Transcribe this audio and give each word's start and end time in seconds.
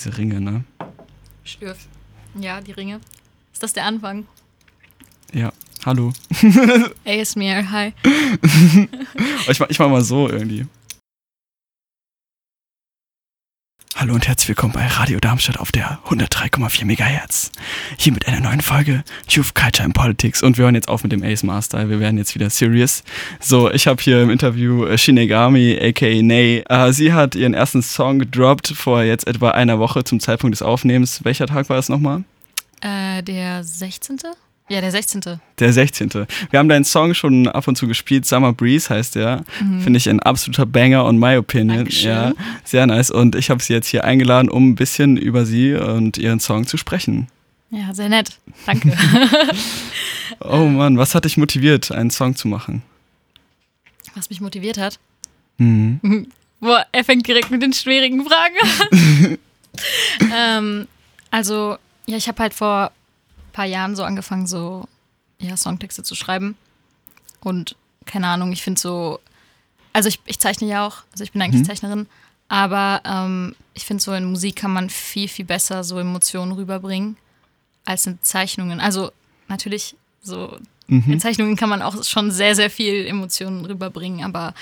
diese 0.00 0.16
Ringe, 0.16 0.40
ne? 0.40 0.64
Stürf. 1.44 1.86
Ja, 2.34 2.60
die 2.60 2.72
Ringe. 2.72 3.00
Ist 3.52 3.62
das 3.62 3.72
der 3.74 3.84
Anfang? 3.84 4.26
Ja. 5.32 5.52
Hallo. 5.84 6.12
ASMR, 7.04 7.70
hi. 7.70 7.92
ich, 9.48 9.60
mach, 9.60 9.68
ich 9.68 9.78
mach 9.78 9.88
mal 9.88 10.02
so 10.02 10.28
irgendwie. 10.28 10.66
Hallo 14.10 14.16
und 14.16 14.26
herzlich 14.26 14.48
willkommen 14.48 14.72
bei 14.72 14.88
Radio 14.88 15.20
Darmstadt 15.20 15.60
auf 15.60 15.70
der 15.70 16.00
103,4 16.08 16.84
MHz. 16.84 17.52
Hier 17.96 18.12
mit 18.12 18.26
einer 18.26 18.40
neuen 18.40 18.60
Folge 18.60 19.04
Youth 19.28 19.54
Culture 19.54 19.84
and 19.84 19.94
Politics 19.94 20.42
und 20.42 20.58
wir 20.58 20.64
hören 20.64 20.74
jetzt 20.74 20.88
auf 20.88 21.04
mit 21.04 21.12
dem 21.12 21.22
Ace 21.22 21.44
Master. 21.44 21.88
Wir 21.88 22.00
werden 22.00 22.18
jetzt 22.18 22.34
wieder 22.34 22.50
serious. 22.50 23.04
So, 23.38 23.70
ich 23.70 23.86
habe 23.86 24.02
hier 24.02 24.20
im 24.20 24.30
Interview 24.30 24.84
äh, 24.84 24.98
Shinigami 24.98 25.78
aka 25.80 26.22
Ney. 26.22 26.64
Uh, 26.68 26.90
sie 26.90 27.12
hat 27.12 27.36
ihren 27.36 27.54
ersten 27.54 27.82
Song 27.82 28.18
gedroppt 28.18 28.72
vor 28.76 29.04
jetzt 29.04 29.28
etwa 29.28 29.52
einer 29.52 29.78
Woche 29.78 30.02
zum 30.02 30.18
Zeitpunkt 30.18 30.54
des 30.54 30.62
Aufnehmens. 30.62 31.24
Welcher 31.24 31.46
Tag 31.46 31.68
war 31.68 31.78
es 31.78 31.88
nochmal? 31.88 32.24
Äh, 32.80 33.22
der 33.22 33.62
16. 33.62 34.18
Ja, 34.70 34.80
der 34.80 34.92
16. 34.92 35.40
Der 35.58 35.72
16. 35.72 36.12
Wir 36.50 36.58
haben 36.60 36.68
deinen 36.68 36.84
Song 36.84 37.12
schon 37.12 37.48
ab 37.48 37.66
und 37.66 37.74
zu 37.74 37.88
gespielt. 37.88 38.24
Summer 38.24 38.52
Breeze 38.52 38.88
heißt 38.88 39.16
der. 39.16 39.44
Mhm. 39.60 39.80
Finde 39.80 39.96
ich 39.96 40.08
ein 40.08 40.20
absoluter 40.20 40.64
Banger 40.64 41.04
on 41.04 41.18
my 41.18 41.36
opinion. 41.36 41.78
Dankeschön. 41.78 42.10
Ja, 42.10 42.32
sehr 42.62 42.86
nice. 42.86 43.10
Und 43.10 43.34
ich 43.34 43.50
habe 43.50 43.60
sie 43.60 43.72
jetzt 43.72 43.88
hier 43.88 44.04
eingeladen, 44.04 44.48
um 44.48 44.70
ein 44.70 44.74
bisschen 44.76 45.16
über 45.16 45.44
sie 45.44 45.74
und 45.74 46.18
ihren 46.18 46.38
Song 46.38 46.68
zu 46.68 46.76
sprechen. 46.76 47.26
Ja, 47.70 47.92
sehr 47.92 48.08
nett. 48.08 48.38
Danke. 48.64 48.96
oh 50.40 50.66
Mann, 50.66 50.98
was 50.98 51.16
hat 51.16 51.24
dich 51.24 51.36
motiviert, 51.36 51.90
einen 51.90 52.10
Song 52.10 52.36
zu 52.36 52.46
machen? 52.46 52.82
Was 54.14 54.30
mich 54.30 54.40
motiviert 54.40 54.78
hat? 54.78 55.00
Mhm. 55.58 56.28
Boah, 56.60 56.86
er 56.92 57.02
fängt 57.02 57.26
direkt 57.26 57.50
mit 57.50 57.60
den 57.60 57.72
schwierigen 57.72 58.24
Fragen 58.24 58.54
an. 58.62 59.38
ähm, 60.32 60.88
also, 61.32 61.76
ja, 62.06 62.16
ich 62.16 62.28
habe 62.28 62.40
halt 62.40 62.54
vor 62.54 62.92
paar 63.50 63.66
Jahren 63.66 63.96
so 63.96 64.04
angefangen, 64.04 64.46
so 64.46 64.86
ja, 65.38 65.56
Songtexte 65.56 66.02
zu 66.02 66.14
schreiben. 66.14 66.56
Und 67.40 67.76
keine 68.06 68.28
Ahnung, 68.28 68.52
ich 68.52 68.62
finde 68.62 68.80
so, 68.80 69.20
also 69.92 70.08
ich, 70.08 70.20
ich 70.26 70.38
zeichne 70.38 70.68
ja 70.68 70.86
auch, 70.86 70.98
also 71.12 71.24
ich 71.24 71.32
bin 71.32 71.42
eigentlich 71.42 71.62
mhm. 71.62 71.66
Zeichnerin, 71.66 72.06
aber 72.48 73.02
ähm, 73.04 73.54
ich 73.74 73.86
finde 73.86 74.02
so 74.02 74.12
in 74.12 74.24
Musik 74.24 74.56
kann 74.56 74.72
man 74.72 74.90
viel, 74.90 75.28
viel 75.28 75.44
besser 75.44 75.84
so 75.84 75.98
Emotionen 75.98 76.52
rüberbringen 76.52 77.16
als 77.84 78.06
in 78.06 78.18
Zeichnungen. 78.22 78.80
Also 78.80 79.12
natürlich, 79.48 79.96
so 80.22 80.58
mhm. 80.86 81.12
in 81.12 81.20
Zeichnungen 81.20 81.56
kann 81.56 81.68
man 81.68 81.82
auch 81.82 82.04
schon 82.04 82.30
sehr, 82.30 82.54
sehr 82.54 82.70
viel 82.70 83.06
Emotionen 83.06 83.64
rüberbringen, 83.64 84.24
aber 84.24 84.54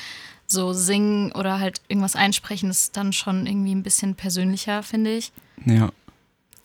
so 0.46 0.72
singen 0.72 1.32
oder 1.32 1.60
halt 1.60 1.82
irgendwas 1.88 2.16
einsprechen 2.16 2.70
ist 2.70 2.96
dann 2.96 3.12
schon 3.12 3.46
irgendwie 3.46 3.74
ein 3.74 3.82
bisschen 3.82 4.14
persönlicher, 4.14 4.82
finde 4.82 5.16
ich. 5.16 5.32
Ja. 5.66 5.90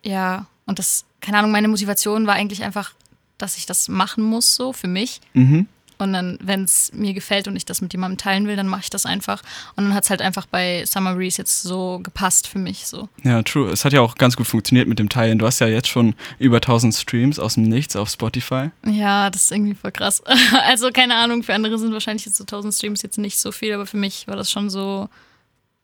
Ja, 0.03 0.47
und 0.65 0.79
das, 0.79 1.05
keine 1.21 1.39
Ahnung, 1.39 1.51
meine 1.51 1.67
Motivation 1.67 2.27
war 2.27 2.35
eigentlich 2.35 2.63
einfach, 2.63 2.93
dass 3.37 3.57
ich 3.57 3.65
das 3.65 3.87
machen 3.87 4.23
muss, 4.23 4.55
so 4.55 4.73
für 4.73 4.87
mich. 4.87 5.19
Mhm. 5.33 5.67
Und 5.99 6.13
dann, 6.13 6.37
wenn 6.41 6.63
es 6.63 6.91
mir 6.93 7.13
gefällt 7.13 7.47
und 7.47 7.55
ich 7.55 7.65
das 7.65 7.81
mit 7.81 7.93
jemandem 7.93 8.17
teilen 8.17 8.47
will, 8.47 8.55
dann 8.55 8.67
mache 8.67 8.81
ich 8.83 8.89
das 8.89 9.05
einfach. 9.05 9.41
Und 9.75 9.85
dann 9.85 9.93
hat 9.93 10.03
es 10.03 10.09
halt 10.09 10.21
einfach 10.21 10.45
bei 10.45 10.83
Summer 10.85 11.15
Breeze 11.15 11.37
jetzt 11.37 11.63
so 11.63 11.99
gepasst 12.03 12.47
für 12.47 12.59
mich. 12.59 12.87
So. 12.87 13.07
Ja, 13.23 13.41
true. 13.43 13.71
Es 13.71 13.85
hat 13.85 13.93
ja 13.93 14.01
auch 14.01 14.15
ganz 14.15 14.35
gut 14.35 14.47
funktioniert 14.47 14.87
mit 14.87 14.99
dem 14.99 15.07
Teilen. 15.07 15.39
Du 15.39 15.45
hast 15.45 15.59
ja 15.59 15.67
jetzt 15.67 15.87
schon 15.87 16.15
über 16.39 16.57
1000 16.57 16.93
Streams 16.93 17.39
aus 17.39 17.53
dem 17.53 17.63
Nichts 17.63 17.95
auf 17.95 18.09
Spotify. 18.09 18.71
Ja, 18.85 19.29
das 19.29 19.43
ist 19.43 19.51
irgendwie 19.51 19.75
voll 19.75 19.91
krass. 19.91 20.21
Also, 20.65 20.91
keine 20.91 21.15
Ahnung, 21.15 21.43
für 21.43 21.53
andere 21.53 21.77
sind 21.77 21.93
wahrscheinlich 21.93 22.25
jetzt 22.25 22.37
so 22.37 22.43
1000 22.43 22.73
Streams 22.73 23.01
jetzt 23.01 23.17
nicht 23.17 23.39
so 23.39 23.51
viel, 23.51 23.73
aber 23.73 23.85
für 23.85 23.97
mich 23.97 24.27
war 24.27 24.35
das 24.35 24.51
schon 24.51 24.69
so, 24.69 25.09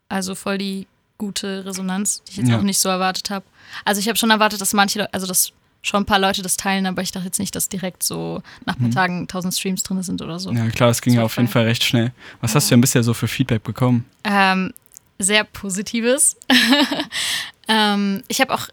also 0.08 0.34
voll 0.34 0.58
die 0.58 0.86
gute 1.20 1.64
Resonanz, 1.66 2.22
die 2.24 2.30
ich 2.32 2.36
jetzt 2.38 2.48
ja. 2.48 2.58
auch 2.58 2.62
nicht 2.62 2.78
so 2.78 2.88
erwartet 2.88 3.30
habe. 3.30 3.44
Also 3.84 4.00
ich 4.00 4.08
habe 4.08 4.16
schon 4.16 4.30
erwartet, 4.30 4.60
dass 4.60 4.72
manche, 4.72 5.12
also 5.12 5.26
dass 5.26 5.52
schon 5.82 6.02
ein 6.02 6.06
paar 6.06 6.18
Leute 6.18 6.42
das 6.42 6.56
teilen, 6.56 6.86
aber 6.86 7.02
ich 7.02 7.12
dachte 7.12 7.26
jetzt 7.26 7.38
nicht, 7.38 7.54
dass 7.54 7.68
direkt 7.68 8.02
so 8.02 8.42
nach 8.64 8.76
ein 8.76 8.80
paar 8.80 8.88
mhm. 8.88 8.94
Tagen 8.94 9.20
1000 9.22 9.54
Streams 9.54 9.82
drin 9.82 10.02
sind 10.02 10.22
oder 10.22 10.38
so. 10.38 10.50
Ja, 10.50 10.68
klar, 10.70 10.88
es 10.88 11.02
ging 11.02 11.14
ja 11.14 11.22
auf 11.22 11.36
jeden 11.36 11.48
Fall 11.48 11.64
recht 11.64 11.84
schnell. 11.84 12.12
Was 12.40 12.52
ja. 12.52 12.56
hast 12.56 12.70
du 12.70 12.74
denn 12.74 12.80
bisher 12.80 13.02
so 13.02 13.14
für 13.14 13.28
Feedback 13.28 13.62
bekommen? 13.62 14.06
Ähm, 14.24 14.72
sehr 15.18 15.44
positives. 15.44 16.36
ähm, 17.68 18.22
ich 18.28 18.40
habe 18.40 18.54
auch 18.54 18.68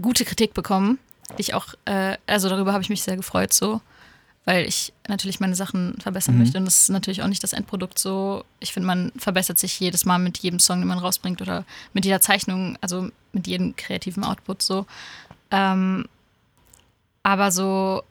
gute 0.00 0.24
Kritik 0.24 0.54
bekommen, 0.54 0.98
die 1.36 1.42
ich 1.42 1.54
auch, 1.54 1.74
äh, 1.86 2.16
also 2.26 2.48
darüber 2.48 2.72
habe 2.72 2.82
ich 2.82 2.90
mich 2.90 3.02
sehr 3.02 3.16
gefreut 3.16 3.52
so 3.52 3.80
weil 4.44 4.66
ich 4.66 4.92
natürlich 5.08 5.40
meine 5.40 5.54
Sachen 5.54 5.94
verbessern 6.00 6.34
mhm. 6.34 6.40
möchte. 6.40 6.58
Und 6.58 6.64
das 6.64 6.82
ist 6.82 6.88
natürlich 6.88 7.22
auch 7.22 7.28
nicht 7.28 7.42
das 7.42 7.52
Endprodukt 7.52 7.98
so. 7.98 8.44
Ich 8.58 8.72
finde, 8.72 8.86
man 8.86 9.12
verbessert 9.16 9.58
sich 9.58 9.78
jedes 9.78 10.04
Mal 10.04 10.18
mit 10.18 10.38
jedem 10.38 10.58
Song, 10.58 10.80
den 10.80 10.88
man 10.88 10.98
rausbringt 10.98 11.42
oder 11.42 11.64
mit 11.92 12.04
jeder 12.04 12.20
Zeichnung, 12.20 12.78
also 12.80 13.10
mit 13.32 13.46
jedem 13.46 13.76
kreativen 13.76 14.24
Output 14.24 14.62
so. 14.62 14.86
Ähm, 15.50 16.06
aber 17.22 17.52
so, 17.52 18.02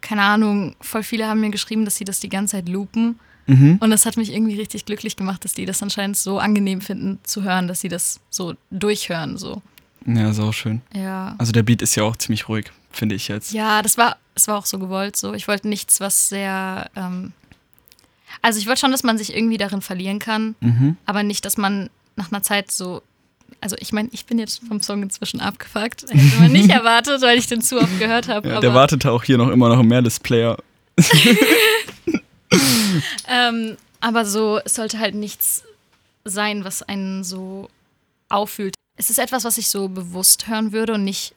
keine 0.00 0.22
Ahnung, 0.22 0.74
voll 0.80 1.02
viele 1.02 1.28
haben 1.28 1.40
mir 1.40 1.50
geschrieben, 1.50 1.84
dass 1.84 1.96
sie 1.96 2.04
das 2.04 2.20
die 2.20 2.28
ganze 2.28 2.52
Zeit 2.56 2.68
loopen. 2.68 3.20
Mhm. 3.46 3.78
Und 3.80 3.90
das 3.90 4.06
hat 4.06 4.16
mich 4.16 4.32
irgendwie 4.32 4.58
richtig 4.58 4.86
glücklich 4.86 5.14
gemacht, 5.14 5.44
dass 5.44 5.54
die 5.54 5.66
das 5.66 5.80
anscheinend 5.82 6.16
so 6.16 6.40
angenehm 6.40 6.80
finden 6.80 7.20
zu 7.22 7.44
hören, 7.44 7.68
dass 7.68 7.80
sie 7.80 7.88
das 7.88 8.18
so 8.28 8.54
durchhören. 8.72 9.36
So. 9.38 9.62
Ja, 10.04 10.32
so 10.32 10.50
schön. 10.50 10.82
Ja. 10.92 11.36
Also 11.38 11.52
der 11.52 11.62
Beat 11.62 11.80
ist 11.80 11.94
ja 11.94 12.02
auch 12.02 12.16
ziemlich 12.16 12.48
ruhig 12.48 12.72
finde 12.96 13.14
ich 13.14 13.28
jetzt. 13.28 13.52
Ja, 13.52 13.82
das 13.82 13.98
war, 13.98 14.16
es 14.34 14.48
war 14.48 14.58
auch 14.58 14.66
so 14.66 14.78
gewollt 14.78 15.16
so. 15.16 15.34
Ich 15.34 15.48
wollte 15.48 15.68
nichts, 15.68 16.00
was 16.00 16.28
sehr. 16.28 16.90
Ähm 16.96 17.32
also 18.42 18.58
ich 18.58 18.66
wollte 18.66 18.80
schon, 18.80 18.92
dass 18.92 19.02
man 19.02 19.18
sich 19.18 19.34
irgendwie 19.34 19.56
darin 19.56 19.80
verlieren 19.80 20.18
kann, 20.18 20.54
mhm. 20.60 20.96
aber 21.06 21.22
nicht, 21.22 21.44
dass 21.44 21.56
man 21.56 21.90
nach 22.16 22.30
einer 22.30 22.42
Zeit 22.42 22.70
so. 22.70 23.02
Also 23.60 23.76
ich 23.78 23.92
meine, 23.92 24.08
ich 24.12 24.26
bin 24.26 24.38
jetzt 24.38 24.62
vom 24.66 24.82
Song 24.82 25.02
inzwischen 25.02 25.40
abgefuckt. 25.40 26.02
Hätte 26.08 26.40
man 26.40 26.52
nicht 26.52 26.70
erwartet, 26.70 27.22
weil 27.22 27.38
ich 27.38 27.46
den 27.46 27.62
zu 27.62 27.78
oft 27.78 27.98
gehört 27.98 28.28
habe. 28.28 28.48
Ja, 28.48 28.60
der 28.60 28.74
wartete 28.74 29.10
auch 29.10 29.24
hier 29.24 29.38
noch 29.38 29.48
immer 29.50 29.68
noch 29.68 29.80
im 29.80 29.88
Mehrless-Player. 29.88 30.58
ähm, 33.28 33.76
aber 34.00 34.24
so, 34.24 34.60
es 34.64 34.74
sollte 34.74 34.98
halt 34.98 35.14
nichts 35.14 35.64
sein, 36.24 36.64
was 36.64 36.82
einen 36.82 37.24
so 37.24 37.68
auffühlt. 38.28 38.74
Es 38.96 39.10
ist 39.10 39.18
etwas, 39.18 39.44
was 39.44 39.58
ich 39.58 39.68
so 39.68 39.88
bewusst 39.88 40.48
hören 40.48 40.72
würde 40.72 40.94
und 40.94 41.04
nicht 41.04 41.34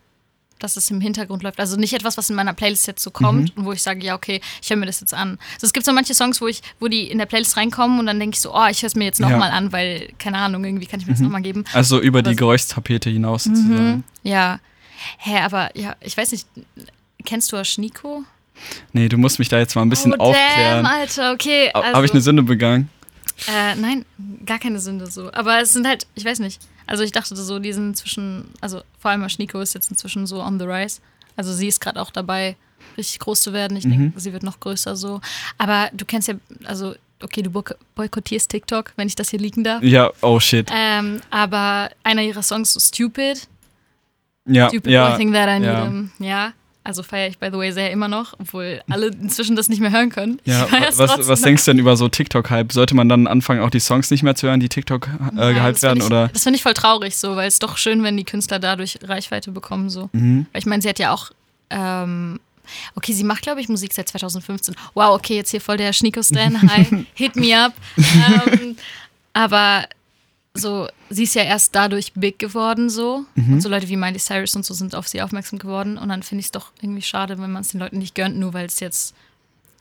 dass 0.59 0.78
es 0.78 0.92
im 0.92 1.02
Hintergrund 1.02 1.44
läuft. 1.44 1.59
Also 1.59 1.78
nicht 1.78 1.94
etwas, 1.94 2.18
was 2.18 2.30
in 2.30 2.36
meiner 2.36 2.53
Playlist 2.53 2.88
jetzt 2.88 3.03
so 3.03 3.12
kommt 3.12 3.56
mhm. 3.56 3.62
und 3.62 3.66
wo 3.66 3.72
ich 3.72 3.81
sage, 3.81 4.03
ja, 4.03 4.16
okay, 4.16 4.42
ich 4.62 4.70
höre 4.70 4.78
mir 4.78 4.86
das 4.86 5.00
jetzt 5.00 5.14
an. 5.14 5.40
Also 5.56 5.68
es 5.68 5.74
gibt 5.74 5.86
so 5.86 5.94
manche 5.94 6.14
Songs, 6.14 6.42
wo 6.42 6.47
ich, 6.47 6.62
wo 6.80 6.88
die 6.88 7.09
in 7.09 7.18
der 7.18 7.25
Playlist 7.25 7.58
reinkommen 7.58 8.00
und 8.00 8.06
dann 8.06 8.20
denke 8.20 8.36
ich 8.36 8.42
so, 8.42 8.53
oh, 8.53 8.68
ich 8.69 8.81
höre 8.81 8.88
es 8.88 8.96
mir 8.96 9.06
jetzt 9.06 9.19
nochmal 9.19 9.50
ja. 9.50 9.56
an, 9.56 9.72
weil, 9.72 10.09
keine 10.19 10.38
Ahnung, 10.38 10.64
irgendwie 10.64 10.86
kann 10.86 11.00
ich 11.00 11.06
mir 11.06 11.12
mhm. 11.12 11.16
das 11.16 11.24
nochmal 11.24 11.42
geben. 11.42 11.64
Also 11.74 12.00
über 12.00 12.19
aber 12.19 12.30
die 12.30 12.36
Geräuschtapete 12.36 13.09
hinaus 13.09 13.46
mhm. 13.46 13.56
sozusagen. 13.56 14.03
Ja. 14.24 14.59
Hä, 15.18 15.40
aber 15.40 15.75
ja, 15.78 15.96
ich 16.02 16.18
weiß 16.18 16.31
nicht, 16.34 16.46
kennst 17.25 17.52
du 17.52 17.64
Schnico? 17.64 18.24
Nee, 18.92 19.08
du 19.08 19.18
musst 19.18 19.40
mich 19.40 19.50
da 19.50 19.58
jetzt 19.58 19.75
mal 19.75 19.84
ein 19.84 19.90
bisschen 19.90 20.14
oh, 20.14 20.31
aufklären. 20.31 20.84
Damn, 20.84 20.86
Alter, 20.86 21.31
okay. 21.31 21.72
Also, 21.74 21.94
Habe 21.94 22.06
ich 22.06 22.12
eine 22.12 22.22
Sünde 22.22 22.44
begangen? 22.44 22.90
Äh, 23.48 23.75
nein, 23.75 24.06
gar 24.46 24.59
keine 24.59 24.80
Sünde 24.80 25.08
so. 25.08 25.31
Aber 25.31 25.62
es 25.62 25.72
sind 25.72 25.88
halt, 25.88 26.08
ich 26.16 26.25
weiß 26.25 26.40
nicht. 26.40 26.59
Also 26.89 27.03
ich 27.03 27.11
dachte 27.11 27.35
so, 27.35 27.59
die 27.59 27.72
sind 27.72 27.89
inzwischen, 27.89 28.50
also 28.61 28.81
vor 28.97 29.11
allem 29.11 29.29
Schnico 29.29 29.61
ist 29.61 29.75
jetzt 29.75 29.91
inzwischen 29.91 30.25
so 30.25 30.41
on 30.41 30.59
the 30.59 30.66
rise. 30.66 31.01
Also 31.35 31.53
sie 31.53 31.67
ist 31.67 31.79
gerade 31.79 32.01
auch 32.01 32.09
dabei, 32.09 32.55
richtig 32.97 33.19
groß 33.19 33.41
zu 33.41 33.53
werden. 33.53 33.77
Ich 33.77 33.85
mhm. 33.85 33.91
denke, 33.91 34.19
sie 34.19 34.33
wird 34.33 34.41
noch 34.41 34.59
größer 34.59 34.95
so. 34.95 35.22
Aber 35.59 35.91
du 35.94 36.03
kennst 36.05 36.29
ja, 36.29 36.33
also 36.66 36.95
okay, 37.22 37.44
du 37.44 37.51
boykottierst 37.51 38.50
TikTok, 38.50 38.94
wenn 38.95 39.07
ich 39.07 39.13
das 39.13 39.29
hier 39.29 39.38
liegen 39.38 39.63
darf. 39.63 39.83
Ja, 39.83 40.09
oh 40.22 40.39
shit. 40.39 40.72
Ähm, 40.73 41.22
aber 41.29 41.91
einer 42.01 42.23
ihrer 42.23 42.41
Songs, 42.41 42.73
so 42.73 42.79
Stupid. 42.79 43.47
Ja, 44.47 44.69
Stupid 44.69 44.91
ja, 44.91 45.13
I 45.13 45.17
think 45.17 45.33
that 45.33 45.47
I 45.47 45.59
need 45.59 45.69
ja. 45.69 45.85
him. 45.85 46.11
Ja, 46.17 46.53
also 46.89 47.03
feiere 47.03 47.29
ich, 47.29 47.38
by 47.38 47.50
the 47.51 47.57
way, 47.57 47.72
sehr 47.72 47.91
immer 47.91 48.07
noch, 48.07 48.33
obwohl 48.39 48.81
alle 48.89 49.07
inzwischen 49.07 49.55
das 49.55 49.69
nicht 49.69 49.79
mehr 49.79 49.91
hören 49.91 50.09
können. 50.09 50.39
Ja, 50.44 50.67
was, 50.95 51.27
was 51.27 51.41
denkst 51.41 51.63
du 51.66 51.72
denn 51.72 51.79
über 51.79 51.95
so 51.95 52.09
TikTok-Hype? 52.09 52.73
Sollte 52.73 52.95
man 52.95 53.07
dann 53.07 53.27
anfangen, 53.27 53.61
auch 53.61 53.69
die 53.69 53.79
Songs 53.79 54.09
nicht 54.09 54.23
mehr 54.23 54.33
zu 54.33 54.47
hören, 54.47 54.59
die 54.59 54.69
TikTok 54.69 55.07
äh, 55.38 55.53
gehypt 55.53 55.83
werden? 55.83 56.00
Ich, 56.00 56.05
oder? 56.05 56.29
Das 56.29 56.44
finde 56.44 56.57
ich 56.57 56.63
voll 56.63 56.73
traurig 56.73 57.16
so, 57.16 57.35
weil 57.35 57.47
es 57.47 57.59
doch 57.59 57.77
schön, 57.77 58.01
wenn 58.01 58.17
die 58.17 58.23
Künstler 58.23 58.57
dadurch 58.57 58.97
Reichweite 59.03 59.51
bekommen. 59.51 59.89
So. 59.89 60.09
Mhm. 60.13 60.47
Weil 60.51 60.59
ich 60.59 60.65
meine, 60.65 60.81
sie 60.81 60.89
hat 60.89 61.00
ja 61.00 61.13
auch. 61.13 61.30
Ähm, 61.69 62.39
okay, 62.95 63.13
sie 63.13 63.24
macht, 63.24 63.44
glaube 63.44 63.62
ich, 63.62 63.69
Musik 63.69 63.94
seit 63.94 64.09
2015. 64.09 64.75
Wow, 64.95 65.15
okay, 65.15 65.35
jetzt 65.35 65.51
hier 65.51 65.62
voll 65.62 65.77
der 65.77 65.94
Schnico-Stan. 65.94 66.59
Hi, 66.71 67.06
hit 67.13 67.35
me 67.35 67.56
up. 67.56 67.74
ähm, 67.97 68.75
aber 69.33 69.85
so, 70.59 70.88
sie 71.09 71.23
ist 71.23 71.35
ja 71.35 71.44
erst 71.44 71.75
dadurch 71.75 72.13
big 72.13 72.39
geworden 72.39 72.89
so. 72.89 73.25
Mhm. 73.35 73.53
Und 73.53 73.61
so 73.61 73.69
Leute 73.69 73.89
wie 73.89 73.97
Miley 73.97 74.19
Cyrus 74.19 74.56
und 74.56 74.65
so 74.65 74.73
sind 74.73 74.95
auf 74.95 75.07
sie 75.07 75.21
aufmerksam 75.21 75.59
geworden. 75.59 75.97
Und 75.97 76.09
dann 76.09 76.23
finde 76.23 76.41
ich 76.41 76.47
es 76.47 76.51
doch 76.51 76.71
irgendwie 76.81 77.01
schade, 77.01 77.39
wenn 77.39 77.51
man 77.51 77.61
es 77.61 77.69
den 77.69 77.79
Leuten 77.79 77.97
nicht 77.97 78.15
gönnt, 78.15 78.38
nur 78.38 78.53
weil 78.53 78.65
es 78.65 78.79
jetzt 78.79 79.15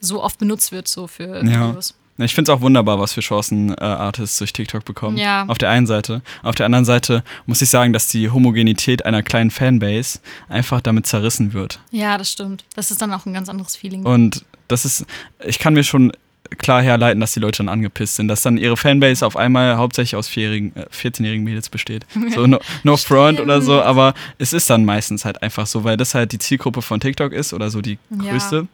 so 0.01 0.23
oft 0.23 0.39
benutzt 0.39 0.73
wird, 0.73 0.89
so 0.89 1.07
für 1.07 1.45
ja. 1.45 1.69
Videos. 1.69 1.95
Ich 2.21 2.35
finde 2.35 2.51
es 2.51 2.59
auch 2.59 2.61
wunderbar, 2.61 2.99
was 2.99 3.13
für 3.13 3.21
Chancen 3.21 3.71
äh, 3.71 3.81
Artists 3.81 4.39
durch 4.39 4.53
TikTok 4.53 4.85
bekommen. 4.85 5.17
Ja. 5.17 5.45
Auf 5.47 5.59
der 5.59 5.71
einen 5.71 5.87
Seite. 5.87 6.23
Auf 6.43 6.57
der 6.57 6.67
anderen 6.67 6.85
Seite 6.85 7.23
muss 7.47 7.63
ich 7.63 7.71
sagen, 7.71 7.93
dass 7.93 8.09
die 8.09 8.29
Homogenität 8.31 9.07
einer 9.07 9.23
kleinen 9.23 9.53
Fanbase 9.53 10.19
einfach 10.49 10.81
damit 10.81 11.07
zerrissen 11.07 11.53
wird. 11.53 11.79
Ja, 11.93 12.19
das 12.19 12.33
stimmt. 12.33 12.65
Das 12.75 12.91
ist 12.91 13.01
dann 13.01 13.13
auch 13.13 13.25
ein 13.25 13.35
ganz 13.35 13.49
anderes 13.49 13.77
Feeling. 13.77 14.05
Und 14.05 14.45
das 14.67 14.85
ist, 14.85 15.07
ich 15.47 15.61
kann 15.61 15.75
mir 15.75 15.85
schon 15.85 16.13
klar 16.57 16.83
herleiten, 16.83 17.21
dass 17.21 17.33
die 17.33 17.41
Leute 17.41 17.59
dann 17.59 17.69
angepisst 17.69 18.17
sind, 18.17 18.29
dass 18.29 18.43
dann 18.43 18.57
ihre 18.57 18.77
Fanbase 18.77 19.27
auf 19.27 19.37
einmal 19.37 19.77
hauptsächlich 19.77 20.17
aus 20.17 20.29
14-jährigen 20.29 21.45
Mädels 21.45 21.69
besteht. 21.69 22.07
So 22.35 22.47
no, 22.47 22.59
no 22.85 22.97
front 22.97 23.41
oder 23.41 23.63
so, 23.63 23.81
aber 23.81 24.15
es 24.39 24.53
ist 24.53 24.69
dann 24.69 24.85
meistens 24.85 25.25
halt 25.25 25.43
einfach 25.43 25.67
so, 25.67 25.83
weil 25.83 25.97
das 25.97 26.15
halt 26.15 26.33
die 26.33 26.39
Zielgruppe 26.39 26.83
von 26.83 27.01
TikTok 27.01 27.33
ist 27.33 27.53
oder 27.53 27.71
so 27.71 27.81
die 27.81 27.99
größte. 28.17 28.69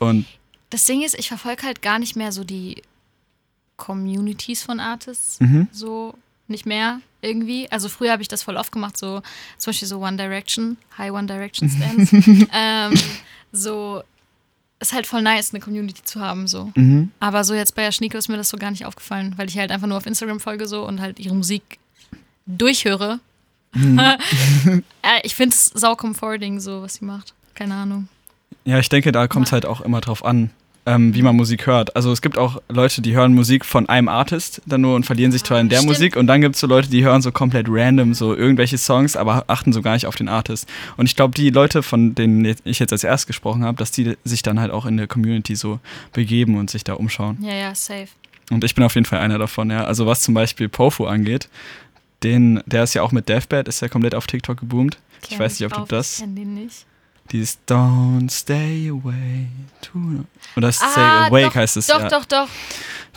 Ja. 0.00 0.06
Und 0.06 0.26
das 0.70 0.84
Ding 0.84 1.02
ist, 1.02 1.18
ich 1.18 1.28
verfolge 1.28 1.64
halt 1.64 1.82
gar 1.82 1.98
nicht 1.98 2.16
mehr 2.16 2.30
so 2.30 2.44
die 2.44 2.82
Communities 3.76 4.62
von 4.62 4.78
Artists, 4.78 5.40
mhm. 5.40 5.68
so 5.72 6.14
nicht 6.46 6.66
mehr 6.66 7.00
irgendwie. 7.22 7.70
Also 7.70 7.88
früher 7.88 8.12
habe 8.12 8.22
ich 8.22 8.28
das 8.28 8.42
voll 8.42 8.56
oft 8.56 8.72
gemacht, 8.72 8.96
so 8.96 9.22
zum 9.58 9.70
Beispiel 9.70 9.88
so 9.88 9.98
One 10.00 10.16
Direction, 10.16 10.76
High 10.96 11.12
One 11.12 11.26
Direction 11.26 11.68
Stands. 11.68 12.12
ähm, 12.52 12.94
so 13.52 14.02
ist 14.80 14.92
halt 14.92 15.06
voll 15.06 15.22
nice, 15.22 15.52
eine 15.52 15.60
Community 15.60 16.02
zu 16.02 16.20
haben, 16.20 16.48
so. 16.48 16.72
Mhm. 16.74 17.12
Aber 17.20 17.44
so 17.44 17.54
jetzt 17.54 17.74
bei 17.74 17.82
Yashniko 17.82 18.16
ist 18.16 18.28
mir 18.28 18.36
das 18.36 18.48
so 18.48 18.56
gar 18.56 18.70
nicht 18.70 18.86
aufgefallen, 18.86 19.34
weil 19.36 19.48
ich 19.48 19.58
halt 19.58 19.70
einfach 19.70 19.86
nur 19.86 19.98
auf 19.98 20.06
Instagram 20.06 20.40
folge 20.40 20.66
so 20.66 20.86
und 20.86 21.00
halt 21.00 21.20
ihre 21.20 21.34
Musik 21.34 21.78
durchhöre. 22.46 23.20
Mhm. 23.74 24.00
ich 25.22 25.34
finde 25.34 25.54
es 25.54 25.66
sau 25.66 25.94
comforting, 25.94 26.60
so 26.60 26.82
was 26.82 26.94
sie 26.94 27.04
macht. 27.04 27.34
Keine 27.54 27.74
Ahnung. 27.74 28.08
Ja, 28.64 28.78
ich 28.78 28.88
denke, 28.88 29.12
da 29.12 29.28
kommt 29.28 29.46
es 29.46 29.52
halt 29.52 29.66
auch 29.66 29.80
immer 29.80 30.00
drauf 30.00 30.24
an, 30.24 30.50
ähm, 30.86 31.14
wie 31.14 31.22
man 31.22 31.36
Musik 31.36 31.66
hört. 31.66 31.94
Also 31.94 32.10
es 32.10 32.22
gibt 32.22 32.38
auch 32.38 32.60
Leute, 32.68 33.02
die 33.02 33.14
hören 33.14 33.34
Musik 33.34 33.64
von 33.64 33.88
einem 33.88 34.08
Artist 34.08 34.62
dann 34.66 34.80
nur 34.80 34.94
und 34.94 35.04
verlieren 35.04 35.30
sich 35.30 35.44
zwar 35.44 35.60
in 35.60 35.68
der 35.68 35.78
Stimmt. 35.78 35.92
Musik 35.92 36.16
und 36.16 36.26
dann 36.26 36.40
gibt 36.40 36.54
es 36.54 36.60
so 36.60 36.66
Leute, 36.66 36.88
die 36.88 37.04
hören 37.04 37.22
so 37.22 37.32
komplett 37.32 37.66
random 37.68 38.14
so 38.14 38.34
irgendwelche 38.34 38.78
Songs, 38.78 39.16
aber 39.16 39.44
achten 39.46 39.72
so 39.72 39.82
gar 39.82 39.94
nicht 39.94 40.06
auf 40.06 40.16
den 40.16 40.28
Artist. 40.28 40.68
Und 40.96 41.06
ich 41.06 41.16
glaube, 41.16 41.34
die 41.34 41.50
Leute, 41.50 41.82
von 41.82 42.14
denen 42.14 42.44
ich 42.64 42.78
jetzt 42.78 42.92
als 42.92 43.04
erst 43.04 43.26
gesprochen 43.26 43.64
habe, 43.64 43.76
dass 43.76 43.90
die 43.90 44.16
sich 44.24 44.42
dann 44.42 44.58
halt 44.58 44.70
auch 44.70 44.86
in 44.86 44.96
der 44.96 45.06
Community 45.06 45.54
so 45.54 45.80
begeben 46.12 46.56
und 46.56 46.70
sich 46.70 46.84
da 46.84 46.94
umschauen. 46.94 47.38
Ja, 47.42 47.54
ja, 47.54 47.74
safe. 47.74 48.08
Und 48.50 48.64
ich 48.64 48.74
bin 48.74 48.82
auf 48.84 48.94
jeden 48.94 49.04
Fall 49.04 49.20
einer 49.20 49.38
davon, 49.38 49.70
ja. 49.70 49.84
Also 49.84 50.06
was 50.06 50.22
zum 50.22 50.34
Beispiel 50.34 50.68
Pofu 50.68 51.06
angeht, 51.06 51.48
den, 52.22 52.62
der 52.66 52.82
ist 52.82 52.94
ja 52.94 53.02
auch 53.02 53.12
mit 53.12 53.28
Deathbed, 53.28 53.68
ist 53.68 53.80
ja 53.80 53.88
komplett 53.88 54.14
auf 54.14 54.26
TikTok 54.26 54.58
geboomt. 54.58 54.98
Ich 55.28 55.38
weiß 55.38 55.60
nicht, 55.60 55.70
ob 55.70 55.78
du 55.78 55.94
das. 55.94 56.14
Ich 56.14 56.20
kenn 56.20 56.34
den 56.34 56.54
nicht. 56.54 56.86
Dieses 57.32 57.58
Don't 57.68 58.30
stay 58.30 58.90
away. 58.90 59.46
Oder 60.56 60.72
Stay 60.72 60.84
ah, 60.96 61.26
Awake 61.26 61.46
doch, 61.46 61.54
heißt 61.54 61.76
es. 61.76 61.86
Doch, 61.86 62.00
ja. 62.00 62.08
doch, 62.08 62.24
doch. 62.24 62.48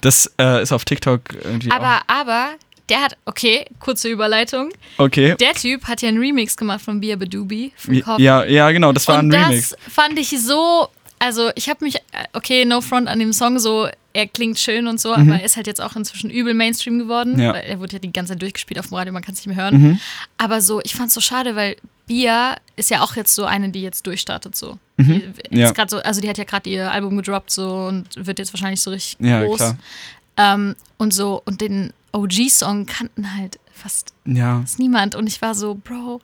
Das 0.01 0.31
äh, 0.39 0.61
ist 0.61 0.71
auf 0.71 0.85
TikTok 0.85 1.21
irgendwie. 1.43 1.71
Aber, 1.71 1.97
auch. 1.97 2.01
aber, 2.07 2.49
der 2.89 3.01
hat, 3.01 3.17
okay, 3.25 3.65
kurze 3.79 4.09
Überleitung. 4.09 4.71
Okay. 4.97 5.35
Der 5.39 5.53
Typ 5.53 5.85
hat 5.85 6.01
ja 6.01 6.09
einen 6.09 6.19
Remix 6.19 6.55
gemacht 6.57 6.81
von 6.81 6.99
Bia 6.99 7.15
Badubi. 7.15 7.71
Ja, 8.17 8.43
ja, 8.45 8.71
genau, 8.71 8.91
das 8.91 9.07
war 9.07 9.19
Und 9.19 9.33
ein 9.33 9.45
Remix. 9.45 9.69
Das 9.69 9.93
fand 9.93 10.19
ich 10.19 10.29
so, 10.41 10.89
also 11.19 11.51
ich 11.55 11.69
habe 11.69 11.83
mich, 11.85 11.95
okay, 12.33 12.65
no 12.65 12.81
front 12.81 13.07
an 13.07 13.19
dem 13.19 13.33
Song 13.33 13.57
so, 13.57 13.87
er 14.13 14.27
klingt 14.27 14.59
schön 14.59 14.87
und 14.87 14.99
so, 14.99 15.15
mhm. 15.15 15.31
aber 15.31 15.39
er 15.39 15.45
ist 15.45 15.55
halt 15.55 15.67
jetzt 15.67 15.81
auch 15.81 15.95
inzwischen 15.95 16.29
übel 16.29 16.53
Mainstream 16.53 16.99
geworden. 16.99 17.39
Ja. 17.39 17.53
Weil 17.53 17.63
er 17.63 17.79
wurde 17.79 17.93
ja 17.93 17.99
die 17.99 18.13
ganze 18.13 18.33
Zeit 18.33 18.41
durchgespielt 18.41 18.79
auf 18.79 18.87
dem 18.87 18.95
Radio, 18.95 19.13
man 19.13 19.23
kann 19.23 19.33
es 19.33 19.39
nicht 19.39 19.55
mehr 19.55 19.63
hören. 19.63 19.81
Mhm. 19.81 19.99
Aber 20.37 20.61
so, 20.61 20.81
ich 20.83 20.93
fand 20.93 21.07
es 21.07 21.13
so 21.13 21.21
schade, 21.21 21.55
weil 21.55 21.77
Bia 22.05 22.57
ist 22.75 22.89
ja 22.89 23.01
auch 23.01 23.15
jetzt 23.15 23.33
so 23.35 23.45
eine, 23.45 23.69
die 23.69 23.81
jetzt 23.81 24.05
durchstartet 24.07 24.55
so. 24.55 24.77
Mhm. 24.97 25.33
ja. 25.49 25.73
so 25.87 25.97
also 25.97 26.21
die 26.21 26.29
hat 26.29 26.37
ja 26.37 26.43
gerade 26.43 26.69
ihr 26.69 26.91
Album 26.91 27.17
gedroppt 27.17 27.51
so 27.51 27.87
und 27.87 28.07
wird 28.15 28.39
jetzt 28.39 28.53
wahrscheinlich 28.53 28.81
so 28.81 28.91
richtig 28.91 29.17
ja, 29.19 29.43
groß. 29.43 29.75
Ähm, 30.37 30.75
und 30.97 31.13
so, 31.13 31.41
und 31.45 31.61
den 31.61 31.93
OG-Song 32.11 32.85
kannten 32.85 33.35
halt 33.35 33.59
fast, 33.71 34.13
ja. 34.25 34.61
fast 34.61 34.79
niemand. 34.79 35.15
Und 35.15 35.27
ich 35.27 35.41
war 35.41 35.55
so, 35.55 35.75
Bro, 35.75 36.21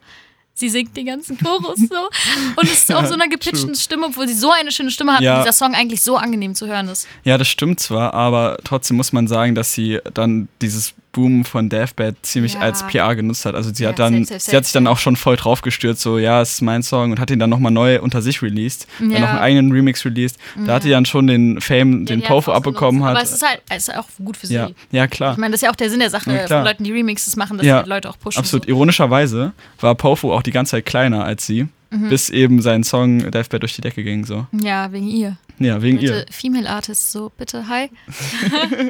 sie 0.54 0.70
singt 0.70 0.96
den 0.96 1.06
ganzen 1.06 1.38
Chorus 1.38 1.80
so. 1.80 2.10
Und 2.56 2.64
es 2.64 2.84
ist 2.84 2.94
auf 2.94 3.08
so 3.08 3.14
einer 3.14 3.28
gepitchten 3.28 3.76
Stimme, 3.76 4.08
obwohl 4.08 4.28
sie 4.28 4.34
so 4.34 4.52
eine 4.52 4.72
schöne 4.72 4.92
Stimme 4.92 5.14
hat 5.14 5.22
ja. 5.22 5.38
und 5.38 5.46
dieser 5.46 5.54
Song 5.54 5.74
eigentlich 5.74 6.04
so 6.04 6.18
angenehm 6.18 6.56
zu 6.56 6.68
hören 6.68 6.88
ist. 6.90 7.08
Ja, 7.24 7.38
das 7.38 7.48
stimmt 7.48 7.80
zwar, 7.80 8.14
aber 8.14 8.58
trotzdem 8.64 8.98
muss 8.98 9.14
man 9.14 9.28
sagen, 9.28 9.56
dass 9.56 9.74
sie 9.74 10.00
dann 10.14 10.48
dieses 10.62 10.94
Boom 11.20 11.44
von 11.44 11.68
Deathbed 11.68 12.16
ziemlich 12.22 12.54
ja. 12.54 12.62
als 12.62 12.88
PR 12.88 13.14
genutzt 13.14 13.44
hat. 13.46 13.54
Also 13.54 13.74
sie 13.74 13.84
ja, 13.84 13.90
hat 13.90 14.00
dann, 14.00 14.14
safe, 14.14 14.26
safe, 14.26 14.40
safe, 14.40 14.52
sie 14.52 14.58
hat 14.58 14.64
sich 14.64 14.74
dann 14.74 14.88
auch 14.88 14.98
schon 14.98 15.18
voll 15.18 15.36
drauf 15.36 15.62
gestürzt, 15.62 16.02
so 16.02 16.18
ja, 16.18 16.42
es 16.42 16.54
ist 16.54 16.62
mein 16.62 16.82
Song 16.82 17.12
und 17.12 17.20
hat 17.20 17.30
ihn 17.30 17.40
dann 17.40 17.50
nochmal 17.50 17.74
neu 17.74 18.00
unter 18.00 18.22
sich 18.22 18.42
released, 18.42 18.88
ja. 19.00 19.10
dann 19.10 19.22
noch 19.22 19.30
einen 19.30 19.40
eigenen 19.40 19.72
Remix 19.74 20.06
released. 20.06 20.38
Da 20.66 20.76
hat 20.76 20.84
sie 20.84 20.92
dann 20.92 21.06
schon 21.06 21.28
den 21.28 21.60
Fame, 21.60 22.06
den 22.06 22.22
Pofo 22.22 22.54
abbekommen 22.54 23.04
hat. 23.04 23.12
Aber 23.12 23.24
es 23.24 23.34
ist 23.34 23.46
halt 23.46 23.62
es 23.70 23.90
ist 23.90 23.98
auch 23.98 24.08
gut 24.24 24.38
für 24.38 24.48
sie. 24.48 24.54
Ja, 24.54 24.70
ja 24.92 25.08
klar. 25.08 25.34
Ich 25.34 25.38
meine, 25.38 25.52
das 25.52 25.60
ist 25.60 25.66
ja 25.66 25.72
auch 25.72 25.76
der 25.76 25.90
Sinn 25.90 26.00
der 26.00 26.10
Sache 26.10 26.48
von 26.48 26.64
Leuten, 26.64 26.86
die 26.86 26.94
Remixes 26.94 27.36
machen, 27.36 27.58
dass 27.58 27.84
die 27.84 27.90
Leute 27.90 28.10
auch 28.10 28.18
pushen. 28.18 28.40
Absolut. 28.40 28.66
So. 28.66 28.70
Ironischerweise 28.70 29.52
war 29.82 29.96
Pofo 29.96 30.34
auch 30.34 30.44
die 30.44 30.52
ganze 30.52 30.72
Zeit 30.72 30.86
kleiner 30.86 31.26
als 31.26 31.46
sie, 31.46 31.68
mhm. 31.90 32.10
bis 32.10 32.30
eben 32.30 32.62
sein 32.62 32.86
Song 32.86 33.30
Deathbed 33.30 33.62
durch 33.62 33.76
die 33.76 33.82
Decke 33.82 34.04
ging. 34.04 34.26
So. 34.26 34.48
Ja, 34.54 34.92
wegen 34.94 35.10
ihr. 35.10 35.38
Ja, 35.60 35.82
wegen 35.82 36.00
bitte, 36.00 36.26
ihr. 36.28 36.34
Female 36.34 36.70
Artist, 36.70 37.12
so 37.12 37.32
bitte, 37.38 37.68
hi. 37.68 37.90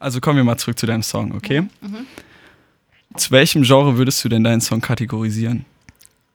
Also 0.00 0.20
kommen 0.20 0.36
wir 0.36 0.44
mal 0.44 0.58
zurück 0.58 0.78
zu 0.78 0.86
deinem 0.86 1.02
Song, 1.02 1.34
okay? 1.34 1.62
Mhm. 1.80 2.06
Zu 3.16 3.30
welchem 3.30 3.62
Genre 3.62 3.96
würdest 3.96 4.24
du 4.24 4.28
denn 4.28 4.44
deinen 4.44 4.60
Song 4.60 4.80
kategorisieren? 4.80 5.64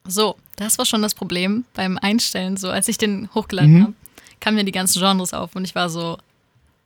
So, 0.04 0.36
das 0.56 0.78
war 0.78 0.84
schon 0.84 1.02
das 1.02 1.14
Problem 1.14 1.64
beim 1.74 1.98
Einstellen. 1.98 2.56
So, 2.56 2.70
als 2.70 2.88
ich 2.88 2.98
den 2.98 3.28
hochgeladen 3.34 3.74
mhm. 3.74 3.82
habe, 3.82 3.92
kamen 4.40 4.56
mir 4.56 4.64
die 4.64 4.72
ganzen 4.72 5.00
Genres 5.00 5.32
auf 5.32 5.54
und 5.54 5.64
ich 5.64 5.74
war 5.74 5.88
so, 5.88 6.18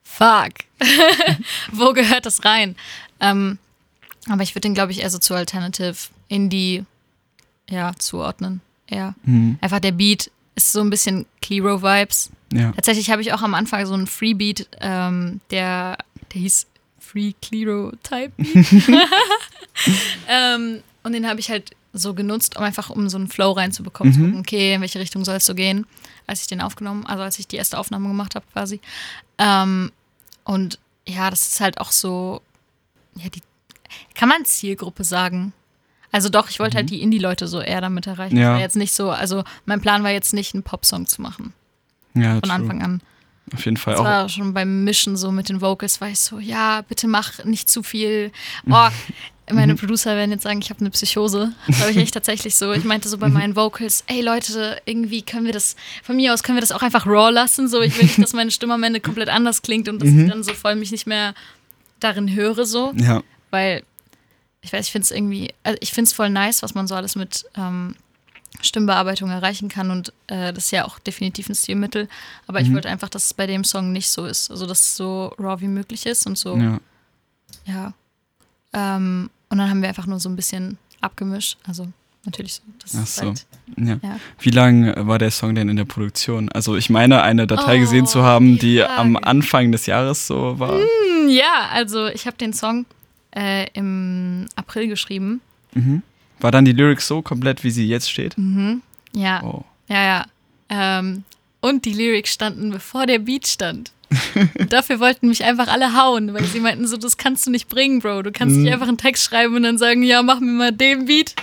fuck, 0.04 0.52
wo 1.72 1.92
gehört 1.92 2.26
das 2.26 2.44
rein? 2.44 2.76
Ähm, 3.20 3.58
aber 4.28 4.42
ich 4.42 4.54
würde 4.54 4.68
den, 4.68 4.74
glaube 4.74 4.92
ich, 4.92 5.00
eher 5.00 5.10
so 5.10 5.18
zu 5.18 5.34
Alternative 5.34 5.96
Indie 6.28 6.84
ja, 7.70 7.92
zuordnen. 7.98 8.60
Ja. 8.90 9.14
Mhm. 9.24 9.58
Einfach 9.60 9.80
der 9.80 9.92
Beat 9.92 10.30
ist 10.56 10.72
so 10.72 10.80
ein 10.80 10.90
bisschen 10.90 11.26
Clearo-Vibes. 11.42 12.30
Ja. 12.52 12.72
Tatsächlich 12.72 13.10
habe 13.10 13.22
ich 13.22 13.32
auch 13.32 13.42
am 13.42 13.54
Anfang 13.54 13.86
so 13.86 13.94
einen 13.94 14.06
Freebeat, 14.06 14.68
ähm, 14.80 15.40
der 15.50 15.98
der 16.32 16.40
hieß 16.40 16.66
Free 16.98 17.32
Clero 17.40 17.92
Type. 18.02 18.32
ähm, 20.28 20.82
und 21.02 21.12
den 21.12 21.26
habe 21.28 21.40
ich 21.40 21.50
halt 21.50 21.70
so 21.92 22.14
genutzt, 22.14 22.56
um 22.56 22.64
einfach 22.64 22.90
um 22.90 23.08
so 23.08 23.16
einen 23.16 23.28
Flow 23.28 23.52
reinzubekommen. 23.52 24.12
Mhm. 24.12 24.24
Gucken, 24.24 24.40
okay, 24.40 24.74
in 24.74 24.80
welche 24.80 24.98
Richtung 24.98 25.24
soll 25.24 25.36
es 25.36 25.46
so 25.46 25.54
gehen, 25.54 25.86
als 26.26 26.42
ich 26.42 26.46
den 26.46 26.60
aufgenommen, 26.60 27.06
also 27.06 27.22
als 27.22 27.38
ich 27.38 27.46
die 27.46 27.56
erste 27.56 27.78
Aufnahme 27.78 28.08
gemacht 28.08 28.34
habe 28.34 28.44
quasi. 28.52 28.80
Ähm, 29.38 29.92
und 30.44 30.78
ja, 31.06 31.30
das 31.30 31.48
ist 31.48 31.60
halt 31.60 31.80
auch 31.80 31.92
so, 31.92 32.42
ja, 33.14 33.28
die, 33.28 33.42
kann 34.14 34.28
man 34.28 34.44
Zielgruppe 34.44 35.04
sagen? 35.04 35.52
Also 36.12 36.28
doch, 36.28 36.48
ich 36.48 36.58
wollte 36.58 36.76
halt 36.76 36.86
mhm. 36.86 36.90
halt 36.92 37.00
die 37.00 37.02
Indie-Leute 37.02 37.48
so 37.48 37.60
eher 37.60 37.80
damit 37.80 38.06
erreichen. 38.06 38.36
Ja. 38.36 38.58
jetzt 38.58 38.76
nicht 38.76 38.92
so, 38.92 39.10
also 39.10 39.44
mein 39.64 39.80
Plan 39.80 40.02
war 40.02 40.10
jetzt 40.10 40.32
nicht, 40.32 40.54
einen 40.54 40.62
Popsong 40.62 41.06
zu 41.06 41.22
machen. 41.22 41.52
Ja, 42.14 42.34
von 42.34 42.42
true. 42.42 42.52
Anfang 42.52 42.82
an. 42.82 43.02
Auf 43.54 43.64
jeden 43.64 43.76
Fall 43.76 43.94
das 43.94 44.00
auch. 44.00 44.04
war 44.04 44.28
schon 44.28 44.54
beim 44.54 44.84
Mischen 44.84 45.16
so 45.16 45.30
mit 45.30 45.48
den 45.48 45.60
Vocals, 45.60 46.00
war 46.00 46.08
ich 46.08 46.18
so, 46.18 46.38
ja, 46.38 46.82
bitte 46.82 47.06
mach 47.06 47.44
nicht 47.44 47.70
zu 47.70 47.82
viel. 47.82 48.32
Oh, 48.68 48.88
meine 49.52 49.74
mhm. 49.74 49.78
Producer 49.78 50.16
werden 50.16 50.32
jetzt 50.32 50.42
sagen, 50.42 50.60
ich 50.60 50.70
habe 50.70 50.80
eine 50.80 50.90
Psychose. 50.90 51.52
Das 51.68 51.80
habe 51.80 51.92
ich 51.92 51.96
echt 51.98 52.14
tatsächlich 52.14 52.56
so. 52.56 52.72
Ich 52.72 52.84
meinte 52.84 53.08
so 53.08 53.18
bei 53.18 53.28
mhm. 53.28 53.34
meinen 53.34 53.56
Vocals, 53.56 54.02
ey 54.08 54.20
Leute, 54.20 54.80
irgendwie 54.86 55.22
können 55.22 55.46
wir 55.46 55.52
das, 55.52 55.76
von 56.02 56.16
mir 56.16 56.34
aus 56.34 56.42
können 56.42 56.56
wir 56.56 56.60
das 56.60 56.72
auch 56.72 56.82
einfach 56.82 57.06
raw 57.06 57.30
lassen. 57.30 57.68
So, 57.68 57.80
ich 57.80 57.96
will 57.96 58.04
nicht, 58.04 58.20
dass 58.20 58.32
meine 58.32 58.50
Stimme 58.50 58.74
am 58.74 58.82
Ende 58.82 59.00
komplett 59.00 59.28
anders 59.28 59.62
klingt 59.62 59.88
und 59.88 60.02
dass 60.02 60.10
mhm. 60.10 60.24
ich 60.24 60.30
dann 60.30 60.42
so 60.42 60.52
voll 60.52 60.74
mich 60.74 60.90
nicht 60.90 61.06
mehr 61.06 61.34
darin 62.00 62.34
höre, 62.34 62.66
so. 62.66 62.92
Ja. 62.96 63.22
Weil, 63.50 63.84
ich 64.66 64.72
weiß, 64.72 64.86
ich 64.86 64.92
finde 64.92 65.04
es 65.04 65.10
irgendwie, 65.12 65.54
also 65.62 65.78
ich 65.80 65.92
finde 65.92 66.08
es 66.08 66.12
voll 66.12 66.28
nice, 66.28 66.62
was 66.62 66.74
man 66.74 66.88
so 66.88 66.96
alles 66.96 67.14
mit 67.14 67.46
ähm, 67.56 67.94
Stimmbearbeitung 68.60 69.30
erreichen 69.30 69.68
kann 69.68 69.90
und 69.90 70.12
äh, 70.26 70.52
das 70.52 70.66
ist 70.66 70.70
ja 70.72 70.84
auch 70.84 70.98
definitiv 70.98 71.48
ein 71.48 71.54
Stilmittel. 71.54 72.08
Aber 72.48 72.60
mhm. 72.60 72.66
ich 72.66 72.74
wollte 72.74 72.88
einfach, 72.88 73.08
dass 73.08 73.26
es 73.26 73.34
bei 73.34 73.46
dem 73.46 73.62
Song 73.64 73.92
nicht 73.92 74.10
so 74.10 74.26
ist. 74.26 74.50
Also, 74.50 74.66
dass 74.66 74.80
es 74.80 74.96
so 74.96 75.34
raw 75.38 75.60
wie 75.60 75.68
möglich 75.68 76.04
ist 76.06 76.26
und 76.26 76.36
so. 76.36 76.56
Ja. 76.56 76.80
ja. 77.66 77.92
Ähm, 78.72 79.30
und 79.50 79.58
dann 79.58 79.70
haben 79.70 79.82
wir 79.82 79.88
einfach 79.88 80.06
nur 80.06 80.18
so 80.18 80.28
ein 80.28 80.36
bisschen 80.36 80.78
abgemischt. 81.00 81.58
Also, 81.64 81.86
natürlich 82.24 82.54
so. 82.54 82.98
Ach 83.00 83.06
so. 83.06 83.22
Halt, 83.22 83.46
ja. 83.76 83.98
ja. 84.02 84.20
Wie 84.40 84.50
lange 84.50 84.94
war 85.06 85.18
der 85.18 85.30
Song 85.30 85.54
denn 85.54 85.68
in 85.68 85.76
der 85.76 85.84
Produktion? 85.84 86.50
Also, 86.50 86.76
ich 86.76 86.90
meine, 86.90 87.22
eine 87.22 87.46
Datei 87.46 87.76
oh, 87.76 87.80
gesehen 87.80 88.06
zu 88.06 88.22
haben, 88.24 88.58
die 88.58 88.78
Frage. 88.78 88.92
am 88.94 89.16
Anfang 89.16 89.70
des 89.70 89.86
Jahres 89.86 90.26
so 90.26 90.58
war. 90.58 90.78
Mm, 90.78 91.28
ja, 91.28 91.68
also, 91.70 92.06
ich 92.08 92.26
habe 92.26 92.36
den 92.36 92.52
Song 92.52 92.86
äh, 93.36 93.66
im 93.74 94.46
April 94.56 94.88
geschrieben. 94.88 95.40
Mhm. 95.74 96.02
War 96.40 96.50
dann 96.50 96.64
die 96.64 96.72
Lyrics 96.72 97.06
so 97.06 97.22
komplett, 97.22 97.64
wie 97.64 97.70
sie 97.70 97.86
jetzt 97.86 98.10
steht? 98.10 98.36
Mhm. 98.36 98.82
Ja. 99.14 99.42
Oh. 99.42 99.64
Ja, 99.88 100.04
ja. 100.04 100.26
Ähm, 100.68 101.24
und 101.60 101.84
die 101.84 101.92
Lyrics 101.92 102.32
standen, 102.32 102.70
bevor 102.70 103.06
der 103.06 103.18
Beat 103.18 103.46
stand. 103.46 103.92
Dafür 104.68 105.00
wollten 105.00 105.28
mich 105.28 105.44
einfach 105.44 105.68
alle 105.68 105.94
hauen, 105.94 106.32
weil 106.32 106.44
sie 106.44 106.60
meinten 106.60 106.86
so, 106.86 106.96
das 106.96 107.16
kannst 107.16 107.46
du 107.46 107.50
nicht 107.50 107.68
bringen, 107.68 108.00
Bro. 108.00 108.22
Du 108.22 108.32
kannst 108.32 108.56
nicht 108.56 108.66
mhm. 108.66 108.72
einfach 108.72 108.88
einen 108.88 108.98
Text 108.98 109.24
schreiben 109.24 109.54
und 109.56 109.64
dann 109.64 109.78
sagen, 109.78 110.02
ja, 110.02 110.22
mach 110.22 110.40
mir 110.40 110.52
mal 110.52 110.72
den 110.72 111.06
Beat. 111.06 111.34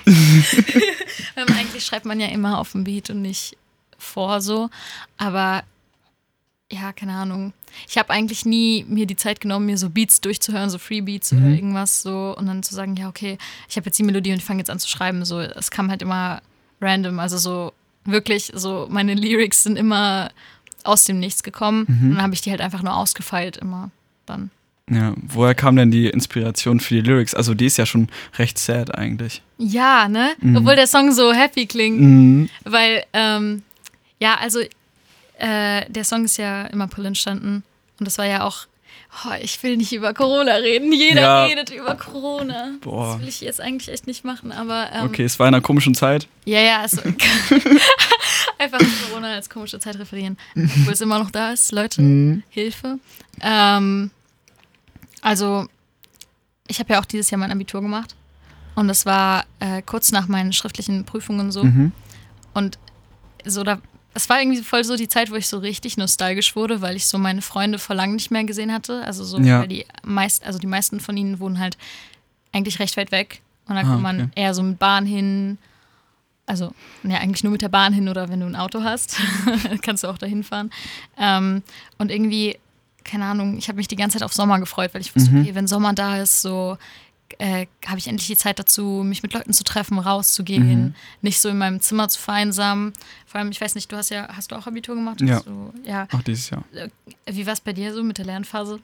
weil 1.35 1.45
eigentlich 1.57 1.85
schreibt 1.85 2.05
man 2.05 2.19
ja 2.19 2.27
immer 2.27 2.59
auf 2.59 2.71
dem 2.71 2.83
Beat 2.83 3.09
und 3.09 3.21
nicht 3.21 3.57
vor 3.97 4.41
so. 4.41 4.69
Aber 5.17 5.63
ja, 6.71 6.93
keine 6.93 7.13
Ahnung 7.13 7.53
ich 7.87 7.97
habe 7.97 8.09
eigentlich 8.09 8.45
nie 8.45 8.85
mir 8.87 9.05
die 9.05 9.15
Zeit 9.15 9.39
genommen, 9.39 9.65
mir 9.65 9.77
so 9.77 9.89
Beats 9.89 10.21
durchzuhören, 10.21 10.69
so 10.69 10.77
Free 10.77 11.01
Beats 11.01 11.31
mhm. 11.31 11.37
oder 11.39 11.55
irgendwas 11.55 12.01
so 12.01 12.35
und 12.37 12.45
dann 12.45 12.63
zu 12.63 12.75
sagen, 12.75 12.95
ja, 12.95 13.09
okay, 13.09 13.37
ich 13.69 13.75
habe 13.77 13.85
jetzt 13.85 13.97
die 13.99 14.03
Melodie 14.03 14.31
und 14.31 14.37
ich 14.37 14.45
fange 14.45 14.59
jetzt 14.59 14.69
an 14.69 14.79
zu 14.79 14.89
schreiben. 14.89 15.25
So, 15.25 15.39
es 15.39 15.71
kam 15.71 15.89
halt 15.89 16.01
immer 16.01 16.41
random, 16.81 17.19
also 17.19 17.37
so 17.37 17.73
wirklich, 18.05 18.51
so 18.53 18.87
meine 18.89 19.13
Lyrics 19.13 19.63
sind 19.63 19.77
immer 19.77 20.31
aus 20.83 21.05
dem 21.05 21.19
Nichts 21.19 21.43
gekommen. 21.43 21.85
Mhm. 21.87 22.03
Und 22.03 22.15
dann 22.15 22.23
habe 22.23 22.33
ich 22.33 22.41
die 22.41 22.51
halt 22.51 22.61
einfach 22.61 22.83
nur 22.83 22.95
ausgefeilt 22.95 23.57
immer 23.57 23.91
dann. 24.25 24.51
Ja, 24.89 25.13
woher 25.15 25.55
kam 25.55 25.77
denn 25.77 25.91
die 25.91 26.07
Inspiration 26.07 26.79
für 26.79 26.95
die 26.95 27.01
Lyrics? 27.01 27.33
Also 27.33 27.53
die 27.53 27.65
ist 27.65 27.77
ja 27.77 27.85
schon 27.85 28.09
recht 28.37 28.57
sad 28.57 28.93
eigentlich. 28.93 29.41
Ja, 29.57 30.09
ne? 30.09 30.33
Mhm. 30.41 30.57
Obwohl 30.57 30.75
der 30.75 30.87
Song 30.87 31.13
so 31.13 31.31
happy 31.31 31.65
klingt. 31.67 32.01
Mhm. 32.01 32.49
Weil, 32.65 33.03
ähm, 33.13 33.63
ja, 34.19 34.35
also 34.35 34.59
äh, 35.43 35.85
der 35.89 36.03
Song 36.03 36.25
ist 36.25 36.37
ja 36.37 36.63
im 36.67 36.81
April 36.81 37.05
entstanden. 37.05 37.63
Und 37.99 38.05
das 38.07 38.17
war 38.17 38.25
ja 38.25 38.43
auch, 38.43 38.65
oh, 39.25 39.31
ich 39.41 39.61
will 39.63 39.77
nicht 39.77 39.91
über 39.93 40.13
Corona 40.13 40.53
reden. 40.55 40.91
Jeder 40.93 41.21
Ja. 41.21 41.43
redet 41.45 41.69
über 41.71 41.95
Corona. 41.95 42.71
Boah. 42.81 43.13
Das 43.13 43.21
will 43.21 43.27
ich 43.27 43.41
jetzt 43.41 43.59
eigentlich 43.61 43.89
echt 43.89 44.07
nicht 44.07 44.23
machen, 44.23 44.51
aber 44.51 44.89
ähm, 44.93 45.05
Okay, 45.05 45.23
es 45.25 45.37
war 45.39 45.47
in 45.47 45.53
einer 45.53 45.61
komischen 45.61 45.95
Zeit. 45.95 46.27
ja, 46.45 46.59
ja, 46.61 46.79
also 46.81 47.01
einfach 48.57 48.79
Corona 49.07 49.33
als 49.35 49.49
komische 49.49 49.79
Zeit 49.79 49.97
referieren. 49.99 50.37
Obwohl 50.55 50.93
es 50.93 51.01
immer 51.01 51.19
noch 51.19 51.31
da 51.31 51.51
ist, 51.51 51.71
Leute, 51.71 52.01
Mhm. 52.01 52.43
Hilfe. 52.49 52.99
Ähm, 53.41 54.11
also, 55.21 55.67
ich 56.67 56.79
habe 56.79 56.93
ja 56.93 56.99
auch 57.01 57.05
dieses 57.05 57.29
Jahr 57.29 57.39
mein 57.39 57.51
Abitur 57.51 57.81
gemacht. 57.81 58.15
Und 58.75 58.87
das 58.87 59.05
war 59.05 59.45
äh, 59.59 59.81
kurz 59.83 60.11
nach 60.11 60.27
meinen 60.27 60.51
schriftlichen 60.53 61.05
Prüfungen 61.05 61.51
so. 61.51 61.63
Mhm. 61.63 61.91
Und 62.53 62.79
so 63.45 63.63
da, 63.63 63.79
es 64.13 64.29
war 64.29 64.39
irgendwie 64.41 64.61
voll 64.61 64.83
so 64.83 64.95
die 64.95 65.07
Zeit, 65.07 65.31
wo 65.31 65.35
ich 65.35 65.47
so 65.47 65.57
richtig 65.57 65.97
nostalgisch 65.97 66.55
wurde, 66.55 66.81
weil 66.81 66.95
ich 66.95 67.07
so 67.07 67.17
meine 67.17 67.41
Freunde 67.41 67.79
vor 67.79 67.95
langem 67.95 68.15
nicht 68.15 68.31
mehr 68.31 68.43
gesehen 68.43 68.71
hatte. 68.71 69.03
Also 69.05 69.23
so, 69.23 69.39
Ja. 69.39 69.61
weil 69.61 69.67
die 69.67 69.85
meist, 70.03 70.45
also 70.45 70.59
die 70.59 70.67
meisten 70.67 70.99
von 70.99 71.17
ihnen 71.17 71.39
wohnen 71.39 71.59
halt 71.59 71.77
eigentlich 72.51 72.79
recht 72.79 72.95
weit 72.97 73.11
weg. 73.11 73.41
Und 73.67 73.75
da 73.75 73.81
Ah, 73.81 73.83
kommt 73.85 74.01
man 74.01 74.21
okay. 74.21 74.29
eher 74.35 74.53
so 74.53 74.61
mit 74.61 74.77
Bahn 74.79 75.05
hin. 75.05 75.57
Also, 76.45 76.73
ja, 77.03 77.17
eigentlich 77.19 77.43
nur 77.43 77.51
mit 77.53 77.61
der 77.61 77.69
Bahn 77.69 77.93
hin 77.93 78.09
oder 78.09 78.27
wenn 78.29 78.41
du 78.41 78.45
ein 78.45 78.55
Auto 78.57 78.83
hast, 78.83 79.17
kannst 79.81 80.03
du 80.03 80.09
auch 80.09 80.17
dahin 80.17 80.43
fahren. 80.43 80.69
Ähm, 81.17 81.63
und 81.97 82.11
irgendwie, 82.11 82.59
keine 83.05 83.25
Ahnung, 83.25 83.57
ich 83.57 83.69
habe 83.69 83.77
mich 83.77 83.87
die 83.87 83.95
ganze 83.95 84.17
Zeit 84.19 84.25
auf 84.25 84.33
Sommer 84.33 84.59
gefreut, 84.59 84.93
weil 84.93 85.01
ich 85.01 85.15
wusste, 85.15 85.31
Mhm. 85.31 85.41
okay, 85.41 85.55
wenn 85.55 85.67
Sommer 85.67 85.93
da 85.93 86.17
ist, 86.21 86.41
so 86.41 86.77
äh, 87.39 87.67
habe 87.85 87.97
ich 87.99 88.07
endlich 88.07 88.27
die 88.27 88.37
Zeit 88.37 88.59
dazu, 88.59 89.03
mich 89.05 89.23
mit 89.23 89.33
Leuten 89.33 89.53
zu 89.53 89.63
treffen, 89.63 89.99
rauszugehen, 89.99 90.83
Mhm. 90.83 90.95
nicht 91.21 91.39
so 91.39 91.49
in 91.49 91.57
meinem 91.57 91.79
Zimmer 91.81 92.07
zu 92.09 92.19
vereinsamen. 92.19 92.93
Vor 93.25 93.39
allem, 93.39 93.49
ich 93.51 93.59
weiß 93.59 93.73
nicht, 93.75 93.91
du 93.91 93.95
hast 93.97 94.09
ja, 94.11 94.27
hast 94.31 94.51
du 94.51 94.55
auch 94.55 94.67
Abitur 94.67 94.93
gemacht? 94.95 95.19
Ja. 95.21 95.39
Du, 95.41 95.73
ja. 95.85 96.07
Auch 96.13 96.21
dieses 96.21 96.49
Jahr. 96.51 96.63
Wie 97.25 97.45
war 97.45 97.53
es 97.53 97.61
bei 97.61 97.73
dir 97.73 97.93
so 97.93 98.03
mit 98.03 98.17
der 98.19 98.25
Lernphase? 98.25 98.79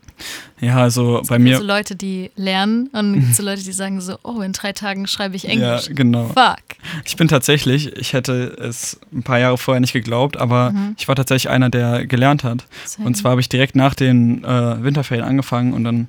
Ja, 0.60 0.78
also 0.78 1.14
bei 1.16 1.20
Es 1.22 1.28
gibt 1.30 1.40
mir. 1.42 1.58
so 1.58 1.64
Leute, 1.64 1.96
die 1.96 2.32
lernen 2.36 2.88
und 2.88 3.16
es 3.32 3.38
so 3.38 3.44
Leute, 3.44 3.64
die 3.64 3.72
sagen 3.72 4.02
so, 4.02 4.18
oh, 4.24 4.42
in 4.42 4.54
drei 4.54 4.74
Tagen 4.74 5.06
schreibe 5.08 5.36
ich 5.36 5.44
Ja, 5.44 5.50
Englisch. 5.52 5.90
genau. 5.94 6.28
Fuck. 6.30 6.58
Ich 7.06 7.16
bin 7.16 7.28
tatsächlich, 7.28 7.96
ich 7.98 8.14
hätte 8.14 8.56
es 8.60 9.00
ein 9.14 9.22
paar 9.24 9.38
Jahre 9.40 9.58
vorher 9.58 9.80
nicht 9.82 9.94
geglaubt, 9.94 10.38
aber 10.38 10.72
Mhm. 10.72 10.96
ich 10.98 11.08
war 11.08 11.16
tatsächlich 11.16 11.50
einer, 11.52 11.70
der 11.70 12.08
gelernt 12.08 12.44
hat. 12.44 12.66
Und 12.98 13.16
zwar 13.18 13.32
habe 13.32 13.42
ich 13.42 13.50
direkt 13.50 13.76
nach 13.76 13.94
den 13.94 14.44
äh, 14.44 14.84
Winterferien 14.84 15.26
angefangen 15.28 15.74
und 15.74 15.84
dann 15.84 16.08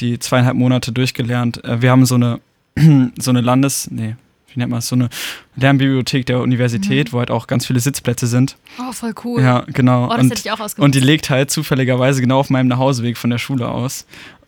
die 0.00 0.18
zweieinhalb 0.18 0.56
Monate 0.56 0.92
durchgelernt. 0.92 1.64
Äh, 1.64 1.82
wir 1.82 1.90
haben 1.90 2.06
so 2.06 2.14
eine, 2.16 2.40
so 3.18 3.30
eine 3.30 3.40
Landes-, 3.40 3.90
nee, 3.90 4.16
wie 4.52 4.60
nennt 4.60 4.70
man 4.70 4.78
es, 4.78 4.88
so 4.88 4.96
eine 4.96 5.08
Lernbibliothek 5.56 6.26
der 6.26 6.40
Universität, 6.40 7.12
wo 7.12 7.18
halt 7.18 7.30
auch 7.30 7.46
ganz 7.46 7.66
viele 7.66 7.80
Sitzplätze 7.80 8.26
sind. 8.26 8.56
Oh, 8.78 8.92
voll 8.92 9.14
cool. 9.24 9.42
Ja, 9.42 9.64
genau. 9.66 10.06
Oh, 10.06 10.10
das 10.10 10.20
und, 10.20 10.30
hätte 10.30 10.40
ich 10.40 10.50
auch 10.50 10.60
ausgesucht. 10.60 10.84
und 10.84 10.94
die 10.94 11.00
legt 11.00 11.30
halt 11.30 11.50
zufälligerweise 11.50 12.20
genau 12.20 12.40
auf 12.40 12.50
meinem 12.50 12.68
Nachhauseweg 12.68 13.16
von 13.18 13.30
der 13.30 13.38
Schule 13.38 13.68
aus. 13.68 14.06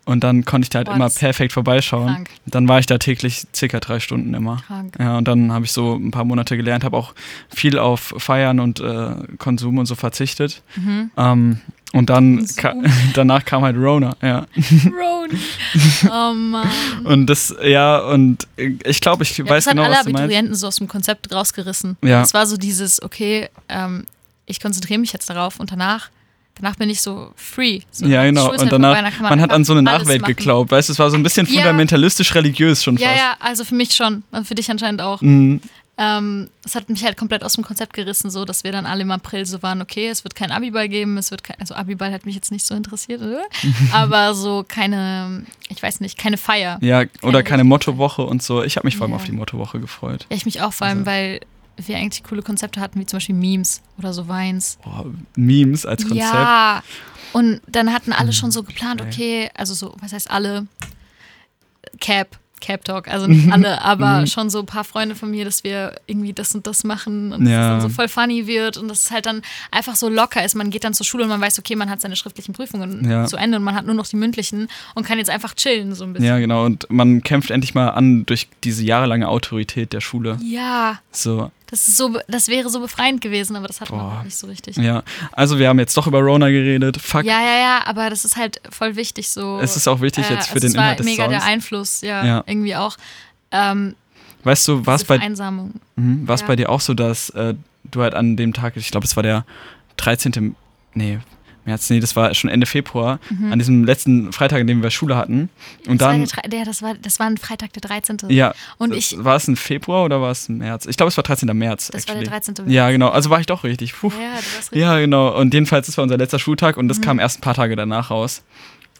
Und 0.08 0.24
dann 0.24 0.46
konnte 0.46 0.64
ich 0.64 0.70
da 0.70 0.78
halt 0.78 0.86
Boah, 0.86 0.94
immer 0.94 1.10
perfekt 1.10 1.52
vorbeischauen. 1.52 2.06
Krank, 2.06 2.30
Dann 2.46 2.66
war 2.66 2.78
ich 2.78 2.86
da 2.86 2.96
täglich 2.96 3.46
circa 3.54 3.78
drei 3.78 4.00
Stunden 4.00 4.32
immer. 4.32 4.62
krank. 4.66 4.96
Ja, 4.98 5.18
und 5.18 5.28
dann 5.28 5.52
habe 5.52 5.66
ich 5.66 5.72
so 5.72 5.96
ein 5.96 6.12
paar 6.12 6.24
Monate 6.24 6.56
gelernt, 6.56 6.82
habe 6.82 6.96
auch 6.96 7.12
viel 7.50 7.78
auf 7.78 8.14
Feiern 8.16 8.58
und 8.58 8.80
äh, 8.80 9.10
Konsum 9.36 9.76
und 9.76 9.84
so 9.84 9.96
verzichtet. 9.96 10.62
Mhm. 10.76 11.10
Ähm, 11.18 11.60
und 11.92 12.11
dann 12.11 12.47
ka 12.57 12.75
danach 13.14 13.45
kam 13.45 13.62
halt 13.62 13.76
Rona, 13.76 14.16
ja. 14.23 14.47
Ron. 14.87 15.30
Oh 16.11 16.33
Mann. 16.35 16.68
Und 17.04 17.26
das, 17.26 17.54
ja, 17.62 17.99
und 17.99 18.47
ich 18.57 19.00
glaube, 19.00 19.23
ich 19.25 19.37
Ja, 19.38 19.45
weiß 19.49 19.64
das 19.64 19.66
hat 19.66 19.73
genau, 19.73 19.85
alle 19.85 19.95
was 19.95 20.04
du 20.04 20.11
meinst. 20.11 20.23
Abiturienten 20.25 20.54
so 20.54 20.66
aus 20.68 20.76
dem 20.76 20.88
Konzept 20.88 21.30
rausgerissen. 21.33 21.97
Ja. 22.02 22.23
Es 22.23 22.33
war 22.35 22.47
so 22.47 22.57
dieses, 22.57 23.02
okay, 23.02 23.49
ähm, 23.68 24.07
ich 24.47 24.61
konzentriere 24.61 24.99
mich 25.00 25.12
jetzt 25.12 25.28
darauf 25.28 25.61
und 25.61 25.71
danach, 25.73 26.09
danach 26.54 26.76
bin 26.76 26.88
ich 26.90 27.00
so 27.02 27.33
free. 27.37 27.80
So, 27.90 28.07
Ja, 28.07 28.25
genau. 28.25 28.50
Und 28.50 28.73
danach, 28.73 28.97
kann 29.12 29.23
man, 29.23 29.40
hat 29.40 29.52
an 29.52 29.64
so 29.64 29.73
eine 29.75 29.83
Nachwelt 29.83 30.23
machen. 30.23 30.35
geglaubt, 30.37 30.71
weißt 30.71 30.88
du, 30.88 30.92
es 30.95 30.99
war 30.99 31.11
so 31.11 31.16
ein 31.16 31.23
bisschen 31.23 31.47
Ja. 31.47 31.54
fundamentalistisch-religiös 31.62 32.83
schon 32.83 32.97
Ja, 32.97 33.09
fast. 33.09 33.18
ja, 33.21 33.37
also 33.40 33.64
für 33.64 33.75
mich 33.75 33.95
schon 33.95 34.23
und 34.30 34.47
für 34.47 34.54
dich 34.54 34.71
anscheinend 34.71 35.02
auch. 35.02 35.21
Mhm. 35.21 35.61
Ähm, 36.00 36.48
es 36.64 36.76
hat 36.76 36.88
mich 36.88 37.04
halt 37.04 37.16
komplett 37.16 37.42
aus 37.42 37.54
dem 37.54 37.64
Konzept 37.64 37.92
gerissen, 37.92 38.30
so 38.30 38.44
dass 38.44 38.62
wir 38.62 38.70
dann 38.70 38.86
alle 38.86 39.02
im 39.02 39.10
April 39.10 39.44
so 39.46 39.62
waren, 39.64 39.82
okay, 39.82 40.08
es 40.08 40.22
wird 40.22 40.36
kein 40.36 40.52
Abiball 40.52 40.88
geben, 40.88 41.18
es 41.18 41.32
wird 41.32 41.42
kein, 41.42 41.56
also 41.58 41.74
Abiball 41.74 42.12
hat 42.12 42.24
mich 42.24 42.36
jetzt 42.36 42.52
nicht 42.52 42.64
so 42.64 42.74
interessiert, 42.76 43.20
äh? 43.20 43.38
aber 43.92 44.34
so 44.34 44.64
keine, 44.66 45.44
ich 45.68 45.82
weiß 45.82 45.98
nicht, 46.00 46.16
keine 46.16 46.36
Feier. 46.36 46.78
Ja, 46.82 47.02
oder 47.22 47.42
keine 47.42 47.64
Mottowoche 47.64 48.22
und 48.22 48.42
so. 48.44 48.62
Ich 48.62 48.76
habe 48.76 48.86
mich 48.86 48.96
vor 48.96 49.04
allem 49.06 49.12
Ja. 49.12 49.16
auf 49.16 49.24
die 49.24 49.32
Mottowoche 49.32 49.80
gefreut. 49.80 50.26
Ja, 50.30 50.36
ich 50.36 50.44
mich 50.46 50.60
auch 50.62 50.72
vor 50.72 50.86
allem, 50.86 50.98
Also- 50.98 51.10
weil 51.10 51.40
wir 51.78 51.96
eigentlich 51.96 52.24
coole 52.24 52.42
Konzepte 52.42 52.80
hatten, 52.80 52.98
wie 53.00 53.06
zum 53.06 53.16
Beispiel 53.18 53.34
Memes 53.34 53.82
oder 53.98 54.12
so 54.12 54.28
Vines. 54.28 54.78
Boah, 54.84 55.04
Memes 55.36 55.84
als 55.84 56.02
Konzept. 56.02 56.32
Ja, 56.32 56.82
und 57.32 57.60
dann 57.66 57.92
hatten 57.92 58.12
alle 58.12 58.32
schon 58.32 58.50
so 58.50 58.62
geplant, 58.62 59.00
okay, 59.02 59.50
also 59.54 59.74
so, 59.74 59.94
was 60.00 60.12
heißt 60.12 60.30
alle? 60.30 60.66
Cap, 62.00 62.38
Cap 62.60 62.84
Talk, 62.84 63.08
also 63.08 63.26
nicht 63.28 63.50
alle, 63.52 63.82
aber 63.82 64.20
Mhm. 64.22 64.26
schon 64.26 64.50
so 64.50 64.60
ein 64.60 64.66
paar 64.66 64.84
Freunde 64.84 65.14
von 65.14 65.30
mir, 65.30 65.44
dass 65.44 65.64
wir 65.64 65.96
irgendwie 66.06 66.32
das 66.32 66.54
und 66.54 66.66
das 66.66 66.84
machen 66.84 67.32
und 67.32 67.46
Ja. 67.46 67.56
dass 67.56 67.64
es 67.64 67.70
dann 67.70 67.80
so 67.82 67.88
voll 67.94 68.08
funny 68.08 68.46
wird 68.46 68.76
und 68.76 68.88
dass 68.88 69.02
es 69.04 69.10
halt 69.10 69.26
dann 69.26 69.42
einfach 69.70 69.96
so 69.96 70.08
locker 70.08 70.44
ist. 70.44 70.54
Man 70.54 70.70
geht 70.70 70.84
dann 70.84 70.94
zur 70.94 71.06
Schule 71.06 71.24
und 71.24 71.30
man 71.30 71.40
weiß, 71.40 71.58
okay, 71.58 71.76
man 71.76 71.90
hat 71.90 72.00
seine 72.00 72.16
schriftlichen 72.16 72.52
Prüfungen 72.54 73.08
Ja. 73.10 73.26
zu 73.26 73.36
Ende 73.36 73.58
und 73.58 73.64
man 73.64 73.74
hat 73.74 73.86
nur 73.86 73.94
noch 73.94 74.06
die 74.06 74.16
mündlichen 74.16 74.68
und 74.94 75.06
kann 75.06 75.18
jetzt 75.18 75.30
einfach 75.30 75.54
chillen 75.54 75.94
so 75.94 76.04
ein 76.04 76.12
bisschen. 76.12 76.26
Ja, 76.28 76.38
genau. 76.38 76.64
Und 76.64 76.86
man 76.90 77.22
kämpft 77.22 77.50
endlich 77.50 77.74
mal 77.74 77.88
an 77.90 78.26
durch 78.26 78.48
diese 78.64 78.82
jahrelange 78.84 79.28
Autorität 79.28 79.92
der 79.92 80.00
Schule. 80.00 80.38
Ja, 80.42 80.98
So, 81.12 81.50
das 81.70 81.87
ist 81.88 81.96
so, 81.96 82.18
das 82.28 82.48
wäre 82.48 82.70
so 82.70 82.80
befreiend 82.80 83.20
gewesen, 83.20 83.54
aber 83.56 83.66
das 83.66 83.80
hat 83.80 83.90
man 83.90 84.00
Boah. 84.00 84.18
auch 84.20 84.22
nicht 84.25 84.37
so 84.37 84.46
richtig. 84.46 84.76
ja. 84.76 85.02
Also 85.32 85.58
wir 85.58 85.68
haben 85.68 85.78
jetzt 85.78 85.96
doch 85.96 86.06
über 86.06 86.20
Rona 86.20 86.48
geredet. 86.48 86.96
Fuck. 86.96 87.25
Ja, 87.25 87.40
ja, 87.40 87.58
ja, 87.58 87.82
aber 87.87 88.10
das 88.10 88.25
ist 88.25 88.37
halt 88.37 88.60
voll 88.70 88.96
wichtig 88.96 89.28
so. 89.28 89.58
Es 89.60 89.76
ist 89.76 89.87
auch 89.87 90.00
wichtig 90.00 90.28
äh, 90.30 90.34
jetzt 90.34 90.48
für 90.48 90.54
also 90.54 90.66
den 90.66 90.70
es 90.70 90.76
war 90.76 90.82
Inhalt 90.84 90.98
des 91.00 91.06
mega 91.06 91.25
Songs. 91.25 91.37
der 91.38 91.44
Einfluss, 91.44 92.00
ja, 92.00 92.25
Ja. 92.25 92.44
irgendwie 92.46 92.75
auch. 92.76 92.96
Ähm, 93.50 93.94
Weißt 94.44 94.66
du, 94.68 94.87
war 94.87 94.94
es 94.94 95.04
bei, 95.04 95.18
mhm, 95.18 96.26
ja. 96.28 96.37
bei 96.46 96.56
dir 96.56 96.70
auch 96.70 96.80
so, 96.80 96.94
dass 96.94 97.30
äh, 97.30 97.54
du 97.90 98.02
halt 98.02 98.14
an 98.14 98.37
dem 98.37 98.52
Tag, 98.52 98.76
ich 98.76 98.90
glaube, 98.90 99.04
es 99.06 99.16
war 99.16 99.22
der 99.22 99.44
13. 99.98 100.54
Nee, 100.94 101.18
März, 101.68 101.88
nee, 101.90 102.00
das 102.00 102.16
war 102.16 102.34
schon 102.34 102.50
Ende 102.50 102.66
Februar, 102.66 103.20
an 103.50 103.58
diesem 103.58 103.84
letzten 103.84 104.32
Freitag, 104.32 104.60
an 104.60 104.66
dem 104.66 104.82
wir 104.82 104.90
Schule 104.90 105.16
hatten. 105.16 105.48
Und 105.87 105.94
Mhm. 105.94 105.98
das 105.98 106.06
war 106.06 106.12
dann, 106.12 106.20
der, 106.25 106.28
drei- 106.28 106.48
der, 106.48 106.64
das, 106.64 106.82
war, 106.82 106.94
das 106.94 107.18
war 107.20 107.26
ein 107.26 107.37
Freitag, 107.38 107.72
der 107.75 107.82
13. 107.82 108.16
ja, 108.28 108.52
Und 108.78 108.90
das- 108.90 108.98
ich, 109.12 109.16
war 109.25 109.37
es 109.37 109.46
ein 109.48 109.56
Februar 109.56 110.04
oder 110.04 110.20
war 110.20 110.30
es 110.30 110.48
ein 110.48 110.58
März? 110.58 110.87
Ich 110.87 110.96
glaube, 110.96 111.08
es 111.08 111.16
war 111.16 111.25
13. 111.25 111.56
März. 111.56 111.88
das 111.92 112.08
war 112.08 112.16
actually. 112.16 112.25
der 112.25 112.30
13. 112.40 112.68
Ja, 112.70 112.90
genau. 112.90 113.08
Also 113.10 113.30
war 113.30 113.40
ich 113.40 113.46
doch 113.46 113.64
richtig. 113.64 113.94
Puh. 113.94 114.10
Ja, 114.20 114.34
richtig. 114.58 114.78
Ja, 114.78 114.98
genau. 114.98 115.38
Und 115.38 115.54
jedenfalls, 115.54 115.87
das 115.87 115.96
war 115.96 116.02
unser 116.02 116.16
letzter 116.18 116.38
Schultag 116.38 116.76
und 116.76 116.87
Mhm. 116.87 116.88
das 116.88 117.00
kam 117.00 117.18
erst 117.18 117.38
ein 117.38 117.42
paar 117.42 117.54
Tage 117.54 117.76
danach 117.76 118.10
raus. 118.10 118.42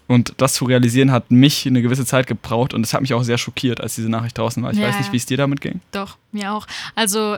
Und 0.07 0.33
das 0.39 0.55
zu 0.55 0.65
realisieren 0.65 1.13
hat 1.13 1.31
mich 1.31 1.67
eine 1.67 1.83
gewisse 1.83 2.07
Zeit 2.07 2.27
gebraucht 2.27 2.73
und 2.73 2.83
es 2.85 2.95
hat 2.95 3.03
mich 3.03 3.13
auch 3.13 3.23
sehr 3.25 3.37
schockiert, 3.37 3.81
als 3.83 3.95
diese 3.95 4.09
Nachricht 4.09 4.39
draußen 4.39 4.63
war. 4.63 4.71
Ich 4.73 4.79
Ja, 4.79 4.89
weiß 4.89 4.97
nicht, 4.99 5.13
wie 5.13 5.19
es 5.19 5.27
dir 5.27 5.37
damit 5.37 5.61
ging. 5.61 5.81
Doch, 5.93 6.17
mir 6.33 6.53
auch. 6.53 6.67
Also, 6.95 7.37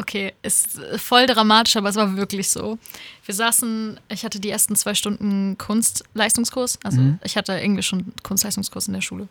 okay, 0.00 0.32
ist 0.42 0.80
voll 0.96 1.26
dramatisch, 1.26 1.76
aber 1.76 1.88
es 1.90 1.96
war 1.96 2.16
wirklich 2.16 2.48
so. 2.50 2.78
Wir 3.24 3.34
saßen, 3.34 4.00
ich 4.08 4.24
hatte 4.24 4.40
die 4.40 4.50
ersten 4.50 4.74
zwei 4.74 4.94
Stunden 4.94 5.56
Kunstleistungskurs. 5.58 6.78
Also, 6.82 7.00
Mhm. 7.00 7.18
ich 7.22 7.36
hatte 7.36 7.52
irgendwie 7.52 7.82
schon 7.82 8.12
Kunstleistungskurs 8.22 8.88
in 8.88 8.94
der 8.94 9.00
Schule. 9.02 9.28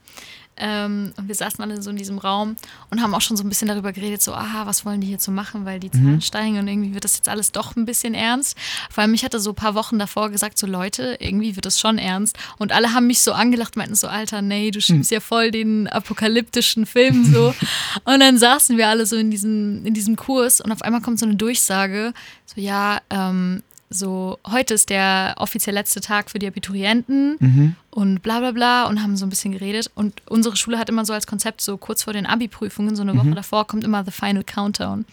Ähm, 0.62 1.14
und 1.16 1.28
wir 1.30 1.36
saßen 1.36 1.62
alle 1.64 1.82
so 1.82 1.90
in 1.90 1.96
diesem 1.96 2.18
Raum 2.18 2.58
und 2.92 3.02
haben 3.02 3.16
auch 3.16 3.22
schon 3.22 3.38
so 3.38 3.44
ein 3.46 3.50
bisschen 3.50 3.70
darüber 3.70 3.94
geredet, 3.94 4.22
so, 4.22 4.34
aha, 4.34 4.66
was 4.66 4.86
wollen 4.86 5.00
die 5.00 5.08
hier 5.08 5.20
so 5.20 5.32
machen, 5.32 5.64
weil 5.64 5.80
die 5.80 5.90
Zahlen 5.90 6.16
Mhm. 6.16 6.22
steigen 6.22 6.60
und 6.60 6.68
irgendwie 6.68 6.94
wird 6.94 7.06
das 7.06 7.16
jetzt 7.16 7.30
alles 7.30 7.54
doch 7.54 7.78
ein 7.78 7.86
bisschen 7.86 8.14
ernst. 8.14 8.58
Vor 8.90 9.02
allem, 9.04 9.14
ich 9.14 9.24
hatte 9.24 9.40
so 9.40 9.52
ein 9.52 9.56
paar 9.56 9.74
Wochen 9.76 10.00
davor 10.00 10.30
gesagt, 10.30 10.58
so 10.58 10.68
Leute, 10.68 11.16
irgendwie 11.22 11.56
wird 11.56 11.66
das 11.66 11.80
schon 11.80 11.98
ernst. 11.98 12.38
Und 12.58 12.74
alle 12.74 12.92
haben 12.94 13.08
mich 13.08 13.22
so 13.22 13.32
angelacht, 13.32 13.78
meinten 13.78 13.96
so, 13.96 14.08
Alter, 14.08 14.42
nee, 14.42 14.70
du 14.72 14.82
schiebst 14.82 15.12
ja 15.12 15.22
voll 15.22 15.52
den 15.52 15.88
apokalyptischen 15.88 16.86
Film 16.86 17.24
so. 17.24 17.54
und 18.04 18.20
dann 18.20 18.38
saßen 18.38 18.76
wir 18.78 18.90
alle 18.90 19.06
so 19.06 19.16
in 19.16 19.32
diesem, 19.32 19.86
in 19.86 19.94
diesem 19.94 20.18
Kurs 20.18 20.59
und 20.62 20.72
auf 20.72 20.82
einmal 20.82 21.02
kommt 21.02 21.20
so 21.20 21.26
eine 21.26 21.36
Durchsage, 21.36 22.14
so, 22.46 22.60
ja, 22.62 23.00
ähm, 23.10 23.64
so, 23.92 24.38
heute 24.46 24.76
ist 24.76 24.92
der 24.92 25.34
offiziell 25.38 25.74
letzte 25.74 26.00
Tag 26.00 26.30
für 26.30 26.38
die 26.38 26.46
Abiturienten 26.46 27.38
Mhm. 27.40 27.76
und 27.90 28.22
bla 28.22 28.40
bla 28.40 28.52
bla 28.52 28.84
und 28.86 29.02
haben 29.02 29.18
so 29.18 29.26
ein 29.26 29.30
bisschen 29.30 29.52
geredet. 29.52 29.90
Und 29.96 30.22
unsere 30.28 30.56
Schule 30.56 30.78
hat 30.78 30.90
immer 30.90 31.06
so 31.06 31.14
als 31.14 31.26
Konzept, 31.26 31.60
so 31.62 31.76
kurz 31.78 32.04
vor 32.04 32.14
den 32.14 32.28
Abi-Prüfungen, 32.28 32.96
so 32.96 33.02
eine 33.02 33.18
Woche 33.18 33.32
davor, 33.32 33.66
kommt 33.66 33.84
immer 33.84 34.06
The 34.06 34.12
Final 34.12 34.44
Countdown. 34.44 35.00
Und 35.00 35.08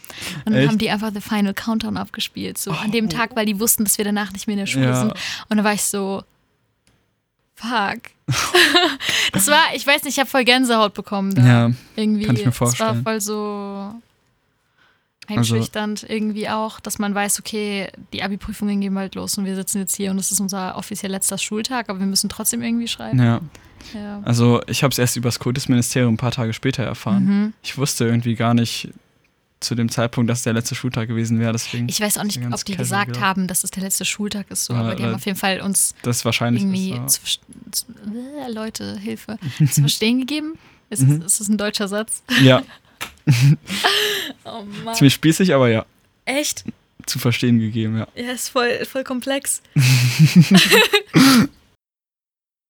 dann 0.44 0.52
Mhm. 0.52 0.58
Echt? 0.58 0.68
haben 0.68 0.78
die 0.78 0.90
einfach 0.90 1.10
The 1.14 1.22
Final 1.22 1.54
Countdown 1.54 1.96
abgespielt, 1.96 2.58
so 2.58 2.70
an 2.70 2.92
dem 2.92 3.08
Tag, 3.08 3.34
weil 3.34 3.46
die 3.46 3.58
wussten, 3.58 3.84
dass 3.84 3.96
wir 3.96 4.04
danach 4.04 4.32
nicht 4.32 4.46
mehr 4.46 4.54
in 4.54 4.60
der 4.60 4.66
Schule 4.66 4.84
Ja. 4.88 5.00
sind. 5.00 5.14
Und 5.48 5.56
da 5.56 5.64
war 5.64 5.72
ich 5.72 5.82
so, 5.82 6.22
fuck. 7.54 8.00
das 9.32 9.46
war, 9.48 9.62
ich 9.74 9.86
weiß 9.86 10.04
nicht, 10.04 10.14
ich 10.14 10.18
habe 10.20 10.28
voll 10.28 10.44
Gänsehaut 10.44 10.92
bekommen 10.92 11.34
da. 11.34 11.46
Ja, 11.46 11.70
Irgendwie. 11.96 12.26
kann 12.26 12.36
ich 12.36 12.44
mir 12.44 12.50
Es 12.50 12.60
war 12.60 12.68
vorstellen. 12.68 13.02
voll 13.02 13.20
so. 13.22 13.94
Einschüchternd 15.28 16.04
irgendwie 16.08 16.48
auch, 16.48 16.80
dass 16.80 16.98
man 16.98 17.14
weiß, 17.14 17.38
okay, 17.40 17.88
die 18.12 18.22
Abi-Prüfungen 18.22 18.80
gehen 18.80 18.94
bald 18.94 19.14
los 19.14 19.36
und 19.38 19.44
wir 19.44 19.54
sitzen 19.56 19.78
jetzt 19.78 19.96
hier 19.96 20.10
und 20.10 20.18
es 20.18 20.30
ist 20.32 20.40
unser 20.40 20.76
offiziell 20.76 21.10
letzter 21.12 21.38
Schultag, 21.38 21.88
aber 21.88 21.98
wir 21.98 22.06
müssen 22.06 22.28
trotzdem 22.28 22.62
irgendwie 22.62 22.88
schreiben. 22.88 23.18
Ja. 23.18 23.40
Ja. 23.94 24.20
Also 24.24 24.62
ich 24.66 24.82
habe 24.82 24.90
es 24.92 24.98
erst 24.98 25.16
über 25.16 25.28
das 25.28 25.38
Kultusministerium 25.38 26.14
ein 26.14 26.16
paar 26.16 26.32
Tage 26.32 26.52
später 26.52 26.82
erfahren. 26.82 27.24
Mhm. 27.24 27.52
Ich 27.62 27.78
wusste 27.78 28.04
irgendwie 28.04 28.34
gar 28.34 28.54
nicht 28.54 28.90
zu 29.60 29.74
dem 29.74 29.88
Zeitpunkt, 29.88 30.28
dass 30.28 30.42
der 30.42 30.52
letzte 30.52 30.74
Schultag 30.74 31.08
gewesen 31.08 31.38
wäre. 31.40 31.52
Deswegen 31.52 31.88
Ich 31.88 32.00
weiß 32.00 32.18
auch 32.18 32.24
nicht, 32.24 32.40
ob 32.52 32.64
die 32.64 32.76
gesagt 32.76 33.08
gedacht. 33.14 33.24
haben, 33.24 33.46
dass 33.46 33.64
es 33.64 33.70
der 33.70 33.82
letzte 33.84 34.04
Schultag 34.04 34.50
ist, 34.50 34.64
so, 34.66 34.74
Ja, 34.74 34.80
aber 34.80 34.94
die 34.96 35.02
äh, 35.02 35.06
haben 35.06 35.14
auf 35.14 35.24
jeden 35.24 35.38
Fall 35.38 35.60
uns 35.60 35.94
das 36.02 36.24
wahrscheinlich 36.24 36.62
irgendwie 36.62 36.92
ist, 37.06 37.12
zu, 37.14 37.20
verst- 37.22 37.40
zu, 37.72 37.86
äh, 38.46 38.52
Leute, 38.52 38.98
Hilfe, 38.98 39.38
zu 39.70 39.80
verstehen 39.80 40.18
gegeben. 40.18 40.54
Ist, 40.90 41.02
Mhm. 41.02 41.22
ist 41.22 41.40
das 41.40 41.48
ein 41.48 41.56
deutscher 41.58 41.88
Satz? 41.88 42.22
ja. 42.42 42.62
Oh 44.44 44.62
Mann. 44.84 44.94
Ziemlich 44.94 45.14
spießig, 45.14 45.52
aber 45.54 45.68
ja, 45.68 45.84
Echt? 46.24 46.64
zu 47.06 47.18
verstehen 47.18 47.58
gegeben, 47.58 47.98
ja. 47.98 48.06
Ja, 48.14 48.32
ist 48.32 48.48
voll, 48.48 48.84
voll 48.84 49.02
komplex. 49.04 49.62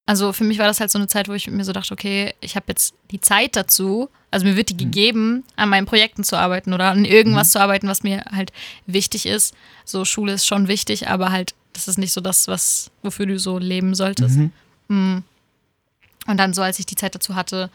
also 0.06 0.32
für 0.32 0.44
mich 0.44 0.58
war 0.58 0.66
das 0.66 0.80
halt 0.80 0.90
so 0.90 0.98
eine 0.98 1.08
Zeit, 1.08 1.28
wo 1.28 1.32
ich 1.32 1.48
mir 1.48 1.64
so 1.64 1.72
dachte, 1.72 1.92
okay, 1.92 2.34
ich 2.40 2.56
habe 2.56 2.66
jetzt 2.68 2.94
die 3.10 3.20
Zeit 3.20 3.56
dazu, 3.56 4.08
also 4.30 4.46
mir 4.46 4.56
wird 4.56 4.70
die 4.70 4.76
gegeben, 4.76 5.44
an 5.56 5.68
meinen 5.68 5.86
Projekten 5.86 6.22
zu 6.24 6.36
arbeiten 6.36 6.72
oder 6.72 6.90
an 6.90 7.04
irgendwas 7.04 7.48
Mhm. 7.48 7.52
zu 7.52 7.60
arbeiten, 7.60 7.88
was 7.88 8.02
mir 8.02 8.24
halt 8.30 8.52
wichtig 8.86 9.26
ist. 9.26 9.54
So 9.84 10.04
Schule 10.04 10.32
ist 10.34 10.46
schon 10.46 10.68
wichtig, 10.68 11.08
aber 11.08 11.30
halt, 11.32 11.54
das 11.72 11.88
ist 11.88 11.98
nicht 11.98 12.12
so 12.12 12.20
das, 12.20 12.46
was, 12.48 12.90
wofür 13.02 13.26
du 13.26 13.38
so 13.38 13.58
leben 13.58 13.94
solltest. 13.94 14.36
Mhm. 14.36 14.52
Mm. 14.88 15.24
Und 16.28 16.36
dann 16.38 16.54
so, 16.54 16.62
als 16.62 16.78
ich 16.78 16.86
die 16.86 16.96
Zeit 16.96 17.14
dazu 17.14 17.34
hatte, 17.34 17.70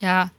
ja, 0.00 0.30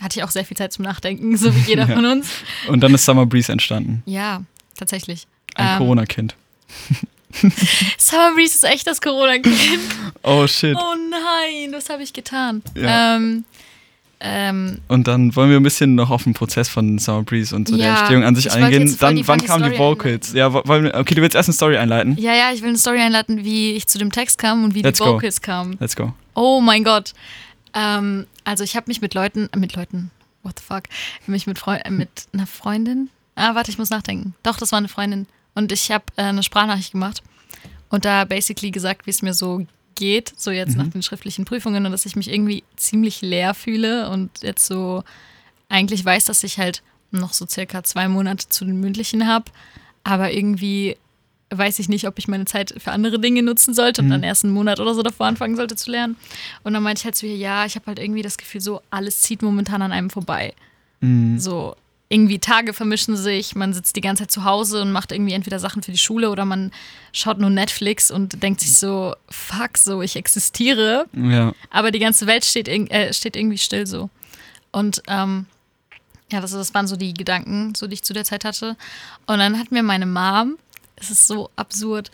hatte 0.00 0.18
ich 0.18 0.24
auch 0.24 0.30
sehr 0.30 0.44
viel 0.44 0.56
Zeit 0.56 0.72
zum 0.72 0.84
Nachdenken, 0.84 1.36
so 1.38 1.54
wie 1.54 1.60
jeder 1.60 1.86
Ja. 1.88 1.94
von 1.96 2.04
uns. 2.06 2.28
Und 2.68 2.80
dann 2.80 2.94
ist 2.94 3.04
Summer 3.04 3.26
Breeze 3.26 3.50
entstanden. 3.52 4.02
Ja, 4.06 4.42
tatsächlich. 4.78 5.26
Ein 5.54 5.72
Ähm, 5.72 5.78
Corona-Kind. 5.78 6.34
Summer 7.98 8.32
Breeze 8.34 8.54
ist 8.54 8.64
echt 8.64 8.86
das 8.86 9.00
Corona-Kind. 9.00 9.54
Oh 10.28 10.44
shit. 10.48 10.76
Oh 10.76 10.94
nein, 11.10 11.72
was 11.72 11.88
habe 11.88 12.02
ich 12.02 12.12
getan? 12.12 12.60
Ja. 12.74 13.14
Ähm, 13.16 13.44
ähm, 14.18 14.78
Und 14.88 15.06
dann 15.06 15.36
wollen 15.36 15.50
wir 15.50 15.56
ein 15.58 15.62
bisschen 15.62 15.94
noch 15.94 16.10
auf 16.10 16.24
den 16.24 16.34
Prozess 16.34 16.68
von 16.68 16.98
Summer 16.98 17.22
Breeze 17.22 17.54
und 17.54 17.68
so 17.68 17.76
der 17.76 17.86
Ja, 17.86 17.98
Entstehung 17.98 18.24
an 18.24 18.34
sich 18.34 18.50
eingehen. 18.50 18.96
Dann, 18.98 19.24
wann 19.28 19.44
kamen 19.44 19.70
die 19.70 19.78
Vocals? 19.78 20.32
Ja, 20.32 20.52
wo- 20.52 20.62
wollen 20.64 20.84
wir, 20.84 20.94
okay, 20.94 21.14
du 21.14 21.22
willst 21.22 21.36
erst 21.36 21.48
eine 21.48 21.54
Story 21.54 21.76
einleiten. 21.76 22.16
ja, 22.18 22.34
ja, 22.34 22.50
ich 22.52 22.60
will 22.62 22.70
eine 22.70 22.78
Story 22.78 22.98
einleiten, 23.00 23.44
wie 23.44 23.72
ich 23.74 23.86
zu 23.86 23.98
dem 23.98 24.10
Text 24.10 24.38
kam 24.38 24.64
und 24.64 24.74
wie 24.74 24.82
Let's 24.82 24.98
die 24.98 25.04
go. 25.04 25.12
Vocals 25.14 25.40
kamen. 25.42 25.76
Let's 25.78 25.94
go. 25.94 26.12
Oh 26.34 26.60
mein 26.60 26.82
Gott. 26.82 27.12
Ähm, 27.76 28.26
also 28.44 28.64
ich 28.64 28.74
habe 28.74 28.86
mich 28.88 29.00
mit 29.00 29.14
Leuten, 29.14 29.48
äh, 29.52 29.58
mit 29.58 29.74
Leuten, 29.76 30.10
what 30.42 30.58
the 30.58 30.64
fuck, 30.64 30.84
mich 31.26 31.46
mit, 31.46 31.58
Freu 31.58 31.76
äh, 31.76 31.90
mit 31.90 32.08
einer 32.32 32.46
Freundin, 32.46 33.10
ah, 33.36 33.54
warte, 33.54 33.70
ich 33.70 33.78
muss 33.78 33.90
nachdenken. 33.90 34.34
Doch, 34.42 34.56
das 34.56 34.72
war 34.72 34.78
eine 34.78 34.88
Freundin. 34.88 35.26
Und 35.54 35.70
ich 35.72 35.90
habe 35.90 36.04
äh, 36.16 36.22
eine 36.22 36.42
Sprachnachricht 36.42 36.92
gemacht 36.92 37.22
und 37.90 38.04
da 38.04 38.24
basically 38.24 38.70
gesagt, 38.70 39.06
wie 39.06 39.10
es 39.10 39.22
mir 39.22 39.34
so 39.34 39.66
geht, 39.94 40.32
so 40.36 40.50
jetzt 40.50 40.76
Mhm. 40.76 40.82
nach 40.84 40.90
den 40.90 41.02
schriftlichen 41.02 41.44
Prüfungen 41.44 41.84
und 41.86 41.92
dass 41.92 42.06
ich 42.06 42.16
mich 42.16 42.30
irgendwie 42.30 42.64
ziemlich 42.76 43.20
leer 43.22 43.54
fühle 43.54 44.08
und 44.10 44.30
jetzt 44.42 44.66
so 44.66 45.04
eigentlich 45.68 46.04
weiß, 46.04 46.26
dass 46.26 46.44
ich 46.44 46.58
halt 46.58 46.82
noch 47.10 47.32
so 47.32 47.46
circa 47.46 47.82
zwei 47.84 48.08
Monate 48.08 48.48
zu 48.48 48.64
den 48.64 48.80
mündlichen 48.80 49.26
habe, 49.26 49.50
aber 50.04 50.32
irgendwie 50.32 50.96
weiß 51.50 51.78
ich 51.78 51.88
nicht, 51.88 52.06
ob 52.08 52.18
ich 52.18 52.26
meine 52.28 52.44
Zeit 52.44 52.74
für 52.78 52.90
andere 52.92 53.20
Dinge 53.20 53.42
nutzen 53.42 53.72
sollte 53.72 54.00
und 54.02 54.08
Mhm. 54.08 54.12
dann 54.12 54.22
erst 54.24 54.44
einen 54.44 54.52
Monat 54.52 54.80
oder 54.80 54.94
so 54.94 55.02
davor 55.02 55.26
anfangen 55.26 55.54
sollte 55.56 55.76
zu 55.76 55.90
lernen. 55.90 56.16
Und 56.64 56.72
dann 56.74 56.82
meinte 56.82 57.00
ich 57.00 57.04
halt 57.04 57.22
ihr, 57.22 57.36
ja, 57.36 57.64
ich 57.66 57.76
habe 57.76 57.86
halt 57.86 57.98
irgendwie 57.98 58.22
das 58.22 58.36
Gefühl, 58.36 58.60
so 58.60 58.80
alles 58.90 59.22
zieht 59.22 59.42
momentan 59.42 59.80
an 59.82 59.92
einem 59.92 60.10
vorbei. 60.10 60.54
Mhm. 61.00 61.38
So 61.38 61.76
irgendwie 62.08 62.38
Tage 62.38 62.72
vermischen 62.72 63.16
sich, 63.16 63.56
man 63.56 63.72
sitzt 63.74 63.96
die 63.96 64.00
ganze 64.00 64.22
Zeit 64.24 64.30
zu 64.30 64.44
Hause 64.44 64.80
und 64.82 64.92
macht 64.92 65.10
irgendwie 65.10 65.32
entweder 65.32 65.58
Sachen 65.58 65.82
für 65.82 65.90
die 65.90 65.98
Schule 65.98 66.30
oder 66.30 66.44
man 66.44 66.70
schaut 67.12 67.38
nur 67.38 67.50
Netflix 67.50 68.10
und 68.12 68.42
denkt 68.44 68.60
sich 68.60 68.76
so, 68.76 69.14
fuck, 69.28 69.76
so 69.76 70.02
ich 70.02 70.14
existiere, 70.14 71.06
Ja. 71.12 71.52
aber 71.70 71.90
die 71.90 71.98
ganze 71.98 72.26
Welt 72.28 72.44
steht, 72.44 72.68
äh, 72.68 73.12
steht 73.12 73.34
irgendwie 73.36 73.58
still 73.58 73.86
so. 73.88 74.08
Und 74.70 75.02
ähm, 75.08 75.46
ja, 76.30 76.40
das, 76.40 76.52
das 76.52 76.74
waren 76.74 76.86
so 76.86 76.94
die 76.96 77.12
Gedanken, 77.14 77.74
so 77.74 77.86
die 77.88 77.94
ich 77.94 78.02
zu 78.04 78.12
der 78.12 78.24
Zeit 78.24 78.44
hatte. 78.44 78.76
Und 79.26 79.38
dann 79.38 79.58
hat 79.58 79.72
mir 79.72 79.82
meine 79.82 80.06
Mom, 80.06 80.58
es 80.96 81.10
ist 81.10 81.26
so 81.26 81.50
absurd, 81.56 82.10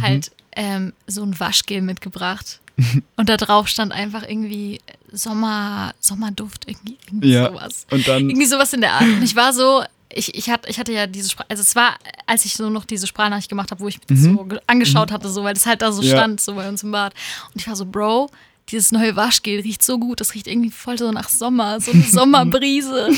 halt 0.00 0.30
ähm, 0.56 0.92
so 1.06 1.22
ein 1.22 1.38
Waschgel 1.38 1.82
mitgebracht. 1.82 2.60
Und 3.16 3.28
da 3.28 3.36
drauf 3.36 3.68
stand 3.68 3.92
einfach 3.92 4.22
irgendwie 4.22 4.80
Sommer, 5.12 5.94
Sommerduft, 6.00 6.66
irgendwie, 6.68 6.98
irgendwie 7.06 7.32
Ja. 7.32 7.48
sowas. 7.50 7.86
Und 7.90 8.08
dann. 8.08 8.28
Irgendwie 8.30 8.46
sowas 8.46 8.72
in 8.72 8.80
der 8.80 8.92
Art. 8.94 9.02
Und 9.02 9.22
ich 9.22 9.36
war 9.36 9.52
so, 9.52 9.84
ich, 10.12 10.34
ich, 10.34 10.48
hatte, 10.50 10.68
ich 10.70 10.78
hatte 10.78 10.92
ja 10.92 11.06
diese 11.06 11.28
Sprache, 11.30 11.48
also 11.50 11.60
es 11.60 11.76
war, 11.76 11.96
als 12.26 12.44
ich 12.44 12.54
so 12.54 12.70
noch 12.70 12.84
diese 12.86 13.06
Sprachnachricht 13.06 13.48
gemacht 13.48 13.70
habe, 13.70 13.80
wo 13.80 13.88
ich 13.88 13.98
mir 13.98 14.06
das 14.08 14.20
so 14.24 14.44
ge- 14.44 14.60
angeschaut 14.66 15.12
hatte, 15.12 15.28
so, 15.28 15.44
weil 15.44 15.54
das 15.54 15.66
halt 15.66 15.82
da 15.82 15.92
so 15.92 16.00
Mhm. 16.02 16.08
Ja. 16.08 16.16
stand, 16.16 16.40
so 16.40 16.54
bei 16.54 16.68
uns 16.68 16.82
im 16.82 16.92
Bad. 16.92 17.14
Und 17.54 17.60
ich 17.60 17.66
war 17.68 17.76
so, 17.76 17.84
Bro, 17.86 18.30
dieses 18.68 18.92
neue 18.92 19.16
Waschgel 19.16 19.60
riecht 19.60 19.82
so 19.82 19.98
gut, 19.98 20.20
das 20.20 20.34
riecht 20.34 20.46
irgendwie 20.46 20.70
voll 20.70 20.96
so 20.96 21.10
nach 21.12 21.28
Sommer, 21.28 21.80
so 21.80 21.90
eine 21.92 22.02
Sommerbrise. 22.10 23.08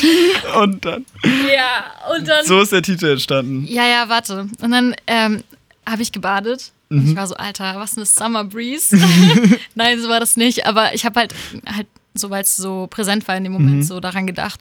Und 0.60 0.84
dann. 0.84 1.04
ja, 1.54 1.84
und 2.16 2.26
dann. 2.26 2.44
So 2.46 2.60
ist 2.62 2.72
der 2.72 2.82
Titel 2.82 3.06
entstanden. 3.10 3.64
Ja, 3.66 3.86
ja, 3.86 4.08
warte. 4.08 4.48
Und 4.60 4.70
dann 4.70 4.94
ähm, 5.06 5.44
habe 5.86 6.02
ich 6.02 6.10
gebadet. 6.12 6.72
Mhm. 6.88 7.10
ich 7.10 7.16
war 7.16 7.26
so, 7.26 7.34
Alter, 7.36 7.74
was 7.76 7.96
eine 7.96 8.06
Summer 8.06 8.44
Breeze. 8.44 8.96
Nein, 9.74 10.00
so 10.00 10.08
war 10.08 10.20
das 10.20 10.36
nicht. 10.36 10.66
Aber 10.66 10.94
ich 10.94 11.04
habe 11.04 11.20
halt, 11.20 11.34
halt 11.66 11.86
so 12.14 12.30
weil 12.30 12.42
es 12.42 12.56
so 12.56 12.86
präsent 12.88 13.26
war 13.28 13.36
in 13.36 13.44
dem 13.44 13.52
Moment, 13.52 13.76
Mhm. 13.76 13.82
so 13.82 14.00
daran 14.00 14.26
gedacht. 14.26 14.60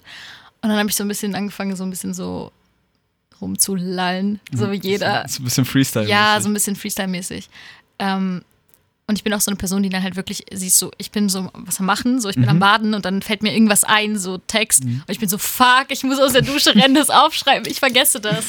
Und 0.61 0.69
dann 0.69 0.77
habe 0.79 0.89
ich 0.89 0.95
so 0.95 1.03
ein 1.03 1.07
bisschen 1.07 1.35
angefangen, 1.35 1.75
so 1.75 1.83
ein 1.83 1.89
bisschen 1.89 2.13
so 2.13 2.51
rumzulallen, 3.41 4.39
so 4.53 4.71
wie 4.71 4.77
jeder. 4.77 5.25
So 5.27 5.41
ein 5.41 5.45
bisschen 5.45 5.65
Freestyle. 5.65 6.07
Ja, 6.07 6.39
so 6.39 6.49
ein 6.49 6.53
bisschen 6.53 6.75
Freestyle-mäßig. 6.75 7.49
Ähm, 7.99 8.43
und 9.07 9.17
ich 9.17 9.23
bin 9.23 9.33
auch 9.33 9.41
so 9.41 9.51
eine 9.51 9.57
Person, 9.57 9.83
die 9.83 9.89
dann 9.89 10.01
halt 10.01 10.15
wirklich, 10.15 10.45
siehst 10.51 10.77
so, 10.77 10.91
ich 10.97 11.11
bin 11.11 11.27
so 11.27 11.49
was 11.53 11.79
am 11.79 11.85
Machen, 11.85 12.21
so 12.21 12.29
ich 12.29 12.35
bin 12.35 12.47
am 12.47 12.59
Baden 12.59 12.93
und 12.93 13.03
dann 13.05 13.21
fällt 13.21 13.43
mir 13.43 13.53
irgendwas 13.53 13.83
ein, 13.83 14.17
so 14.17 14.37
Text. 14.37 14.83
Und 14.83 15.09
ich 15.09 15.19
bin 15.19 15.27
so, 15.27 15.37
fuck, 15.37 15.87
ich 15.89 16.03
muss 16.03 16.19
aus 16.19 16.31
der 16.33 16.41
Dusche 16.41 16.73
rennen, 16.75 16.95
das 16.95 17.09
aufschreiben, 17.09 17.69
ich 17.69 17.79
vergesse 17.79 18.21
das. 18.21 18.45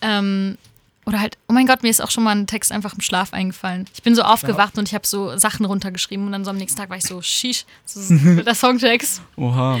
Ähm, 0.00 0.58
oder 1.06 1.20
halt, 1.20 1.38
oh 1.48 1.52
mein 1.52 1.66
Gott, 1.66 1.82
mir 1.82 1.88
ist 1.88 2.02
auch 2.02 2.10
schon 2.10 2.24
mal 2.24 2.36
ein 2.36 2.46
Text 2.46 2.70
einfach 2.70 2.92
im 2.92 3.00
Schlaf 3.00 3.32
eingefallen. 3.32 3.86
Ich 3.94 4.02
bin 4.02 4.14
so 4.14 4.22
aufgewacht 4.22 4.76
und 4.76 4.88
ich 4.88 4.94
habe 4.94 5.06
so 5.06 5.38
Sachen 5.38 5.64
runtergeschrieben 5.64 6.26
und 6.26 6.32
dann 6.32 6.44
so 6.44 6.50
am 6.50 6.58
nächsten 6.58 6.78
Tag 6.78 6.90
war 6.90 6.98
ich 6.98 7.04
so, 7.04 7.22
sheesh, 7.22 7.64
so 7.86 8.14
der 8.42 8.54
Songtext. 8.54 9.22
Oha. 9.36 9.80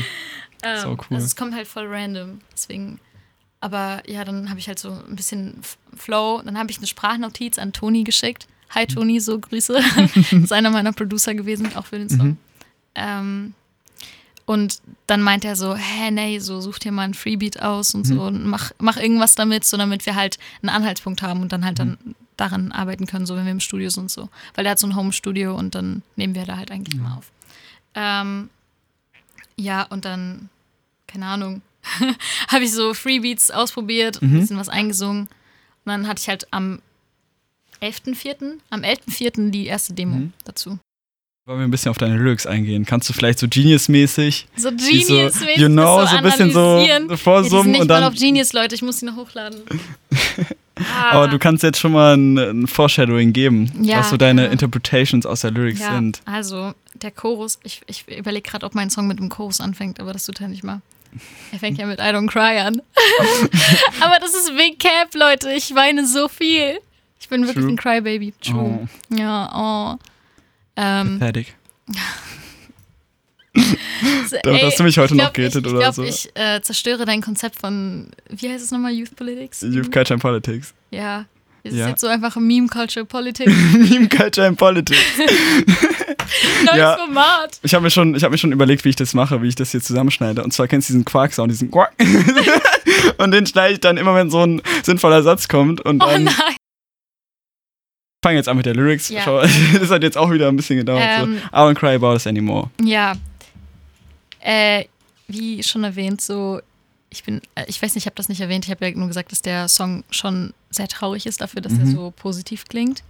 Ähm, 0.62 0.80
Sau 0.80 0.90
cool. 0.92 1.16
Also 1.16 1.26
es 1.26 1.36
kommt 1.36 1.54
halt 1.54 1.68
voll 1.68 1.86
random. 1.86 2.40
Deswegen. 2.52 2.98
Aber 3.60 4.02
ja, 4.06 4.24
dann 4.24 4.48
habe 4.48 4.58
ich 4.58 4.68
halt 4.68 4.78
so 4.78 4.90
ein 4.90 5.16
bisschen 5.16 5.60
Flow. 5.94 6.40
Dann 6.44 6.56
habe 6.58 6.70
ich 6.70 6.78
eine 6.78 6.86
Sprachnotiz 6.86 7.58
an 7.58 7.72
Toni 7.72 8.04
geschickt. 8.04 8.46
Hi 8.70 8.86
Toni, 8.86 9.20
so 9.20 9.38
Grüße. 9.38 9.78
ist 10.42 10.52
einer 10.52 10.70
meiner 10.70 10.92
Producer 10.92 11.34
gewesen, 11.34 11.74
auch 11.76 11.86
für 11.86 11.98
den 11.98 12.08
Song. 12.08 12.26
Mhm. 12.28 12.36
Ähm, 12.94 13.54
und 14.44 14.80
dann 15.06 15.20
meint 15.22 15.44
er 15.44 15.56
so, 15.56 15.74
hä, 15.76 16.10
nee, 16.10 16.38
so 16.38 16.60
such 16.60 16.78
dir 16.78 16.90
mal 16.92 17.02
einen 17.02 17.14
Freebeat 17.14 17.60
aus 17.60 17.94
und 17.94 18.06
so 18.06 18.22
und 18.22 18.46
mach, 18.46 18.72
mach 18.78 18.96
irgendwas 18.96 19.34
damit, 19.34 19.64
so 19.64 19.76
damit 19.76 20.06
wir 20.06 20.14
halt 20.14 20.38
einen 20.62 20.70
Anhaltspunkt 20.70 21.20
haben 21.22 21.42
und 21.42 21.52
dann 21.52 21.64
halt 21.66 21.78
dann 21.78 21.98
daran 22.38 22.72
arbeiten 22.72 23.06
können, 23.06 23.26
so 23.26 23.36
wenn 23.36 23.44
wir 23.44 23.52
im 23.52 23.60
Studio 23.60 23.90
sind 23.90 24.04
und 24.04 24.10
so. 24.10 24.28
Weil 24.54 24.64
er 24.64 24.70
hat 24.72 24.78
so 24.78 24.86
ein 24.86 24.96
Home-Studio 24.96 25.54
und 25.54 25.74
dann 25.74 26.02
nehmen 26.16 26.34
wir 26.34 26.44
da 26.46 26.56
halt 26.56 26.70
eigentlich 26.70 26.94
immer 26.98 27.18
auf. 27.18 27.30
Ähm, 27.94 28.48
ja, 29.56 29.82
und 29.82 30.04
dann, 30.06 30.48
keine 31.06 31.26
Ahnung, 31.26 31.60
habe 32.48 32.64
ich 32.64 32.72
so 32.72 32.94
Freebeats 32.94 33.50
ausprobiert, 33.50 34.22
ein 34.22 34.30
Mhm. 34.32 34.40
bisschen 34.40 34.56
was 34.58 34.68
eingesungen. 34.70 35.22
Und 35.24 35.28
dann 35.92 36.06
hatte 36.08 36.20
ich 36.22 36.28
halt 36.28 36.46
am 36.52 36.80
11.04., 37.80 38.58
am 38.70 38.82
11.04. 38.82 39.50
die 39.50 39.66
erste 39.66 39.92
Demo 39.94 40.16
Mhm. 40.16 40.32
dazu. 40.44 40.78
Wollen 41.46 41.60
wir 41.60 41.64
ein 41.66 41.70
bisschen 41.70 41.90
auf 41.90 41.96
deine 41.98 42.16
Lyrics 42.18 42.46
eingehen? 42.46 42.84
Kannst 42.84 43.08
du 43.08 43.14
vielleicht 43.14 43.38
so 43.38 43.48
Genius-mäßig? 43.48 44.46
So 44.56 44.70
die 44.70 45.00
so, 45.02 45.14
Genius-mäßig 45.14 45.56
you 45.56 45.68
know, 45.68 46.04
so 46.04 46.16
ein 46.16 46.22
bisschen 46.22 46.52
so, 46.52 46.78
Ja, 46.86 47.16
vorsummen 47.16 47.72
nicht 47.72 47.80
und 47.80 47.88
mal 47.88 48.00
dann. 48.02 48.12
auf 48.12 48.14
Genius, 48.18 48.52
Leute, 48.52 48.74
ich 48.74 48.82
muss 48.82 48.98
die 48.98 49.06
noch 49.06 49.16
hochladen. 49.16 49.62
Ah, 50.80 51.10
Aber 51.10 51.26
du 51.26 51.40
kannst 51.40 51.64
jetzt 51.64 51.80
schon 51.80 51.90
mal 51.90 52.16
ein, 52.16 52.38
ein 52.38 52.66
Foreshadowing 52.68 53.32
geben, 53.32 53.68
Ja, 53.82 53.98
was 53.98 54.10
so 54.10 54.16
deine 54.16 54.42
klar. 54.42 54.52
Interpretations 54.52 55.26
aus 55.26 55.40
der 55.40 55.50
Lyrics 55.50 55.80
ja, 55.80 55.96
sind. 55.96 56.20
also 56.24 56.72
der 56.94 57.10
Chorus, 57.10 57.58
ich, 57.64 57.80
ich 57.88 58.06
überlege 58.06 58.48
gerade, 58.48 58.64
ob 58.64 58.76
mein 58.76 58.88
Song 58.88 59.08
mit 59.08 59.18
dem 59.18 59.28
Chorus 59.28 59.60
anfängt, 59.60 59.98
aber 59.98 60.12
das 60.12 60.24
tut 60.26 60.40
er 60.40 60.46
nicht 60.46 60.62
mal. 60.62 60.80
Er 61.50 61.58
fängt 61.58 61.78
ja 61.78 61.86
mit 61.86 61.98
I 61.98 62.02
Don't 62.04 62.28
Cry 62.28 62.60
an. 62.60 62.80
aber 64.00 64.18
das 64.20 64.34
ist 64.34 64.56
Big 64.56 64.78
Cap, 64.78 65.12
Leute. 65.14 65.52
Ich 65.52 65.74
weine 65.74 66.06
so 66.06 66.28
viel. 66.28 66.78
Ich 67.20 67.28
bin 67.28 67.42
wirklich 67.46 67.64
True. 67.64 67.72
ein 67.74 67.76
Crybaby. 67.76 68.32
True. 68.40 68.88
Oh, 69.10 69.14
Ja, 69.14 69.96
oh. 69.96 69.98
Ähm, 70.76 71.18
pathetic. 71.18 71.54
so, 74.28 74.36
Damit 74.44 74.62
hast 74.62 74.78
du 74.78 74.82
mich 74.84 74.98
heute 74.98 75.14
ich 75.14 75.20
noch 75.20 75.32
glaub, 75.32 75.46
ich, 75.48 75.54
ich 75.56 75.66
oder 75.66 75.78
glaub, 75.80 75.94
so. 75.94 76.02
Ich 76.04 76.30
äh, 76.36 76.60
zerstöre 76.62 77.04
dein 77.04 77.20
Konzept 77.20 77.56
von, 77.58 78.08
wie 78.30 78.48
heißt 78.50 78.64
es 78.64 78.70
nochmal, 78.70 78.92
Youth 78.92 79.16
Politics? 79.16 79.62
Youth 79.62 79.90
Culture 79.90 80.14
and 80.14 80.22
Politics. 80.22 80.74
Ja. 80.90 81.24
Es 81.64 81.74
Ja. 81.74 81.84
ist 81.84 81.88
jetzt 81.90 82.00
so 82.02 82.06
einfach 82.06 82.36
Meme 82.36 82.68
Culture 82.68 83.04
Politics. 83.04 83.52
Meme 83.72 84.08
Culture 84.08 84.46
and 84.46 84.56
Politics. 84.56 85.00
Neues 86.64 86.76
Ja. 86.78 86.96
Format. 86.96 87.58
Ich 87.62 87.74
habe 87.74 87.82
mir, 87.82 87.90
schon- 87.90 88.14
ich 88.14 88.22
hab 88.22 88.30
mir 88.30 88.38
schon 88.38 88.52
überlegt, 88.52 88.84
wie 88.84 88.90
ich 88.90 88.96
das 88.96 89.12
mache, 89.14 89.42
wie 89.42 89.48
ich 89.48 89.54
das 89.56 89.72
hier 89.72 89.80
zusammenschneide. 89.82 90.44
Und 90.44 90.52
zwar 90.52 90.68
kennst 90.68 90.88
du 90.88 90.92
diesen 90.92 91.04
Quark-Sound, 91.04 91.50
diesen 91.50 91.70
Quark. 91.70 91.92
und 93.18 93.32
den 93.32 93.44
schneide 93.46 93.74
ich 93.74 93.80
dann 93.80 93.96
immer, 93.96 94.14
wenn 94.14 94.30
so 94.30 94.44
ein 94.44 94.62
sinnvoller 94.84 95.22
Satz 95.24 95.48
kommt. 95.48 95.80
Und 95.80 96.02
Oh 96.02 96.06
dann 96.06 96.24
nein. 96.24 96.34
Fange 98.22 98.36
jetzt 98.36 98.48
an 98.48 98.56
mit 98.56 98.66
der 98.66 98.74
Lyrics. 98.74 99.08
Ja. 99.08 99.22
Schau, 99.24 99.40
das 99.78 99.90
hat 99.90 100.02
jetzt 100.02 100.16
auch 100.16 100.30
wieder 100.30 100.48
ein 100.48 100.56
bisschen 100.56 100.76
gedauert. 100.78 101.02
Ähm, 101.04 101.34
so. 101.38 101.40
I 101.56 101.60
don't 101.60 101.74
cry 101.74 101.94
about 101.94 102.14
this 102.14 102.26
anymore. 102.26 102.70
Ja. 102.82 103.14
Äh, 104.40 104.84
wie 105.26 105.62
schon 105.62 105.84
erwähnt, 105.84 106.20
so, 106.20 106.60
ich 107.10 107.24
bin, 107.24 107.40
äh, 107.54 107.64
ich 107.66 107.80
weiß 107.82 107.94
nicht, 107.94 108.02
ich 108.04 108.06
habe 108.06 108.16
das 108.16 108.28
nicht 108.28 108.40
erwähnt, 108.40 108.64
ich 108.64 108.70
habe 108.70 108.86
ja 108.88 108.96
nur 108.96 109.08
gesagt, 109.08 109.32
dass 109.32 109.42
der 109.42 109.68
Song 109.68 110.04
schon 110.10 110.54
sehr 110.70 110.88
traurig 110.88 111.26
ist 111.26 111.40
dafür, 111.40 111.60
dass 111.60 111.72
er 111.74 111.84
Mhm. 111.84 111.94
so 111.94 112.12
positiv 112.16 112.64
klingt. 112.68 113.02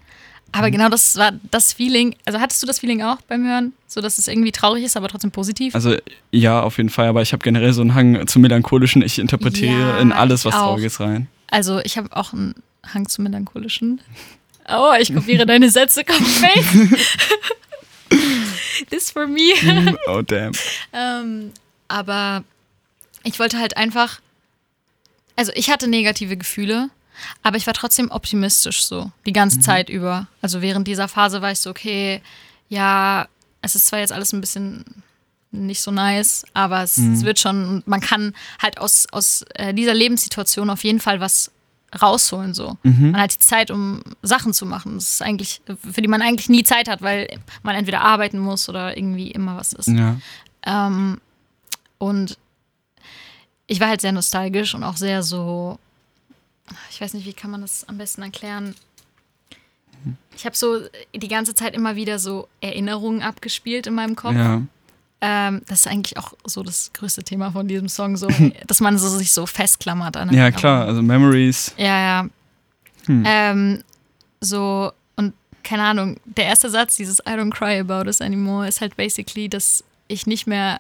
Aber 0.51 0.71
genau 0.71 0.89
das 0.89 1.15
war 1.17 1.33
das 1.51 1.75
Feeling, 1.75 2.17
also 2.25 2.41
hattest 2.41 2.63
du 2.63 2.67
das 2.67 2.79
Feeling 2.79 3.03
auch 3.03 3.19
beim 3.29 3.47
Hören, 3.47 3.75
so 3.87 4.01
dass 4.01 4.17
es 4.17 4.29
irgendwie 4.29 4.51
traurig 4.51 4.83
ist, 4.83 4.97
aber 4.97 5.09
trotzdem 5.09 5.31
positiv? 5.31 5.75
Also 5.75 5.97
ja, 6.33 6.63
auf 6.63 6.79
jeden 6.79 6.89
Fall, 6.89 7.07
aber 7.09 7.21
ich 7.21 7.35
habe 7.35 7.43
generell 7.45 7.75
so 7.75 7.83
einen 7.83 7.95
Hang 7.95 8.27
zu 8.27 8.39
melancholischen. 8.41 9.03
Ich 9.03 9.19
interpretiere 9.19 9.79
Ja, 9.79 9.99
in 9.99 10.11
alles, 10.11 10.47
was 10.47 10.55
auch. 10.55 10.61
Trauriges 10.61 11.01
rein. 11.01 11.29
Also 11.51 11.81
ich 11.81 11.99
habe 11.99 12.17
auch 12.17 12.33
einen 12.33 12.55
Hang 12.95 13.07
zu 13.09 13.21
melancholischen. 13.21 14.01
Oh, 14.71 14.93
ich 14.99 15.15
kopiere 15.15 15.47
deine 15.47 15.71
Sätze 15.71 16.05
komplett. 16.05 16.65
This 18.91 19.11
for 19.11 19.27
me. 19.27 19.97
oh 20.07 20.23
damn. 20.23 20.53
Ähm, 20.93 21.53
aber 21.89 22.45
ich 23.23 23.39
wollte 23.39 23.59
halt 23.59 23.77
einfach. 23.77 24.21
Also 25.37 25.53
ich 25.55 25.71
hatte 25.71 25.89
negative 25.89 26.37
Gefühle, 26.37 26.91
aber 27.43 27.57
ich 27.57 27.67
war 27.67 27.75
trotzdem 27.75 28.11
optimistisch 28.11 28.85
so 28.85 29.13
die 29.25 29.33
ganze 29.33 29.61
Zeit 29.61 29.89
über. 29.89 30.27
Also 30.43 30.63
während 30.63 30.89
dieser 30.89 31.07
Phase 31.07 31.41
war 31.43 31.53
ich 31.53 31.61
so, 31.61 31.71
okay, 31.71 32.21
ja, 32.69 33.29
es 33.63 33.75
ist 33.75 33.87
zwar 33.87 34.01
jetzt 34.01 34.13
alles 34.13 34.33
ein 34.33 34.41
bisschen 34.41 34.85
nicht 35.51 35.81
so 35.81 35.91
nice, 35.91 36.45
aber 36.55 36.83
es, 36.83 36.99
es 36.99 37.25
wird 37.25 37.39
schon, 37.39 37.83
man 37.87 38.01
kann 38.01 38.35
halt 38.61 38.79
aus, 38.79 39.07
aus 39.13 39.45
äh, 39.55 39.73
dieser 39.73 39.95
Lebenssituation 39.95 40.69
auf 40.71 40.85
jeden 40.85 41.01
Fall 41.01 41.21
was 41.21 41.51
rausholen 42.01 42.55
so. 42.55 42.77
Man 42.83 43.21
hat 43.21 43.35
die 43.35 43.39
Zeit, 43.39 43.71
um 43.71 44.03
Sachen 44.23 44.53
zu 44.53 44.67
machen. 44.67 44.95
Das 44.97 45.13
ist 45.13 45.23
eigentlich, 45.23 45.63
für 45.91 46.03
die 46.03 46.09
man 46.09 46.23
eigentlich 46.23 46.49
nie 46.49 46.63
Zeit 46.63 46.89
hat, 46.89 47.03
weil 47.03 47.29
man 47.63 47.75
entweder 47.75 48.03
arbeiten 48.03 48.39
muss 48.39 48.69
oder 48.69 48.97
irgendwie 48.97 49.31
immer 49.31 49.57
was 49.57 49.73
ist. 49.73 49.89
Ja. 49.89 50.17
Ähm, 50.65 51.21
und 51.99 52.39
ich 53.67 53.81
war 53.81 53.89
halt 53.89 54.01
sehr 54.01 54.13
nostalgisch 54.13 54.75
und 54.75 54.85
auch 54.85 54.97
sehr 54.97 55.23
so, 55.23 55.79
ich 56.91 57.01
weiß 57.01 57.15
nicht, 57.15 57.27
wie 57.27 57.33
kann 57.33 57.51
man 57.51 57.63
das 57.63 57.89
am 57.89 57.99
besten 57.99 58.23
erklären. 58.23 58.75
Ich 60.37 60.45
habe 60.47 60.57
so 60.57 60.81
die 61.15 61.29
ganze 61.29 61.55
Zeit 61.55 61.75
immer 61.75 61.97
wieder 61.97 62.19
so 62.19 62.49
Erinnerungen 62.61 63.23
abgespielt 63.23 63.87
in 63.87 63.95
meinem 63.95 64.15
Kopf. 64.15 64.35
Ja. 64.37 64.63
Ähm, 65.21 65.63
das 65.67 65.81
ist 65.81 65.87
eigentlich 65.89 66.17
auch 66.17 66.35
so 66.45 66.63
das 66.63 66.93
größte 66.93 67.25
Thema 67.25 67.51
von 67.51 67.67
diesem 67.67 67.89
Song, 67.89 68.17
so, 68.17 68.29
dass 68.67 68.81
man 68.81 68.99
so 68.99 69.09
sich 69.09 69.33
so 69.33 69.47
festklammert 69.47 70.17
an 70.17 70.33
ja, 70.33 70.51
klar, 70.51 70.87
also 70.87 71.03
Memories. 71.03 71.75
Ja, 71.77 71.99
ja. 72.01 72.29
Hm. 73.07 73.25
Ähm, 73.27 73.85
so, 74.41 74.93
und 75.17 75.35
keine 75.65 75.83
Ahnung, 75.83 76.21
der 76.25 76.45
erste 76.45 76.71
Satz, 76.71 76.97
dieses 76.97 77.19
I 77.21 77.33
don't 77.33 77.51
cry 77.51 77.81
about 77.81 78.05
this 78.05 78.21
anymore, 78.21 78.69
ist 78.69 78.81
halt 78.81 78.97
basically, 78.97 79.49
dass 79.49 79.83
ich 80.07 80.27
nicht 80.27 80.47
mehr. 80.47 80.79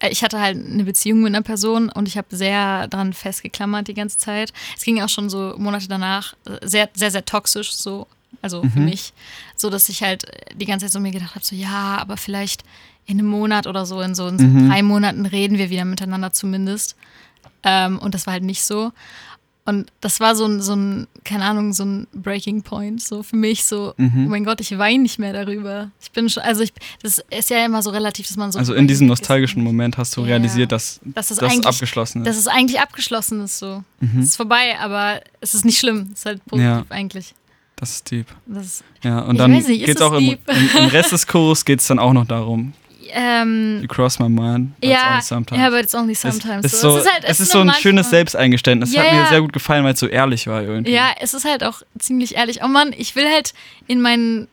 äh, 0.00 0.08
Ich 0.10 0.24
hatte 0.24 0.40
halt 0.40 0.56
eine 0.56 0.82
Beziehung 0.84 1.20
mit 1.20 1.32
einer 1.34 1.42
Person 1.44 1.88
und 1.90 2.08
ich 2.08 2.18
habe 2.18 2.34
sehr 2.34 2.88
dran 2.88 3.12
festgeklammert 3.12 3.86
die 3.86 3.94
ganze 3.94 4.16
Zeit. 4.18 4.52
Es 4.76 4.82
ging 4.82 5.00
auch 5.00 5.08
schon 5.08 5.30
so 5.30 5.54
Monate 5.56 5.86
danach 5.86 6.34
äh, 6.46 6.66
sehr, 6.66 6.88
sehr, 6.94 7.12
sehr 7.12 7.24
toxisch 7.24 7.72
so, 7.74 8.08
also 8.46 8.62
für 8.72 8.80
mich, 8.80 9.12
so 9.56 9.70
dass 9.70 9.88
ich 9.88 10.02
halt 10.02 10.24
die 10.54 10.66
ganze 10.66 10.86
Zeit 10.86 10.92
so 10.92 11.00
mir 11.00 11.10
gedacht 11.10 11.34
habe, 11.34 11.44
so 11.44 11.54
ja, 11.56 11.96
aber 11.98 12.16
vielleicht 12.16 12.62
in 13.06 13.18
einem 13.18 13.28
Monat 13.28 13.66
oder 13.66 13.86
so, 13.86 14.00
in 14.00 14.14
so, 14.14 14.26
in 14.28 14.38
so 14.38 14.44
Mhm. 14.44 14.68
drei 14.68 14.82
Monaten 14.82 15.26
reden 15.26 15.58
wir 15.58 15.70
wieder 15.70 15.84
miteinander 15.84 16.32
zumindest. 16.32 16.96
Ähm, 17.62 17.98
und 17.98 18.14
das 18.14 18.26
war 18.26 18.32
halt 18.34 18.44
nicht 18.44 18.62
so. 18.64 18.92
Und 19.68 19.90
das 20.00 20.20
war 20.20 20.36
so 20.36 20.44
ein, 20.46 20.62
so 20.62 20.74
ein, 20.76 21.08
keine 21.24 21.44
Ahnung, 21.44 21.72
so 21.72 21.84
ein 21.84 22.06
Breaking 22.12 22.62
Point, 22.62 23.02
so 23.02 23.24
für 23.24 23.34
mich, 23.34 23.64
so, 23.64 23.94
Mhm. 23.96 24.26
oh 24.26 24.28
mein 24.30 24.44
Gott, 24.44 24.60
ich 24.60 24.78
weine 24.78 25.02
nicht 25.02 25.18
mehr 25.18 25.32
darüber. 25.32 25.90
Ich 26.00 26.12
bin 26.12 26.28
schon, 26.28 26.44
also 26.44 26.62
ich, 26.62 26.72
das 27.02 27.20
ist 27.30 27.50
ja 27.50 27.64
immer 27.64 27.82
so 27.82 27.90
relativ, 27.90 28.28
dass 28.28 28.36
man 28.36 28.52
so. 28.52 28.60
Also 28.60 28.74
in 28.74 28.86
diesem 28.86 29.06
hinweg 29.06 29.14
ist. 29.16 29.20
nostalgischen 29.22 29.64
Moment 29.64 29.98
hast 29.98 30.16
du 30.16 30.20
Ja. 30.20 30.28
realisiert, 30.28 30.70
dass 30.70 31.00
dass 31.04 31.32
es 31.32 31.38
das 31.38 31.50
eigentlich, 31.50 31.66
abgeschlossen 31.66 32.22
ist. 32.22 32.28
dass 32.28 32.36
es 32.36 32.46
eigentlich 32.46 32.80
abgeschlossen 32.80 33.40
ist, 33.40 33.58
so. 33.58 33.82
Mhm. 33.98 34.20
Es 34.20 34.26
ist 34.26 34.36
vorbei, 34.36 34.78
aber 34.80 35.20
es 35.40 35.54
ist 35.54 35.64
nicht 35.64 35.78
schlimm. 35.80 36.10
Es 36.12 36.20
ist 36.20 36.26
halt 36.26 36.44
positiv 36.46 36.64
Ja. 36.68 36.84
eigentlich. 36.90 37.34
Das 37.76 37.90
ist 37.90 38.10
deep. 38.10 38.26
Das 38.46 38.64
ist, 38.66 38.84
Ja, 39.02 39.20
und 39.20 39.36
dann 39.38 39.50
nicht, 39.52 39.66
geht's 39.66 39.96
es 39.96 40.00
auch 40.00 40.14
im, 40.14 40.30
im, 40.30 40.38
im 40.78 40.84
Rest 40.86 41.12
des 41.12 41.26
Chorus 41.26 41.64
geht 41.64 41.80
es 41.80 41.86
dann 41.86 41.98
auch 41.98 42.12
noch 42.14 42.26
darum. 42.26 42.72
ähm, 43.12 43.80
You 43.82 43.88
cross 43.88 44.18
my 44.18 44.28
mind. 44.28 44.74
but 44.80 44.88
it's 44.88 44.92
ja, 44.92 45.10
only 45.10 45.22
sometimes. 45.22 45.60
ja, 45.62 45.70
but 45.70 45.80
it's 45.80 45.94
only 45.94 46.12
Es- 46.12 46.20
sometimes. 46.22 46.64
Es 46.64 46.72
ist 46.72 46.80
so, 46.80 46.96
es 46.96 47.04
ist, 47.04 47.12
halt, 47.12 47.24
es 47.26 47.40
ist 47.40 47.50
so 47.52 47.58
ein 47.60 47.66
manchmal- 47.66 47.82
schönes 47.82 48.10
Selbsteingeständnis. 48.10 48.92
Ja, 48.94 49.02
hat 49.04 49.12
mir 49.12 49.26
sehr 49.26 49.40
gut 49.42 49.52
gefallen, 49.52 49.84
weil 49.84 49.92
es 49.94 50.00
so 50.00 50.06
ehrlich 50.06 50.46
war 50.46 50.62
irgendwie. 50.62 50.90
Ja, 50.92 51.10
es 51.20 51.34
ist 51.34 51.44
halt 51.44 51.62
auch 51.64 51.82
ziemlich 51.98 52.34
ehrlich. 52.36 52.62
Oh 52.64 52.68
Mann, 52.68 52.94
ich 52.96 53.14
will 53.14 53.26
halt 53.30 53.52
in 53.86 54.00
meinen, 54.00 54.48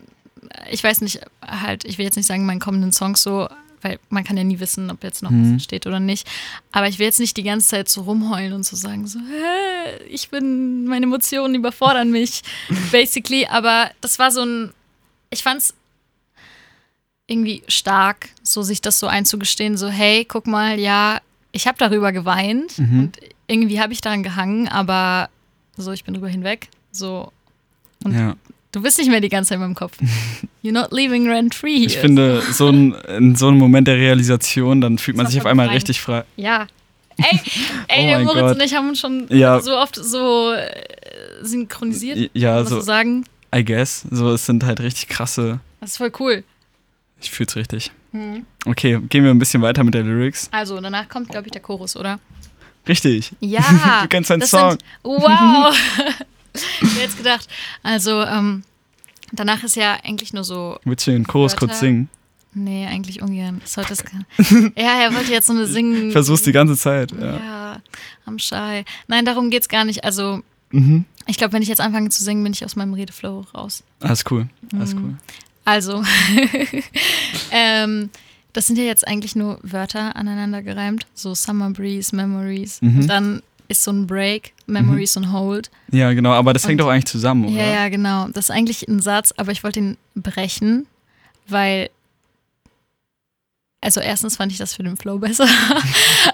ich 0.69 0.83
weiß 0.83 0.99
nicht, 1.01 1.21
halt, 1.45 1.85
ich 1.85 1.97
will 1.97 2.05
jetzt 2.05 2.17
nicht 2.17 2.27
sagen, 2.27 2.45
meinen 2.45 2.59
kommenden 2.59 2.91
Songs 2.91 3.23
so, 3.23 3.47
weil 3.83 3.99
man 4.09 4.23
kann 4.23 4.37
ja 4.37 4.43
nie 4.43 4.59
wissen, 4.59 4.89
ob 4.89 5.03
jetzt 5.03 5.21
noch 5.23 5.29
Mhm. 5.31 5.55
was 5.55 5.63
steht 5.63 5.85
oder 5.87 5.99
nicht. 5.99 6.27
Aber 6.71 6.87
ich 6.87 6.99
will 6.99 7.05
jetzt 7.05 7.19
nicht 7.19 7.37
die 7.37 7.43
ganze 7.43 7.67
Zeit 7.69 7.89
so 7.89 8.01
rumheulen 8.01 8.53
und 8.53 8.65
so 8.65 8.75
sagen, 8.75 9.05
so, 9.07 9.19
Hä, 9.19 9.99
ich 10.09 10.29
bin, 10.29 10.85
meine 10.85 11.05
Emotionen 11.05 11.55
überfordern 11.55 12.11
mich, 12.11 12.41
basically. 12.91 13.45
Aber 13.47 13.91
das 14.01 14.17
war 14.19 14.31
so 14.31 14.43
ein, 14.43 14.73
ich 15.29 15.43
fand's 15.43 15.73
irgendwie 17.27 17.63
stark, 17.67 18.29
so 18.43 18.63
sich 18.63 18.81
das 18.81 18.99
so 18.99 19.07
einzugestehen, 19.07 19.77
so, 19.77 19.87
hey, 19.89 20.25
guck 20.25 20.45
mal, 20.45 20.77
ja, 20.79 21.21
ich 21.51 21.67
habe 21.67 21.77
darüber 21.77 22.11
geweint 22.11 22.77
Mhm. 22.77 22.99
und 22.99 23.17
irgendwie 23.47 23.79
habe 23.79 23.93
ich 23.93 24.01
daran 24.01 24.23
gehangen, 24.23 24.67
aber 24.67 25.29
so, 25.77 25.91
ich 25.91 26.03
bin 26.03 26.13
drüber 26.13 26.27
hinweg. 26.27 26.67
So, 26.91 27.31
und 28.03 28.13
Ja. 28.13 28.35
Du 28.73 28.81
bist 28.81 28.97
nicht 28.97 29.09
mehr 29.09 29.21
die 29.21 29.29
ganze 29.29 29.49
Zeit 29.49 29.55
in 29.55 29.61
meinem 29.61 29.75
Kopf. 29.75 29.97
You're 30.63 30.73
not 30.73 30.91
leaving 30.91 31.29
rent 31.29 31.55
free. 31.55 31.85
Ich 31.85 31.97
finde, 31.97 32.41
so 32.51 32.67
ein, 32.69 32.93
in 33.17 33.35
so 33.37 33.47
einem 33.47 33.57
Moment 33.57 33.87
der 33.87 33.95
Realisation, 33.95 34.81
dann 34.81 34.97
fühlt 34.97 35.15
man 35.15 35.27
sich 35.27 35.39
auf 35.39 35.45
einmal 35.45 35.67
befreiend. 35.67 35.83
richtig 35.83 36.01
frei. 36.01 36.23
Ja. 36.35 36.67
Ey, 37.17 37.39
ey 37.87 38.03
Oh 38.03 38.07
der 38.07 38.19
Moritz 38.19 38.41
Gott. 38.41 38.55
und 38.55 38.63
ich 38.63 38.73
haben 38.75 38.89
uns 38.89 38.99
schon 38.99 39.27
Ja. 39.29 39.59
so 39.61 39.77
oft 39.77 39.95
so 39.95 40.51
äh, 40.51 40.67
synchronisiert. 41.41 42.31
Ja, 42.33 42.63
so, 42.65 42.81
sagen. 42.81 43.23
I 43.55 43.63
guess. 43.63 44.03
So, 44.09 44.31
es 44.33 44.45
sind 44.45 44.63
halt 44.65 44.79
richtig 44.81 45.07
krasse. 45.09 45.59
Das 45.79 45.91
ist 45.91 45.97
voll 45.97 46.11
cool. 46.19 46.43
Ich 47.21 47.31
fühl's 47.31 47.55
richtig. 47.55 47.91
Mhm. 48.11 48.45
Okay, 48.65 48.99
gehen 49.09 49.23
wir 49.23 49.31
ein 49.31 49.39
bisschen 49.39 49.61
weiter 49.61 49.83
mit 49.83 49.93
der 49.93 50.03
Lyrics. 50.03 50.49
Also, 50.51 50.79
danach 50.81 51.07
kommt, 51.07 51.29
glaube 51.29 51.47
ich, 51.47 51.51
der 51.51 51.61
Chorus, 51.61 51.95
oder? 51.95 52.19
Richtig. 52.87 53.31
Ja. 53.39 53.61
Du 54.03 54.07
kennst 54.09 54.29
deinen 54.29 54.41
Song. 54.41 54.71
Sind, 54.71 54.83
wow. 55.03 55.73
Wer 56.81 57.03
jetzt 57.03 57.17
gedacht? 57.17 57.47
Also, 57.81 58.21
ähm, 58.23 58.63
danach 59.31 59.63
ist 59.63 59.75
ja 59.75 59.97
eigentlich 60.03 60.33
nur 60.33 60.43
so 60.43 60.77
Willst 60.83 61.07
du 61.07 61.11
den 61.11 61.25
Chorus 61.25 61.55
kurz 61.55 61.79
singen? 61.79 62.09
Nee, 62.55 62.85
eigentlich 62.85 63.21
ungern. 63.21 63.59
Das 63.61 63.73
sollte 63.73 63.95
gar 63.95 64.21
Ja, 64.77 65.01
er 65.01 65.13
wollte 65.15 65.31
jetzt 65.31 65.47
so 65.47 65.53
eine 65.53 65.65
singen. 65.65 66.11
Versuch's 66.11 66.43
die 66.43 66.51
ganze 66.51 66.77
Zeit. 66.77 67.11
Ja. 67.11 67.37
Ja, 67.37 67.81
am 68.25 68.37
Shy. 68.37 68.83
Nein, 69.07 69.25
darum 69.25 69.49
geht's 69.49 69.67
gar 69.69 69.85
nicht. 69.85 70.03
Also, 70.03 70.41
Mhm. 70.71 71.05
ich 71.27 71.37
glaube, 71.37 71.53
wenn 71.53 71.61
ich 71.63 71.67
jetzt 71.69 71.81
anfange 71.81 72.09
zu 72.09 72.23
singen, 72.23 72.43
bin 72.43 72.53
ich 72.53 72.63
aus 72.65 72.75
meinem 72.75 72.93
Redeflow 72.93 73.45
raus. 73.55 73.83
Alles 74.01 74.23
cool. 74.29 74.47
Alles 74.73 74.93
Mhm. 74.93 75.03
cool. 75.03 75.17
Also, 75.65 76.03
ähm, 77.51 78.09
das 78.53 78.67
sind 78.67 78.77
ja 78.77 78.83
jetzt 78.83 79.07
eigentlich 79.07 79.35
nur 79.35 79.59
Wörter 79.63 80.15
aneinander 80.15 80.61
gereimt. 80.61 81.07
So 81.15 81.33
Summer 81.33 81.71
Breeze, 81.71 82.15
Memories. 82.15 82.81
Mhm. 82.81 82.99
Und 83.01 83.07
dann 83.07 83.41
ist 83.73 83.83
so 83.83 83.91
ein 83.91 84.07
Break, 84.07 84.53
Memories 84.65 85.17
und 85.17 85.31
Hold. 85.31 85.69
Ja, 85.91 86.13
genau, 86.13 86.31
aber 86.31 86.53
das 86.53 86.63
hängt 86.63 86.79
Und- 86.79 86.87
doch 86.87 86.91
eigentlich 86.91 87.05
zusammen, 87.05 87.45
oder? 87.45 87.53
Ja, 87.55 87.73
ja, 87.73 87.89
genau. 87.89 88.27
Das 88.29 88.45
ist 88.45 88.51
eigentlich 88.51 88.87
ein 88.87 89.01
Satz, 89.01 89.33
aber 89.37 89.51
ich 89.51 89.63
wollte 89.63 89.79
ihn 89.79 89.97
brechen, 90.15 90.87
weil. 91.47 91.89
Also, 93.81 93.99
erstens 93.99 94.37
fand 94.37 94.51
ich 94.51 94.57
das 94.57 94.73
für 94.73 94.83
den 94.83 94.95
Flow 94.97 95.17
besser. 95.19 95.47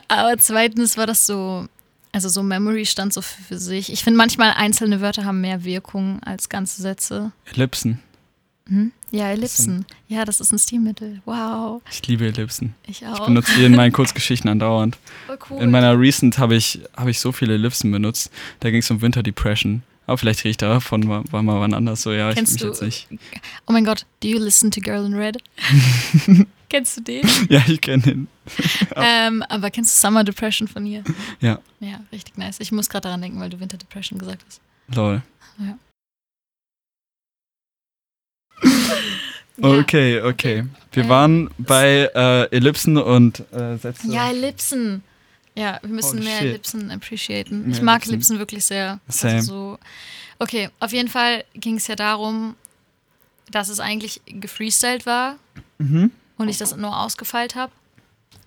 aber 0.07 0.37
zweitens 0.37 0.97
war 0.97 1.07
das 1.07 1.25
so. 1.25 1.65
Also, 2.11 2.29
so 2.29 2.41
Memory 2.43 2.85
stand 2.85 3.13
so 3.13 3.21
für 3.21 3.57
sich. 3.59 3.91
Ich 3.91 4.03
finde, 4.03 4.17
manchmal 4.17 4.51
einzelne 4.53 4.99
Wörter 5.01 5.25
haben 5.25 5.41
mehr 5.41 5.63
Wirkung 5.63 6.21
als 6.23 6.49
ganze 6.49 6.81
Sätze. 6.81 7.31
Ellipsen. 7.53 7.99
Hm? 8.67 8.91
Ja, 9.11 9.29
Ellipsen. 9.31 9.85
Ja, 10.07 10.23
das 10.25 10.39
ist 10.39 10.51
ein 10.51 10.59
Stilmittel. 10.59 11.21
Wow. 11.25 11.81
Ich 11.91 12.05
liebe 12.07 12.25
Ellipsen. 12.27 12.75
Ich 12.85 13.01
Ich 13.01 13.07
auch. 13.07 13.25
benutze 13.25 13.51
die 13.57 13.65
in 13.65 13.75
meinen 13.75 13.91
Kurzgeschichten 13.91 14.49
andauernd. 14.49 14.97
Voll 15.25 15.39
cool. 15.49 15.61
In 15.63 15.71
meiner 15.71 15.99
Recent 15.99 16.37
habe 16.37 16.55
ich, 16.55 16.79
hab 16.95 17.07
ich 17.07 17.19
so 17.19 17.31
viele 17.31 17.55
Ellipsen 17.55 17.91
benutzt. 17.91 18.31
Da 18.59 18.69
ging 18.69 18.79
es 18.81 18.91
um 18.91 19.01
Winter 19.01 19.23
Depression. 19.23 19.81
Aber 20.05 20.17
vielleicht 20.17 20.39
rede 20.39 20.49
ich 20.51 20.57
davon 20.57 21.07
war, 21.07 21.23
war 21.31 21.43
mal 21.43 21.59
wann 21.59 21.73
anders 21.73 22.01
so. 22.01 22.11
Ja, 22.11 22.33
Kennst 22.33 22.55
ich 22.55 22.63
mich 22.63 22.77
du- 22.79 22.85
jetzt 22.85 23.09
nicht. 23.11 23.21
oh 23.67 23.71
mein 23.71 23.85
Gott, 23.85 24.05
do 24.21 24.27
you 24.27 24.39
listen 24.39 24.71
to 24.71 24.81
Girl 24.81 25.05
in 25.05 25.13
Red? 25.13 25.37
kennst 26.69 26.97
du 26.97 27.01
den? 27.01 27.27
Ja, 27.49 27.61
ich 27.67 27.81
kenne 27.81 28.01
den. 28.03 28.27
ähm, 28.95 29.43
aber 29.49 29.69
kennst 29.69 29.95
du 30.03 30.07
Summer 30.07 30.23
Depression 30.23 30.67
von 30.67 30.85
ihr? 30.85 31.03
Ja. 31.41 31.59
Ja, 31.79 31.99
richtig 32.11 32.37
nice. 32.37 32.59
Ich 32.59 32.71
muss 32.71 32.89
gerade 32.89 33.03
daran 33.03 33.21
denken, 33.21 33.39
weil 33.39 33.49
du 33.49 33.59
Winter 33.59 33.77
Depression 33.77 34.17
gesagt 34.19 34.43
hast. 34.47 34.61
Lol. 34.95 35.21
Ja. 35.59 35.77
Okay, 39.61 40.21
okay. 40.21 40.65
Wir 40.93 41.03
Ähm, 41.03 41.09
waren 41.09 41.49
bei 41.57 42.09
äh, 42.15 42.55
Ellipsen 42.55 42.97
und 42.97 43.41
äh, 43.51 43.77
Sätze. 43.77 44.07
Ja, 44.11 44.29
Ellipsen. 44.29 45.03
Ja, 45.55 45.79
wir 45.81 45.89
müssen 45.89 46.19
Holy 46.19 46.23
mehr 46.23 46.39
shit. 46.39 46.51
Lipsen 46.53 46.91
appreciaten. 46.91 47.63
Mehr 47.67 47.75
ich 47.75 47.81
mag 47.81 47.99
Lipsen. 48.01 48.11
Lipsen 48.13 48.39
wirklich 48.39 48.65
sehr. 48.65 48.99
Same. 49.09 49.33
Also 49.35 49.51
so. 49.53 49.79
Okay, 50.39 50.69
auf 50.79 50.93
jeden 50.93 51.09
Fall 51.09 51.43
ging 51.53 51.75
es 51.75 51.87
ja 51.87 51.95
darum, 51.95 52.55
dass 53.51 53.67
es 53.67 53.79
eigentlich 53.81 54.21
gefreestylt 54.25 55.05
war 55.05 55.35
Mhm. 55.79 56.11
und 56.37 56.47
ich 56.49 56.57
das 56.57 56.75
nur 56.77 56.97
ausgefeilt 56.97 57.55
habe. 57.55 57.71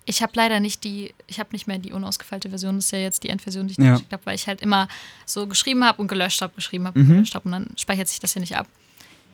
Ich 0.05 0.21
habe 0.23 0.31
leider 0.35 0.59
nicht 0.59 0.83
die, 0.83 1.13
ich 1.27 1.39
habe 1.39 1.49
nicht 1.51 1.67
mehr 1.67 1.77
die 1.77 1.93
unausgefeilte 1.93 2.49
Version, 2.49 2.75
das 2.75 2.85
ist 2.85 2.91
ja 2.91 2.99
jetzt 2.99 3.23
die 3.23 3.29
Endversion, 3.29 3.67
die 3.67 3.73
ich 3.73 3.77
Ja. 3.77 3.93
geschickt 3.93 4.11
habe, 4.11 4.25
weil 4.25 4.35
ich 4.35 4.47
halt 4.47 4.61
immer 4.61 4.87
so 5.25 5.45
geschrieben 5.47 5.83
habe 5.85 6.01
und 6.01 6.07
gelöscht 6.07 6.41
habe, 6.41 6.53
geschrieben 6.55 6.87
habe 6.87 6.99
Mhm. 6.99 7.05
und 7.05 7.11
gelöscht 7.13 7.35
habe 7.35 7.45
und 7.45 7.51
dann 7.51 7.67
speichert 7.77 8.07
sich 8.07 8.19
das 8.19 8.33
hier 8.33 8.39
nicht 8.41 8.55
ab. 8.57 8.67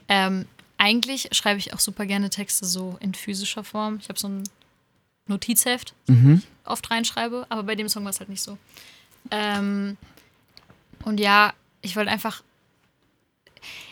Ähm, 0.09 0.45
eigentlich 0.79 1.29
schreibe 1.33 1.59
ich 1.59 1.73
auch 1.73 1.79
super 1.79 2.05
gerne 2.07 2.29
Texte 2.31 2.65
so 2.65 2.97
in 3.01 3.13
physischer 3.13 3.63
Form. 3.63 3.97
Ich 4.01 4.09
habe 4.09 4.17
so 4.17 4.27
ein 4.29 4.43
Notizheft, 5.27 5.93
Mhm. 6.07 6.41
oft 6.65 6.89
reinschreibe, 6.89 7.45
aber 7.49 7.63
bei 7.63 7.75
dem 7.75 7.87
Song 7.89 8.03
war 8.05 8.09
es 8.11 8.19
halt 8.19 8.29
nicht 8.29 8.41
so. 8.41 8.57
Ähm, 9.29 9.97
und 11.03 11.19
ja, 11.19 11.53
ich 11.81 11.95
wollte 11.95 12.09
einfach, 12.09 12.41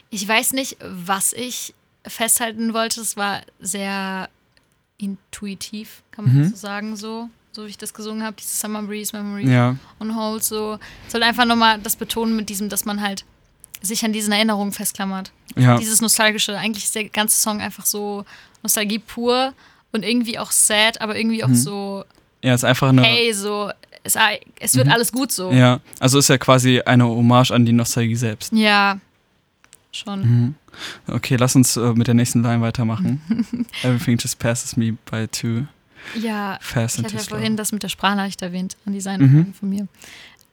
ich 0.10 0.28
weiß 0.28 0.54
nicht, 0.54 0.78
was 0.82 1.34
ich 1.34 1.74
festhalten 2.06 2.74
wollte. 2.74 3.02
Es 3.02 3.18
war 3.18 3.42
sehr 3.60 4.30
intuitiv, 4.98 6.02
kann 6.12 6.26
man 6.26 6.36
Mhm. 6.38 6.50
so 6.50 6.56
sagen, 6.56 6.96
so, 6.96 7.30
so 7.52 7.66
wie 7.66 7.70
ich 7.70 7.78
das 7.78 7.94
gesungen 7.94 8.24
habe, 8.24 8.38
diese 8.40 8.56
Summer 8.56 8.82
Breeze 8.84 9.16
Memory 9.16 9.52
Ja. 9.52 9.76
und 10.00 10.16
Hold, 10.16 10.44
so. 10.44 10.80
Ich 11.06 11.12
soll 11.12 11.22
einfach 11.24 11.46
nochmal 11.46 11.80
das 11.80 11.96
betonen 11.98 12.36
mit 12.36 12.50
diesem, 12.50 12.70
dass 12.70 12.86
man 12.86 13.02
halt 13.02 13.26
sich 13.82 14.04
an 14.06 14.14
diesen 14.14 14.34
Erinnerungen 14.34 14.72
festklammert. 14.74 15.32
Ja. 15.56 15.78
Dieses 15.78 16.02
Nostalgische, 16.02 16.58
eigentlich 16.58 16.86
ist 16.86 16.96
der 16.96 17.06
ganze 17.10 17.38
Song 17.38 17.62
einfach 17.62 17.86
so 17.86 18.26
Nostalgie 18.64 19.00
pur 19.00 19.54
und 19.92 20.04
irgendwie 20.04 20.38
auch 20.40 20.52
sad, 20.52 21.00
aber 21.02 21.18
irgendwie 21.18 21.44
auch 21.44 21.48
Mhm. 21.50 21.56
so 21.56 22.04
Ja, 22.44 22.54
ist 22.54 22.64
einfach 22.66 22.90
eine. 22.90 23.04
hey, 23.04 23.34
so, 23.34 23.72
es, 24.04 24.16
es 24.60 24.76
wird 24.76 24.88
Mhm. 24.88 24.94
alles 24.94 25.12
gut 25.12 25.32
so. 25.32 25.52
Ja, 25.52 25.80
also 26.00 26.20
ist 26.20 26.28
ja 26.30 26.38
quasi 26.38 26.82
eine 26.82 27.06
Hommage 27.06 27.52
an 27.52 27.66
die 27.66 27.72
Nostalgie 27.74 28.16
selbst. 28.16 28.52
Ja, 28.54 29.00
schon. 29.92 30.22
Mhm. 30.22 30.56
Okay, 31.08 31.36
lass 31.38 31.56
uns 31.56 31.76
äh, 31.78 31.94
mit 31.94 32.08
der 32.08 32.14
nächsten 32.14 32.44
Line 32.44 32.62
weitermachen. 32.62 33.66
Everything 33.84 34.18
just 34.18 34.38
passes 34.40 34.76
me 34.78 34.96
by 35.10 35.28
too 35.28 35.64
Ja, 36.16 36.58
fast 36.62 36.96
ich 37.00 37.06
and 37.06 37.14
hatte 37.14 37.24
ja 37.24 37.30
vorhin 37.30 37.58
das 37.58 37.72
mit 37.72 37.82
der 37.84 37.90
Sprachnachricht 37.90 38.42
erwähnt, 38.42 38.78
an 38.86 38.94
die 38.94 39.00
Mhm. 39.00 39.02
Seite 39.02 39.46
von 39.60 39.70
mir. 39.70 39.88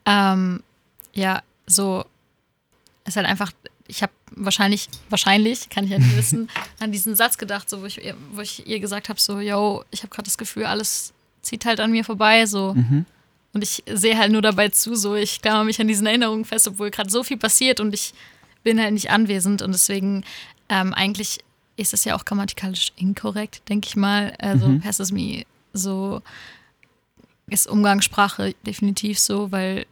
Ähm, 0.05 0.63
ja, 1.13 1.41
so, 1.67 2.05
ist 3.05 3.17
halt 3.17 3.25
einfach, 3.27 3.51
ich 3.87 4.01
habe 4.01 4.11
wahrscheinlich, 4.31 4.89
wahrscheinlich, 5.09 5.69
kann 5.69 5.83
ich 5.85 5.91
ja 5.91 5.99
nicht 5.99 6.17
wissen, 6.17 6.49
an 6.79 6.91
diesen 6.91 7.15
Satz 7.15 7.37
gedacht, 7.37 7.69
so, 7.69 7.81
wo, 7.81 7.85
ich, 7.85 8.03
ihr- 8.03 8.15
wo 8.31 8.41
ich 8.41 8.65
ihr 8.67 8.79
gesagt 8.79 9.09
habe, 9.09 9.19
so, 9.19 9.39
yo, 9.39 9.83
ich 9.91 10.01
habe 10.01 10.09
gerade 10.09 10.25
das 10.25 10.37
Gefühl, 10.37 10.65
alles 10.65 11.13
zieht 11.41 11.65
halt 11.65 11.79
an 11.79 11.91
mir 11.91 12.03
vorbei, 12.03 12.45
so. 12.45 12.73
Mhm. 12.73 13.05
Und 13.53 13.63
ich 13.63 13.83
sehe 13.87 14.17
halt 14.17 14.31
nur 14.31 14.41
dabei 14.41 14.69
zu, 14.69 14.95
so 14.95 15.15
ich 15.15 15.41
klammer 15.41 15.63
mich 15.63 15.79
an 15.79 15.87
diesen 15.87 16.07
Erinnerungen 16.07 16.43
fest, 16.45 16.67
obwohl 16.67 16.89
gerade 16.91 17.09
so 17.09 17.23
viel 17.23 17.37
passiert 17.37 17.79
und 17.79 17.93
ich 17.93 18.13
bin 18.63 18.81
halt 18.81 18.93
nicht 18.93 19.11
anwesend 19.11 19.61
und 19.61 19.71
deswegen 19.71 20.23
ähm, 20.67 20.93
eigentlich 20.93 21.39
ist 21.77 21.93
es 21.93 22.03
ja 22.05 22.15
auch 22.15 22.25
grammatikalisch 22.25 22.91
inkorrekt, 22.97 23.61
denke 23.69 23.87
ich 23.87 23.95
mal. 23.95 24.33
Also 24.39 24.67
Mhm. 24.67 24.81
passes 24.81 25.11
me 25.11 25.43
so 25.73 26.21
ist 27.47 27.67
Umgangssprache 27.67 28.55
definitiv 28.65 29.19
so, 29.19 29.51
weil 29.51 29.85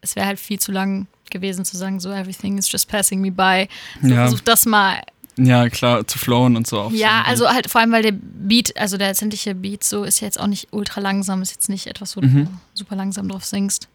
es 0.00 0.16
wäre 0.16 0.26
halt 0.26 0.40
viel 0.40 0.58
zu 0.58 0.72
lang 0.72 1.06
gewesen 1.30 1.64
zu 1.64 1.76
sagen, 1.76 2.00
so 2.00 2.10
everything 2.10 2.58
is 2.58 2.70
just 2.70 2.88
passing 2.88 3.20
me 3.20 3.30
by. 3.30 3.68
So, 4.02 4.08
Ja. 4.08 4.26
Versuch 4.28 4.40
das 4.40 4.66
mal 4.66 5.00
Ja, 5.38 5.68
klar, 5.68 6.06
zu 6.06 6.18
flowen 6.18 6.56
und 6.56 6.66
so 6.66 6.80
auch. 6.80 6.90
ja, 6.92 7.22
so. 7.24 7.30
also 7.46 7.48
halt 7.54 7.70
vor 7.70 7.80
allem, 7.82 7.92
weil 7.92 8.02
der 8.02 8.12
Beat, 8.12 8.76
also 8.78 8.96
der 8.96 9.08
letztendliche 9.08 9.54
Beat 9.54 9.84
so 9.84 10.04
ist 10.04 10.20
ja 10.20 10.26
jetzt 10.26 10.40
auch 10.40 10.46
nicht 10.46 10.68
ultra 10.72 11.00
langsam, 11.00 11.42
ist 11.42 11.50
jetzt 11.52 11.68
nicht 11.68 11.86
etwas, 11.86 12.16
wo 12.16 12.20
Mhm. 12.22 12.44
du 12.46 12.50
super 12.74 12.96
langsam 12.96 13.28
drauf 13.28 13.44
singst. 13.44 13.88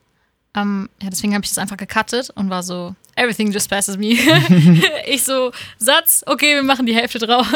Ähm, 0.54 0.90
ja, 1.02 1.10
deswegen 1.10 1.34
habe 1.34 1.44
ich 1.46 1.50
das 1.50 1.58
einfach 1.60 1.78
gecuttet 1.78 2.30
und 2.32 2.50
war 2.50 2.62
so, 2.62 2.94
everything 3.16 3.52
just 3.54 3.70
passes 3.70 3.98
me. 3.98 4.18
ich 5.08 5.24
so, 5.24 5.52
Satz, 5.78 6.24
okay, 6.28 6.56
wir 6.56 6.64
machen 6.64 6.86
die 6.86 6.94
Hälfte 6.94 7.20
draus. 7.20 7.48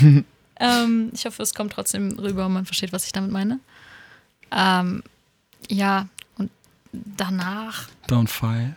ähm, 0.60 1.10
ich 1.12 1.26
hoffe, 1.26 1.42
es 1.42 1.52
kommt 1.52 1.72
trotzdem 1.72 2.16
rüber 2.18 2.46
und 2.46 2.52
man 2.52 2.64
versteht, 2.64 2.92
was 2.92 3.06
ich 3.06 3.12
damit 3.12 3.30
meine. 3.32 3.58
Ähm, 4.52 5.02
ja, 5.68 6.06
und 6.38 6.50
danach 6.92 7.88
Don't 8.08 8.28
fight. 8.28 8.74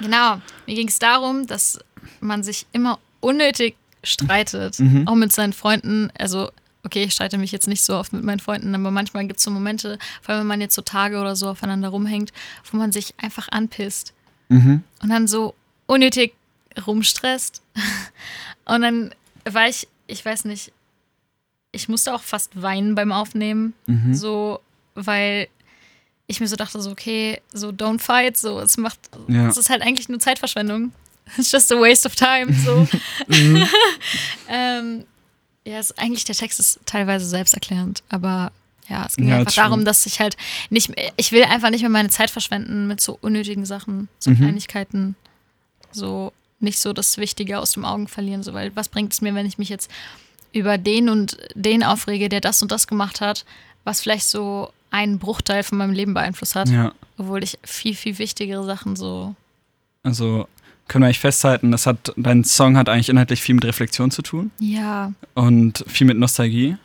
Genau. 0.00 0.40
Mir 0.66 0.74
ging 0.74 0.88
es 0.88 0.98
darum, 0.98 1.46
dass 1.46 1.78
man 2.20 2.42
sich 2.42 2.66
immer 2.72 2.98
unnötig 3.20 3.76
streitet. 4.02 4.78
Mhm. 4.78 5.06
Auch 5.06 5.14
mit 5.14 5.32
seinen 5.32 5.52
Freunden. 5.52 6.10
Also, 6.18 6.50
okay, 6.84 7.04
ich 7.04 7.12
streite 7.14 7.36
mich 7.38 7.52
jetzt 7.52 7.68
nicht 7.68 7.82
so 7.84 7.96
oft 7.96 8.12
mit 8.12 8.24
meinen 8.24 8.40
Freunden, 8.40 8.74
aber 8.74 8.90
manchmal 8.90 9.26
gibt 9.26 9.38
es 9.38 9.44
so 9.44 9.50
Momente, 9.50 9.98
vor 10.22 10.32
allem 10.34 10.40
wenn 10.42 10.46
man 10.48 10.60
jetzt 10.60 10.74
so 10.74 10.82
Tage 10.82 11.20
oder 11.20 11.36
so 11.36 11.48
aufeinander 11.50 11.88
rumhängt, 11.90 12.32
wo 12.70 12.76
man 12.78 12.92
sich 12.92 13.14
einfach 13.18 13.48
anpisst 13.50 14.14
Mhm. 14.48 14.82
und 15.02 15.08
dann 15.10 15.28
so 15.28 15.54
unnötig 15.86 16.34
rumstresst. 16.86 17.62
Und 18.64 18.82
dann 18.82 19.14
war 19.44 19.68
ich, 19.68 19.88
ich 20.06 20.24
weiß 20.24 20.44
nicht, 20.44 20.72
ich 21.72 21.88
musste 21.88 22.14
auch 22.14 22.22
fast 22.22 22.60
weinen 22.60 22.94
beim 22.94 23.10
Aufnehmen. 23.12 23.74
Mhm. 23.86 24.14
So, 24.14 24.60
weil 24.94 25.48
ich 26.30 26.40
mir 26.40 26.46
so 26.48 26.56
dachte, 26.56 26.80
so, 26.80 26.90
okay, 26.90 27.40
so 27.52 27.68
don't 27.70 27.98
fight, 28.00 28.36
so, 28.36 28.60
es 28.60 28.76
macht, 28.76 28.98
Ja. 29.28 29.48
es 29.48 29.56
ist 29.56 29.68
halt 29.70 29.82
eigentlich 29.82 30.08
nur 30.08 30.18
Zeitverschwendung. 30.20 30.92
It's 31.36 31.52
just 31.52 31.70
a 31.72 31.76
waste 31.76 32.06
of 32.08 32.14
time, 32.16 32.52
so. 32.54 32.86
Mhm. 33.28 33.66
ähm, 34.48 35.04
ja, 35.64 35.78
es, 35.78 35.96
eigentlich 35.98 36.24
der 36.24 36.34
Text 36.34 36.58
ist 36.60 36.80
teilweise 36.86 37.26
selbsterklärend, 37.26 38.02
aber 38.08 38.52
ja, 38.88 39.06
es 39.06 39.16
ging 39.16 39.28
Ja, 39.28 39.38
einfach 39.38 39.54
darum, 39.54 39.84
dass 39.84 40.04
ich 40.06 40.18
halt 40.20 40.36
nicht, 40.70 40.88
mehr- 40.88 41.12
ich 41.16 41.30
will 41.32 41.44
einfach 41.44 41.70
nicht 41.70 41.82
mehr 41.82 41.90
meine 41.90 42.08
Zeit 42.08 42.30
verschwenden 42.30 42.86
mit 42.86 43.00
so 43.00 43.18
unnötigen 43.20 43.64
Sachen, 43.66 44.08
so 44.18 44.30
Mhm. 44.30 44.36
Kleinigkeiten, 44.36 45.16
so 45.92 46.32
nicht 46.58 46.78
so 46.78 46.92
das 46.92 47.16
Wichtige 47.18 47.58
aus 47.58 47.72
den 47.72 47.84
Augen 47.84 48.08
verlieren, 48.08 48.42
so, 48.42 48.52
weil 48.52 48.74
was 48.76 48.88
bringt 48.88 49.12
es 49.12 49.20
mir, 49.20 49.34
wenn 49.34 49.46
ich 49.46 49.58
mich 49.58 49.68
jetzt 49.68 49.90
über 50.52 50.76
den 50.78 51.08
und 51.08 51.36
den 51.54 51.82
aufrege, 51.84 52.28
der 52.28 52.40
das 52.40 52.60
und 52.62 52.72
das 52.72 52.86
gemacht 52.86 53.20
hat, 53.20 53.44
was 53.84 54.00
vielleicht 54.00 54.26
so 54.26 54.72
einen 54.90 55.18
Bruchteil 55.18 55.62
von 55.62 55.78
meinem 55.78 55.92
Leben 55.92 56.14
beeinflusst 56.14 56.56
hat, 56.56 56.68
Ja, 56.68 56.92
obwohl 57.18 57.42
ich 57.44 57.58
viel, 57.62 57.94
viel 57.94 58.18
wichtigere 58.18 58.64
Sachen 58.64 58.96
so. 58.96 59.34
also 60.02 60.48
können 60.88 61.02
wir 61.02 61.06
eigentlich 61.06 61.20
festhalten, 61.20 61.70
das 61.70 61.86
hat, 61.86 62.12
dein 62.16 62.42
Song 62.42 62.76
hat 62.76 62.88
eigentlich 62.88 63.08
inhaltlich 63.10 63.40
viel 63.40 63.54
mit 63.54 63.64
Reflexion 63.64 64.10
zu 64.10 64.22
tun 64.22 64.50
Ja, 64.58 65.12
und 65.34 65.84
viel 65.86 66.06
mit 66.06 66.18
Nostalgie. 66.18 66.76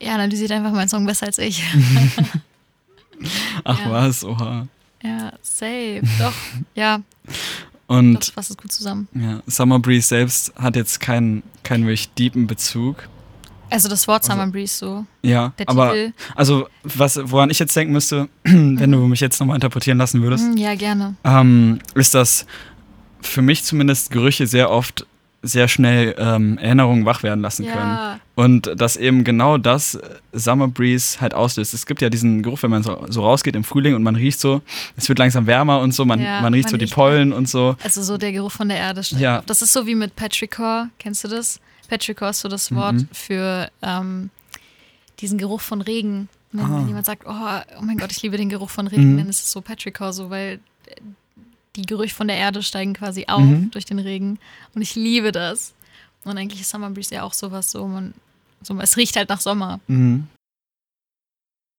er 0.00 0.14
analysiert 0.14 0.50
einfach 0.52 0.72
meinen 0.72 0.88
Song 0.88 1.04
besser 1.04 1.26
als 1.26 1.36
ich. 1.38 1.62
Ach 3.64 3.78
Ja. 3.80 3.90
was, 3.90 4.24
oha. 4.24 4.66
ja, 5.02 5.32
safe. 5.42 6.02
Doch, 6.18 6.32
ja, 6.74 7.00
Und 7.86 8.14
das 8.14 8.30
fasst 8.30 8.50
es 8.50 8.56
gut 8.56 8.72
zusammen. 8.72 9.08
ja, 9.14 9.40
Summer 9.46 9.78
Breeze 9.78 10.08
selbst 10.08 10.54
hat 10.56 10.76
jetzt 10.76 11.00
keinen, 11.00 11.42
keinen 11.62 11.84
wirklich 11.84 12.08
deepen 12.14 12.46
Bezug. 12.46 13.08
Also 13.70 13.88
das 13.88 14.06
Wort 14.08 14.22
Also- 14.22 14.32
Summer 14.32 14.46
Breeze 14.50 14.76
so. 14.76 15.06
Ja, 15.22 15.52
Der 15.58 15.68
aber 15.68 15.92
Titel. 15.92 16.12
also 16.34 16.68
was, 16.82 17.18
woran 17.24 17.50
ich 17.50 17.58
jetzt 17.58 17.74
denken 17.76 17.92
müsste, 17.92 18.28
wenn 18.44 18.90
du 18.92 18.98
mich 19.06 19.20
jetzt 19.20 19.40
nochmal 19.40 19.56
interpretieren 19.56 19.98
lassen 19.98 20.22
würdest, 20.22 20.44
Hm, 20.44 20.56
Ja, 20.56 20.74
gerne. 20.74 21.14
ähm, 21.24 21.78
ist, 21.94 22.14
dass 22.14 22.46
für 23.20 23.42
mich 23.42 23.64
zumindest 23.64 24.10
Gerüche 24.10 24.46
sehr 24.46 24.70
oft 24.70 25.06
sehr 25.46 25.68
schnell 25.68 26.14
ähm, 26.16 26.56
Erinnerungen 26.56 27.04
wach 27.04 27.22
werden 27.22 27.42
lassen 27.42 27.66
können. 27.66 27.76
Ja, 27.76 28.18
Und 28.34 28.72
dass 28.80 28.96
eben 28.96 29.24
genau 29.24 29.58
das 29.58 29.94
äh, 29.96 30.00
Summer 30.32 30.68
Breeze 30.68 31.20
halt 31.20 31.34
auslöst. 31.34 31.74
Es 31.74 31.84
gibt 31.84 32.00
ja 32.00 32.08
diesen 32.08 32.42
Geruch, 32.42 32.62
wenn 32.62 32.70
man 32.70 32.82
so, 32.82 33.04
so 33.10 33.20
rausgeht 33.22 33.54
im 33.54 33.62
Frühling 33.62 33.94
und 33.94 34.02
man 34.02 34.16
riecht 34.16 34.40
so, 34.40 34.62
es 34.96 35.06
wird 35.06 35.18
langsam 35.18 35.46
wärmer 35.46 35.80
und 35.80 35.92
so, 35.92 36.06
man, 36.06 36.18
Ja, 36.18 36.40
man 36.40 36.54
riecht 36.54 36.64
man 36.68 36.70
so 36.70 36.76
die 36.78 36.84
riecht- 36.84 36.94
Pollen 36.94 37.34
und 37.34 37.46
so. 37.46 37.76
also 37.84 38.02
so 38.02 38.16
der 38.16 38.32
Geruch 38.32 38.52
von 38.52 38.70
der 38.70 38.78
Erde. 38.78 39.02
Ja. 39.18 39.40
auf. 39.40 39.44
Das 39.44 39.60
ist 39.60 39.74
so 39.74 39.86
wie 39.86 39.94
mit 39.94 40.16
Petrichor. 40.16 40.88
Kennst 40.98 41.24
du 41.24 41.28
das? 41.28 41.60
Petrichor 41.88 42.30
ist 42.30 42.40
so 42.40 42.48
das 42.48 42.70
Mhm. 42.70 42.76
Wort 42.76 42.96
für 43.12 43.70
ähm, 43.82 44.30
diesen 45.20 45.38
Geruch 45.38 45.60
von 45.60 45.80
Regen. 45.80 46.28
Wenn, 46.52 46.64
Ah. 46.66 46.78
wenn 46.78 46.86
jemand 46.88 47.06
sagt, 47.06 47.24
oh, 47.26 47.30
oh 47.30 47.82
mein 47.82 47.98
Gott, 47.98 48.12
ich 48.12 48.22
liebe 48.22 48.36
den 48.36 48.48
Geruch 48.48 48.70
von 48.70 48.86
Regen, 48.86 49.12
Mhm. 49.14 49.18
dann 49.18 49.28
ist 49.28 49.42
es 49.44 49.50
so 49.50 49.60
Petrichor, 49.60 50.12
so 50.12 50.30
weil 50.30 50.60
äh, 50.86 50.94
die 51.76 51.82
Gerüche 51.82 52.14
von 52.14 52.28
der 52.28 52.36
Erde 52.36 52.62
steigen 52.62 52.94
quasi 52.94 53.24
auf 53.26 53.40
Mhm. 53.42 53.70
durch 53.72 53.84
den 53.84 53.98
Regen. 53.98 54.38
Und 54.74 54.82
ich 54.82 54.94
liebe 54.94 55.32
das. 55.32 55.74
Und 56.24 56.38
eigentlich 56.38 56.60
ist 56.60 56.70
Summer 56.70 56.90
Breeze 56.90 57.14
ja 57.16 57.22
auch 57.24 57.34
sowas 57.34 57.70
so, 57.70 57.86
man, 57.88 58.14
so 58.62 58.78
es 58.80 58.96
riecht 58.96 59.16
halt 59.16 59.28
nach 59.28 59.40
Sommer. 59.40 59.80
Mhm. 59.88 60.28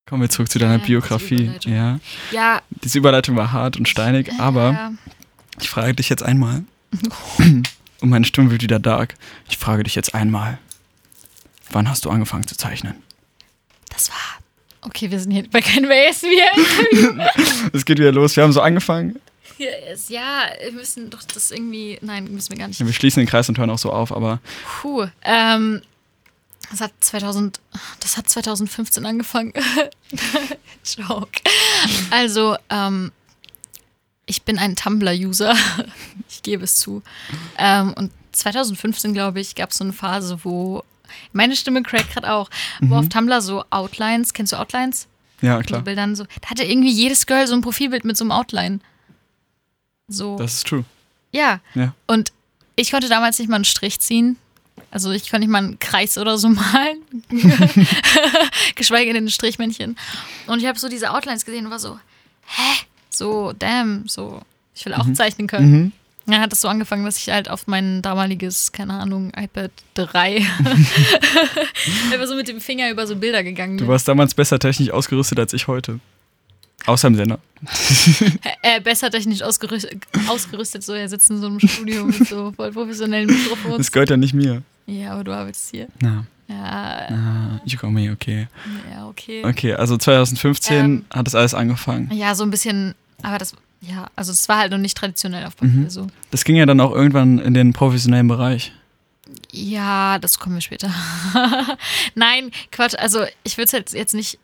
Kommen 0.08 0.22
wir 0.22 0.30
zurück 0.30 0.52
zu 0.52 0.60
deiner 0.60 0.78
Ja, 0.80 0.86
Biografie. 0.86 1.44
Überleitung. 1.46 1.74
Ja, 1.74 2.00
Ja, 2.32 2.62
diese 2.70 2.98
Überleitung 3.00 3.36
war 3.38 3.52
hart 3.54 3.76
und 3.78 3.88
steinig, 3.90 4.32
aber 4.38 4.72
ja. 4.72 4.94
ich 5.60 5.70
frage 5.70 5.96
dich 5.96 6.10
jetzt 6.10 6.22
einmal. 6.24 6.64
und 8.06 8.12
meine 8.12 8.26
Stimme 8.26 8.52
wird 8.52 8.62
wieder 8.62 8.78
dark. 8.80 9.16
Ich 9.50 9.58
frage 9.58 9.82
dich 9.84 9.96
jetzt 9.96 10.14
einmal. 10.14 10.60
Wann 11.72 11.90
hast 11.90 12.06
du 12.06 12.12
angefangen 12.12 12.46
zu 12.48 12.56
zeichnen? 12.56 13.02
Das 13.90 14.10
war. 14.10 14.16
Okay, 14.82 15.10
wir 15.10 15.20
sind 15.20 15.32
hier 15.32 15.50
bei 15.50 15.60
keinem 15.62 15.90
ASMR. 15.90 17.30
Es 17.74 17.84
geht 17.84 17.98
wieder 17.98 18.12
los. 18.12 18.36
Wir 18.36 18.44
haben 18.44 18.52
so 18.54 18.62
angefangen. 18.62 19.20
ja, 19.58 20.44
wir 20.64 20.72
müssen 20.74 21.10
doch 21.10 21.24
das 21.24 21.50
irgendwie. 21.50 21.98
Nein, 22.02 22.26
müssen 22.32 22.52
wir 22.52 22.58
gar 22.60 22.68
nicht. 22.68 22.86
Wir 22.86 22.94
schließen 22.94 23.22
den 23.24 23.28
Kreis 23.28 23.50
und 23.50 23.58
hören 23.58 23.72
auch 23.72 23.80
so 23.80 23.92
auf, 23.92 24.12
aber 24.16 24.40
Puh. 24.82 25.08
Ähm, 25.24 25.82
Das 26.70 26.82
hat 26.82 26.92
2000, 27.00 27.60
das 28.02 28.18
hat 28.18 28.30
2015 28.30 29.04
angefangen. 29.06 29.54
Joke. 30.98 31.42
Also, 32.12 32.56
ähm, 32.70 33.12
ich 34.28 34.44
bin 34.44 34.60
ein 34.60 34.76
Tumblr-User. 34.76 35.56
Gebe 36.46 36.64
es 36.64 36.78
zu. 36.78 37.04
Ähm, 37.58 37.94
und 37.94 38.12
2015, 38.32 39.14
glaube 39.14 39.42
ich, 39.42 39.56
gab 39.56 39.72
es 39.72 39.78
so 39.78 39.84
eine 39.84 39.92
Phase, 39.94 40.40
wo 40.44 40.84
meine 41.34 41.56
Stimme 41.56 41.84
crackt 41.84 42.12
gerade 42.14 42.32
auch, 42.32 42.50
wo 42.82 42.96
auf 42.96 43.10
Tumblr 43.10 43.42
so 43.42 43.64
Outlines, 43.70 44.34
kennst 44.34 44.54
du 44.54 44.58
Outlines? 44.58 45.08
Ja, 45.42 45.58
So 45.58 45.64
klar. 45.64 45.82
Bildern 45.82 46.16
so. 46.16 46.24
Da 46.42 46.50
hatte 46.50 46.64
irgendwie 46.64 46.92
jedes 46.92 47.26
Girl 47.26 47.46
so 47.48 47.54
ein 47.54 47.62
Profilbild 47.62 48.06
mit 48.06 48.16
so 48.18 48.24
einem 48.24 48.32
Outline. 48.32 48.80
So. 50.08 50.38
Das 50.38 50.54
ist 50.56 50.68
true. 50.68 50.86
ja. 51.32 51.60
Ja. 51.74 51.94
Und 52.08 52.32
ich 52.78 52.92
konnte 52.92 53.10
damals 53.10 53.40
nicht 53.40 53.50
mal 53.50 53.56
einen 53.58 53.66
Strich 53.66 54.00
ziehen. 54.00 54.38
Also 54.92 55.12
ich 55.12 55.24
konnte 55.30 55.40
nicht 55.42 55.50
mal 55.52 55.60
einen 55.60 55.80
Kreis 55.80 56.18
oder 56.18 56.38
so 56.38 56.50
malen. 56.50 57.02
Geschweige 58.76 59.14
denn 59.14 59.26
ein 59.26 59.30
Strichmännchen. 59.30 59.98
Und 60.48 60.60
ich 60.60 60.66
habe 60.66 60.78
so 60.80 60.90
diese 60.90 61.12
Outlines 61.12 61.46
gesehen 61.46 61.66
und 61.66 61.72
war 61.72 61.80
so, 61.80 62.00
hä? 62.48 62.86
So, 63.10 63.54
damn, 63.58 64.08
so, 64.08 64.42
ich 64.76 64.86
will 64.86 64.94
auch 64.94 65.12
zeichnen 65.14 65.48
können. 65.48 65.72
Mhm. 65.72 65.92
Dann 66.28 66.42
hat 66.42 66.52
es 66.54 66.62
so 66.62 66.68
angefangen, 66.68 67.06
dass 67.06 67.18
ich 67.18 67.30
halt 67.30 67.50
auf 67.50 67.68
mein 67.68 68.02
damaliges, 68.02 68.72
keine 68.72 68.94
Ahnung, 68.94 69.32
iPad 69.36 69.72
3 69.94 70.38
einfach 72.12 72.28
so 72.28 72.36
mit 72.36 72.48
dem 72.48 72.60
Finger 72.60 72.90
über 72.90 73.06
so 73.08 73.16
Bilder 73.16 73.44
gegangen 73.44 73.78
Du 73.78 73.84
bin. 73.86 73.92
warst 73.92 74.08
damals 74.08 74.34
besser 74.34 74.58
technisch 74.60 74.90
ausgerüstet 74.92 75.40
als 75.40 75.54
ich 75.54 75.68
heute. 75.68 76.00
Außer 76.88 77.08
im 77.08 77.16
Sender. 77.16 77.40
äh, 78.62 78.80
besser 78.80 79.10
technisch 79.10 79.42
ausgerüstet, 79.42 80.04
ausgerüstet, 80.28 80.84
so 80.84 80.94
er 80.94 81.10
sitzt 81.10 81.30
in 81.32 81.40
so 81.40 81.48
einem 81.48 81.60
Studio 81.60 82.06
mit 82.06 82.28
so 82.28 82.52
voll 82.52 82.72
professionellen 82.72 83.28
Mikrofons. 83.28 83.78
Das 83.78 83.92
gehört 83.92 84.12
ja 84.12 84.18
nicht 84.18 84.34
mir. 84.36 84.62
Ja, 84.86 85.14
aber 85.14 85.24
du 85.24 85.32
arbeitest 85.34 85.72
hier. 85.72 85.88
Na, 86.02 86.26
Ja, 86.48 87.08
na 87.10 87.62
ich 87.66 87.76
komme 87.78 88.12
okay. 88.12 88.48
ja, 88.92 89.08
okay. 89.08 89.44
Okay, 89.44 89.74
also 89.74 89.98
2015 89.98 90.78
Ähm. 90.78 91.06
hat 91.12 91.26
das 91.26 91.34
alles 91.34 91.56
angefangen. 91.56 92.12
Ja, 92.14 92.36
so 92.36 92.44
ein 92.44 92.52
bisschen, 92.52 92.94
aber 93.24 93.40
das, 93.40 93.54
ja, 93.88 94.08
also 94.16 94.32
es 94.32 94.48
war 94.50 94.58
halt 94.60 94.72
noch 94.72 94.78
nicht 94.78 94.98
traditionell 94.98 95.46
auf 95.46 95.56
Papier 95.56 95.74
Mhm. 95.74 95.90
so. 95.90 96.08
Das 96.32 96.44
ging 96.44 96.56
ja 96.56 96.66
dann 96.66 96.80
auch 96.80 96.92
irgendwann 96.92 97.40
in 97.40 97.54
den 97.54 97.74
professionellen 97.74 98.28
Bereich. 98.28 98.72
Ja, 99.52 100.20
das 100.20 100.40
kommen 100.40 100.56
wir 100.56 100.62
später. 100.62 100.92
Nein, 102.16 102.52
Quatsch, 102.72 102.96
also 102.98 103.24
ich 103.44 103.58
würde 103.58 103.66
es 103.66 103.72
jetzt, 103.72 103.94
jetzt 103.94 104.14
nicht. 104.14 104.38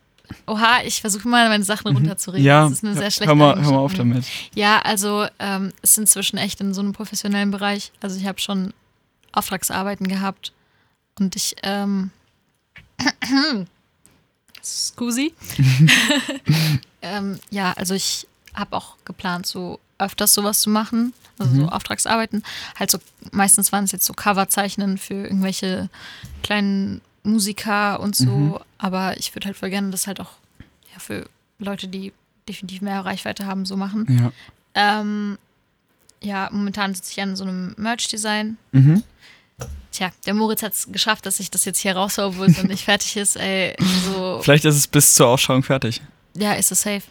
Oha, 0.47 0.80
ich 0.86 1.01
versuche 1.01 1.27
mal 1.27 1.49
meine 1.49 1.63
Sachen 1.63 1.93
runterzureden. 1.93 2.41
Mhm. 2.43 2.47
Ja, 2.47 2.63
das 2.63 2.71
ist 2.73 2.84
eine 2.86 2.93
sehr 2.93 3.12
schlechte 3.12 3.27
hör 3.27 3.36
mal, 3.36 3.62
hör 3.62 3.71
mal 3.71 3.80
auf 3.80 3.93
damit. 3.93 4.25
Ja, 4.56 4.80
also 4.80 5.27
ähm, 5.39 5.73
es 5.82 5.91
ist 5.91 5.97
inzwischen 5.97 6.38
echt 6.38 6.62
in 6.62 6.73
so 6.73 6.82
einem 6.82 6.93
professionellen 6.93 7.51
Bereich. 7.51 7.91
Also 8.01 8.17
ich 8.17 8.25
habe 8.25 8.39
schon 8.39 8.73
Auftragsarbeiten 9.34 10.08
gehabt 10.08 10.54
und 11.19 11.36
ich, 11.36 11.56
ähm, 11.63 12.12
Scusi. 14.63 15.34
ähm, 17.01 17.39
ja, 17.49 17.73
also 17.73 17.93
ich 17.93 18.27
habe 18.54 18.76
auch 18.76 18.96
geplant, 19.06 19.46
so 19.46 19.80
öfters 19.98 20.34
sowas 20.34 20.62
zu 20.62 20.70
machen. 20.70 21.14
Also 21.38 21.56
so 21.56 21.70
Auftragsarbeiten. 21.70 22.44
Halt 22.78 22.92
so, 22.92 23.00
meistens 23.32 23.72
waren 23.72 23.86
es 23.86 23.92
jetzt 23.92 24.06
so 24.06 24.14
Coverzeichnen 24.14 25.00
für 25.00 25.14
irgendwelche 25.24 25.90
kleinen 26.44 27.02
Musiker 27.24 28.00
und 28.00 28.16
so. 28.16 28.62
Aber 28.78 29.18
ich 29.18 29.34
würde 29.34 29.48
halt 29.48 29.58
voll 29.58 29.72
gerne 29.72 29.90
das 29.90 30.06
halt 30.06 30.20
auch 30.20 30.34
ja, 30.94 31.00
für 31.00 31.28
Leute, 31.58 31.88
die 31.88 32.14
definitiv 32.48 32.82
mehr 32.82 33.04
Reichweite 33.04 33.46
haben, 33.46 33.66
so 33.66 33.76
machen. 33.76 34.32
Ja. 34.76 35.02
Ähm, 35.02 35.38
ja, 36.22 36.50
momentan 36.52 36.94
sitze 36.94 37.12
ich 37.12 37.22
an 37.22 37.36
so 37.36 37.44
einem 37.44 37.74
Merch-Design. 37.78 38.58
Mhm. 38.72 39.04
Tja, 39.92 40.12
der 40.26 40.34
Moritz 40.34 40.64
hat 40.64 40.74
es 40.74 40.92
geschafft, 40.92 41.26
dass 41.26 41.40
ich 41.40 41.52
das 41.52 41.66
jetzt 41.66 41.80
hier 41.80 41.96
raushaue, 41.96 42.28
obwohl 42.28 42.48
es 42.48 42.58
noch 42.58 42.64
nicht 42.70 42.86
fertig 42.86 43.18
ist. 43.18 43.36
Ey, 43.36 43.76
so, 44.06 44.40
Vielleicht 44.44 44.66
ist 44.66 44.76
es 44.76 44.88
bis 44.88 45.14
zur 45.16 45.28
Ausschauung 45.28 45.64
fertig. 45.64 46.02
ja, 46.36 46.54
ist 46.54 46.72
es 46.72 46.82
safe. 46.82 47.04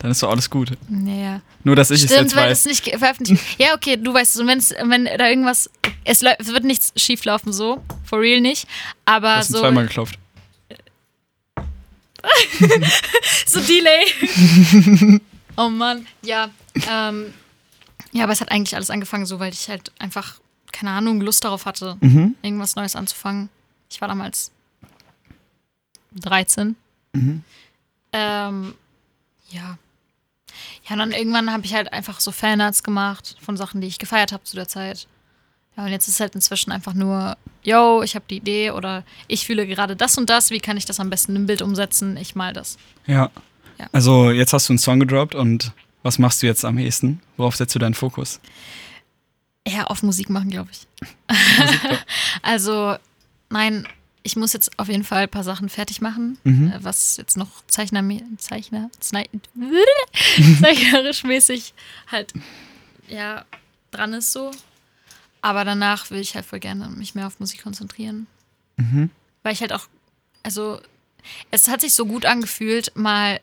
Dann 0.00 0.10
ist 0.12 0.22
doch 0.22 0.30
alles 0.30 0.48
gut. 0.48 0.72
Naja. 0.88 1.40
Nur, 1.64 1.74
dass 1.76 1.90
ich 1.90 2.04
es 2.04 2.10
Stimmt, 2.10 2.28
jetzt 2.30 2.36
weil 2.36 2.50
weiß. 2.50 2.60
es 2.60 2.64
nicht 2.66 2.98
veröffentlicht 2.98 3.42
Ja, 3.58 3.74
okay, 3.74 3.96
du 3.96 4.14
weißt 4.14 4.36
es. 4.36 4.40
Und 4.40 4.46
wenn's, 4.46 4.72
wenn 4.84 5.04
da 5.06 5.28
irgendwas. 5.28 5.68
Es, 6.04 6.22
es 6.22 6.46
wird 6.48 6.64
nichts 6.64 6.92
schief 6.96 7.24
laufen, 7.24 7.52
so. 7.52 7.82
For 8.04 8.20
real 8.20 8.40
nicht. 8.40 8.64
Du 8.64 8.68
Aber 9.06 9.36
hast 9.36 9.50
ihn 9.50 9.54
so. 9.54 9.60
zweimal 9.60 9.86
geklopft. 9.86 10.18
So 13.46 13.60
Delay. 13.60 15.20
oh 15.56 15.68
Mann. 15.68 16.06
Ja, 16.22 16.50
ähm, 16.90 17.32
ja, 18.12 18.24
aber 18.24 18.32
es 18.32 18.40
hat 18.40 18.50
eigentlich 18.50 18.74
alles 18.74 18.90
angefangen 18.90 19.26
so, 19.26 19.38
weil 19.40 19.52
ich 19.52 19.68
halt 19.68 19.92
einfach, 19.98 20.34
keine 20.72 20.90
Ahnung, 20.90 21.20
Lust 21.20 21.44
darauf 21.44 21.64
hatte, 21.66 21.96
Mhm. 22.00 22.34
irgendwas 22.42 22.76
Neues 22.76 22.96
anzufangen. 22.96 23.48
Ich 23.90 24.00
war 24.00 24.08
damals 24.08 24.50
13. 26.16 26.76
Mhm. 27.12 27.42
Ähm, 28.12 28.74
ja. 29.50 29.78
Ja, 30.88 30.94
und 30.94 30.98
dann 30.98 31.12
irgendwann 31.12 31.52
habe 31.52 31.64
ich 31.64 31.74
halt 31.74 31.92
einfach 31.92 32.20
so 32.20 32.32
Fanarts 32.32 32.82
gemacht 32.82 33.36
von 33.40 33.56
Sachen, 33.56 33.80
die 33.80 33.86
ich 33.86 33.98
gefeiert 33.98 34.32
habe 34.32 34.44
zu 34.44 34.56
der 34.56 34.68
Zeit. 34.68 35.06
Ja, 35.76 35.84
und 35.84 35.90
jetzt 35.90 36.08
ist 36.08 36.20
halt 36.20 36.34
inzwischen 36.34 36.72
einfach 36.72 36.94
nur, 36.94 37.36
yo, 37.62 38.02
ich 38.02 38.14
habe 38.14 38.24
die 38.28 38.38
Idee 38.38 38.70
oder 38.70 39.04
ich 39.28 39.46
fühle 39.46 39.66
gerade 39.66 39.96
das 39.96 40.18
und 40.18 40.28
das, 40.30 40.50
wie 40.50 40.60
kann 40.60 40.76
ich 40.76 40.86
das 40.86 40.98
am 40.98 41.10
besten 41.10 41.36
im 41.36 41.46
Bild 41.46 41.62
umsetzen? 41.62 42.16
Ich 42.16 42.34
mal 42.34 42.52
das. 42.52 42.78
Ja. 43.06 43.30
Ja. 43.78 43.86
Also, 43.92 44.30
jetzt 44.30 44.52
hast 44.52 44.68
du 44.68 44.72
einen 44.72 44.78
Song 44.78 44.98
gedroppt 44.98 45.34
und 45.34 45.72
was 46.02 46.18
machst 46.18 46.42
du 46.42 46.46
jetzt 46.46 46.64
am 46.64 46.78
ehesten? 46.78 47.20
Worauf 47.36 47.54
setzt 47.54 47.74
du 47.74 47.78
deinen 47.78 47.94
Fokus? 47.94 48.40
Ja, 49.66 49.84
auf 49.84 50.02
Musik 50.02 50.30
machen, 50.30 50.50
glaube 50.50 50.70
ich. 50.72 50.86
also, 52.42 52.96
nein, 53.50 53.86
ich 54.28 54.36
muss 54.36 54.52
jetzt 54.52 54.78
auf 54.78 54.88
jeden 54.88 55.04
Fall 55.04 55.22
ein 55.22 55.28
paar 55.30 55.42
Sachen 55.42 55.68
fertig 55.70 56.00
machen, 56.02 56.36
Mhm. 56.44 56.70
äh, 56.72 56.84
was 56.84 57.16
jetzt 57.16 57.36
noch 57.38 57.48
Zeichner, 57.66 58.04
Zeichner, 58.36 58.90
Znei- 59.00 59.28
zeichnerisch 60.60 61.24
mäßig 61.24 61.72
halt, 62.10 62.32
ja, 63.08 63.44
dran 63.90 64.12
ist 64.12 64.32
so. 64.32 64.50
Aber 65.40 65.64
danach 65.64 66.10
will 66.10 66.20
ich 66.20 66.34
halt 66.34 66.44
voll 66.44 66.58
gerne 66.60 66.88
mich 66.88 67.14
mehr 67.14 67.26
auf 67.26 67.40
Musik 67.40 67.62
konzentrieren. 67.62 68.26
Mhm. 68.76 69.08
Weil 69.42 69.52
ich 69.54 69.60
halt 69.60 69.72
auch, 69.72 69.86
also, 70.42 70.80
es 71.50 71.68
hat 71.68 71.80
sich 71.80 71.94
so 71.94 72.04
gut 72.06 72.26
angefühlt, 72.26 72.92
mal 72.96 73.40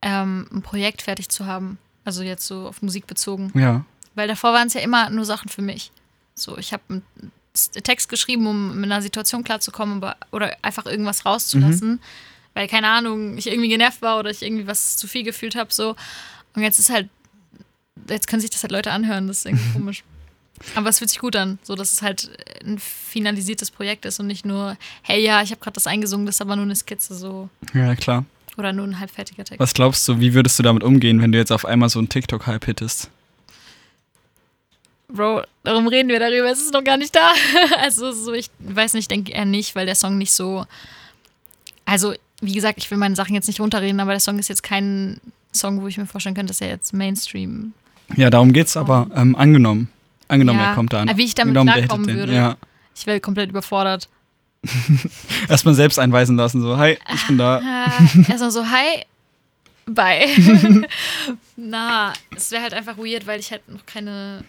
ähm, 0.00 0.46
ein 0.52 0.62
Projekt 0.62 1.02
fertig 1.02 1.28
zu 1.28 1.44
haben. 1.46 1.78
Also 2.04 2.22
jetzt 2.22 2.46
so 2.46 2.66
auf 2.66 2.82
Musik 2.82 3.06
bezogen. 3.06 3.52
Ja. 3.58 3.84
Weil 4.14 4.26
davor 4.28 4.52
waren 4.52 4.68
es 4.68 4.74
ja 4.74 4.80
immer 4.80 5.10
nur 5.10 5.24
Sachen 5.24 5.48
für 5.48 5.62
mich. 5.62 5.92
So, 6.34 6.56
ich 6.58 6.72
habe 6.72 7.02
Text 7.82 8.08
geschrieben, 8.08 8.46
um 8.46 8.76
mit 8.76 8.90
einer 8.90 9.02
Situation 9.02 9.44
klarzukommen 9.44 10.02
oder 10.30 10.56
einfach 10.62 10.86
irgendwas 10.86 11.26
rauszulassen. 11.26 12.00
Weil, 12.54 12.68
keine 12.68 12.88
Ahnung, 12.88 13.38
ich 13.38 13.46
irgendwie 13.46 13.68
genervt 13.68 14.02
war 14.02 14.18
oder 14.18 14.30
ich 14.30 14.42
irgendwie 14.42 14.66
was 14.66 14.96
zu 14.96 15.06
viel 15.06 15.22
gefühlt 15.22 15.54
habe. 15.54 15.72
So. 15.72 15.96
Und 16.54 16.62
jetzt 16.62 16.78
ist 16.78 16.90
halt, 16.90 17.08
jetzt 18.08 18.26
können 18.26 18.40
sich 18.40 18.50
das 18.50 18.62
halt 18.62 18.72
Leute 18.72 18.90
anhören, 18.90 19.26
das 19.28 19.38
ist 19.38 19.46
irgendwie 19.46 19.72
komisch. 19.72 20.04
Aber 20.74 20.90
es 20.90 20.98
fühlt 20.98 21.10
sich 21.10 21.18
gut 21.18 21.34
an, 21.34 21.58
so 21.62 21.74
dass 21.74 21.92
es 21.92 22.02
halt 22.02 22.30
ein 22.64 22.78
finalisiertes 22.78 23.70
Projekt 23.70 24.04
ist 24.04 24.20
und 24.20 24.26
nicht 24.26 24.44
nur, 24.44 24.76
hey 25.02 25.20
ja, 25.20 25.42
ich 25.42 25.50
habe 25.50 25.60
gerade 25.60 25.74
das 25.74 25.86
eingesungen, 25.86 26.26
das 26.26 26.36
ist 26.36 26.40
aber 26.40 26.56
nur 26.56 26.64
eine 26.64 26.76
Skizze 26.76 27.14
so. 27.14 27.48
Ja, 27.74 27.94
klar. 27.96 28.24
Oder 28.56 28.72
nur 28.72 28.86
ein 28.86 29.00
halbfertiger 29.00 29.44
Text. 29.44 29.58
Was 29.60 29.74
glaubst 29.74 30.06
du, 30.06 30.20
wie 30.20 30.34
würdest 30.34 30.58
du 30.58 30.62
damit 30.62 30.84
umgehen, 30.84 31.22
wenn 31.22 31.32
du 31.32 31.38
jetzt 31.38 31.50
auf 31.52 31.64
einmal 31.64 31.88
so 31.88 31.98
einen 31.98 32.10
TikTok-Hype 32.10 32.66
hittest? 32.66 33.10
Bro, 35.14 35.42
darum 35.64 35.86
reden 35.88 36.08
wir 36.08 36.18
darüber, 36.18 36.50
es 36.50 36.60
ist 36.62 36.72
noch 36.72 36.84
gar 36.84 36.96
nicht 36.96 37.14
da. 37.14 37.30
Also 37.78 38.12
so, 38.12 38.32
ich 38.32 38.50
weiß 38.60 38.94
nicht, 38.94 39.10
denke 39.10 39.32
eher 39.32 39.44
nicht, 39.44 39.74
weil 39.74 39.86
der 39.86 39.94
Song 39.94 40.16
nicht 40.18 40.32
so. 40.32 40.66
Also, 41.84 42.14
wie 42.40 42.52
gesagt, 42.54 42.78
ich 42.78 42.90
will 42.90 42.98
meine 42.98 43.14
Sachen 43.16 43.34
jetzt 43.34 43.46
nicht 43.46 43.60
runterreden, 43.60 44.00
aber 44.00 44.12
der 44.12 44.20
Song 44.20 44.38
ist 44.38 44.48
jetzt 44.48 44.62
kein 44.62 45.20
Song, 45.52 45.82
wo 45.82 45.88
ich 45.88 45.98
mir 45.98 46.06
vorstellen 46.06 46.34
könnte, 46.34 46.50
dass 46.50 46.60
er 46.60 46.68
jetzt 46.68 46.92
Mainstream. 46.94 47.72
Ja, 48.16 48.30
darum 48.30 48.52
geht's 48.52 48.76
aber. 48.76 49.08
Ähm, 49.14 49.36
angenommen. 49.36 49.88
Angenommen, 50.28 50.60
Ja, 50.60 50.70
er 50.70 50.74
kommt 50.74 50.92
da 50.92 51.02
an. 51.02 51.16
wie 51.16 51.24
ich 51.24 51.34
damit 51.34 51.56
Angenommen, 51.56 51.84
klarkommen 51.86 52.14
würde. 52.16 52.34
Ja. 52.34 52.56
Ich 52.96 53.06
wäre 53.06 53.20
komplett 53.20 53.50
überfordert. 53.50 54.08
Erstmal 55.48 55.74
selbst 55.74 55.98
einweisen 55.98 56.36
lassen, 56.36 56.62
so, 56.62 56.78
hi, 56.78 56.96
ich 57.14 57.26
bin 57.26 57.36
da. 57.36 57.60
Erstmal 58.28 58.50
so, 58.50 58.64
hi, 58.70 59.04
bye. 59.86 60.86
Na, 61.56 62.12
es 62.36 62.50
wäre 62.50 62.62
halt 62.62 62.74
einfach 62.74 62.96
weird, 62.96 63.26
weil 63.26 63.40
ich 63.40 63.50
halt 63.50 63.68
noch 63.68 63.84
keine. 63.86 64.44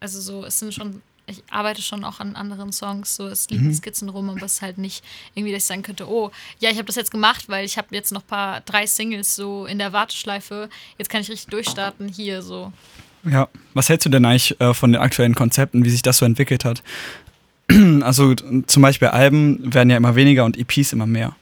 Also 0.00 0.20
so, 0.20 0.44
es 0.44 0.58
sind 0.58 0.74
schon. 0.74 1.02
Ich 1.26 1.42
arbeite 1.50 1.82
schon 1.82 2.04
auch 2.04 2.20
an 2.20 2.36
anderen 2.36 2.72
Songs, 2.72 3.14
so 3.14 3.26
es 3.26 3.50
liegen 3.50 3.74
Skizzen 3.74 4.08
rum, 4.08 4.30
aber 4.30 4.46
es 4.46 4.54
ist 4.54 4.62
halt 4.62 4.78
nicht 4.78 5.04
irgendwie, 5.34 5.52
dass 5.52 5.64
ich 5.64 5.66
sagen 5.66 5.82
könnte, 5.82 6.08
oh, 6.08 6.30
ja, 6.58 6.70
ich 6.70 6.78
habe 6.78 6.86
das 6.86 6.96
jetzt 6.96 7.10
gemacht, 7.10 7.50
weil 7.50 7.66
ich 7.66 7.76
habe 7.76 7.88
jetzt 7.90 8.12
noch 8.12 8.26
paar 8.26 8.62
drei 8.62 8.86
Singles 8.86 9.36
so 9.36 9.66
in 9.66 9.78
der 9.78 9.92
Warteschleife. 9.92 10.70
Jetzt 10.96 11.10
kann 11.10 11.20
ich 11.20 11.28
richtig 11.28 11.50
durchstarten 11.50 12.08
hier 12.08 12.40
so. 12.40 12.72
Ja, 13.24 13.48
was 13.74 13.90
hältst 13.90 14.06
du 14.06 14.10
denn 14.10 14.24
eigentlich 14.24 14.58
äh, 14.58 14.72
von 14.72 14.90
den 14.90 15.02
aktuellen 15.02 15.34
Konzepten, 15.34 15.84
wie 15.84 15.90
sich 15.90 16.00
das 16.00 16.16
so 16.16 16.24
entwickelt 16.24 16.64
hat? 16.64 16.82
Also 18.00 18.34
zum 18.34 18.82
Beispiel 18.82 19.08
Alben 19.08 19.74
werden 19.74 19.90
ja 19.90 19.98
immer 19.98 20.14
weniger 20.14 20.46
und 20.46 20.56
EPs 20.56 20.94
immer 20.94 21.04
mehr. 21.04 21.36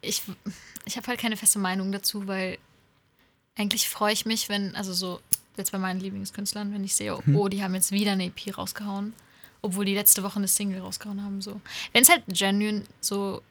ich, 0.00 0.22
ich 0.86 0.96
habe 0.96 1.06
halt 1.08 1.20
keine 1.20 1.36
feste 1.36 1.58
Meinung 1.58 1.92
dazu, 1.92 2.26
weil 2.26 2.56
eigentlich 3.56 3.88
freue 3.88 4.12
ich 4.12 4.24
mich, 4.26 4.48
wenn, 4.48 4.74
also 4.74 4.92
so 4.92 5.20
jetzt 5.58 5.72
bei 5.72 5.78
meinen 5.78 6.00
Lieblingskünstlern, 6.00 6.72
wenn 6.72 6.84
ich 6.84 6.94
sehe, 6.94 7.16
oh, 7.34 7.48
die 7.48 7.62
haben 7.62 7.74
jetzt 7.74 7.92
wieder 7.92 8.12
eine 8.12 8.26
EP 8.26 8.56
rausgehauen. 8.56 9.12
obwohl 9.62 9.84
die 9.84 9.94
letzte 9.94 10.22
Woche 10.22 10.36
eine 10.36 10.46
Single 10.48 10.80
rausgehauen 10.80 11.24
haben. 11.24 11.40
So. 11.42 11.60
Wenn 11.92 12.02
es 12.02 12.08
halt 12.08 12.22
genuine 12.28 12.82
so 13.00 13.42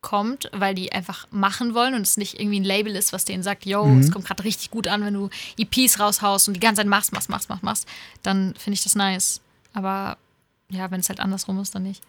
kommt, 0.00 0.48
weil 0.52 0.74
die 0.74 0.92
einfach 0.92 1.26
machen 1.30 1.74
wollen 1.74 1.94
und 1.94 2.02
es 2.02 2.16
nicht 2.18 2.38
irgendwie 2.38 2.60
ein 2.60 2.64
Label 2.64 2.94
ist, 2.94 3.12
was 3.12 3.24
denen 3.24 3.42
sagt, 3.42 3.64
yo, 3.66 3.84
Mhm. 3.86 4.00
es 4.00 4.10
kommt 4.12 4.26
gerade 4.26 4.44
richtig 4.44 4.70
gut 4.70 4.86
an, 4.86 5.02
wenn 5.04 5.14
du 5.14 5.30
EPs 5.58 5.98
raushaust 5.98 6.46
und 6.46 6.54
die 6.54 6.60
ganze 6.60 6.80
Zeit 6.82 6.86
machst, 6.88 7.12
machst, 7.12 7.30
machst, 7.30 7.48
machst, 7.48 7.62
machst, 7.64 7.88
dann 8.22 8.54
finde 8.58 8.74
ich 8.74 8.82
das 8.84 8.94
nice. 8.94 9.40
Aber 9.72 10.18
ja, 10.70 10.90
wenn 10.90 11.00
es 11.00 11.08
halt 11.08 11.20
andersrum 11.20 11.58
ist, 11.60 11.74
dann 11.74 11.82
nicht. 11.84 12.02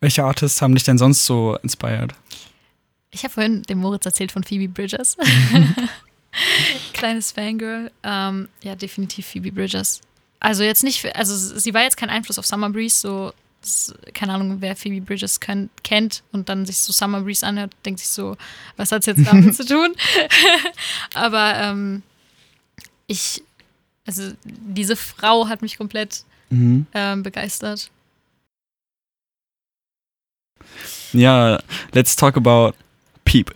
Welche 0.00 0.24
Artists 0.24 0.62
haben 0.62 0.74
dich 0.74 0.84
denn 0.84 0.98
sonst 0.98 1.26
so 1.26 1.58
inspired? 1.62 2.14
Ich 3.10 3.24
habe 3.24 3.34
vorhin 3.34 3.62
dem 3.64 3.78
Moritz 3.78 4.06
erzählt 4.06 4.32
von 4.32 4.44
Phoebe 4.44 4.72
Bridges. 4.72 5.16
Kleines 6.92 7.32
Fangirl. 7.32 7.90
Ähm, 8.02 8.48
ja, 8.62 8.74
definitiv 8.74 9.26
Phoebe 9.26 9.52
Bridges. 9.52 10.00
Also 10.40 10.64
jetzt 10.64 10.82
nicht, 10.82 11.00
für, 11.00 11.14
also 11.14 11.36
sie 11.36 11.72
war 11.74 11.82
jetzt 11.82 11.96
kein 11.96 12.10
Einfluss 12.10 12.38
auf 12.38 12.46
Summer 12.46 12.70
Breeze, 12.70 12.96
so, 12.96 13.32
keine 14.12 14.32
Ahnung, 14.34 14.56
wer 14.60 14.74
Phoebe 14.74 15.04
Bridges 15.04 15.38
können, 15.38 15.70
kennt 15.84 16.24
und 16.32 16.48
dann 16.48 16.66
sich 16.66 16.78
so 16.78 16.92
Summer 16.92 17.20
Breeze 17.20 17.46
anhört, 17.46 17.72
denkt 17.84 18.00
sich 18.00 18.08
so, 18.08 18.36
was 18.76 18.90
hat's 18.90 19.06
jetzt 19.06 19.24
damit 19.26 19.54
zu 19.54 19.64
tun? 19.64 19.94
Aber 21.14 21.54
ähm, 21.56 22.02
ich, 23.06 23.42
also 24.04 24.32
diese 24.44 24.96
Frau 24.96 25.48
hat 25.48 25.62
mich 25.62 25.78
komplett 25.78 26.24
Mhm. 26.50 26.86
ähm, 26.92 27.22
begeistert. 27.22 27.90
Ja, 31.12 31.58
let's 31.92 32.14
talk 32.14 32.36
about 32.36 32.74
Peep. 33.24 33.52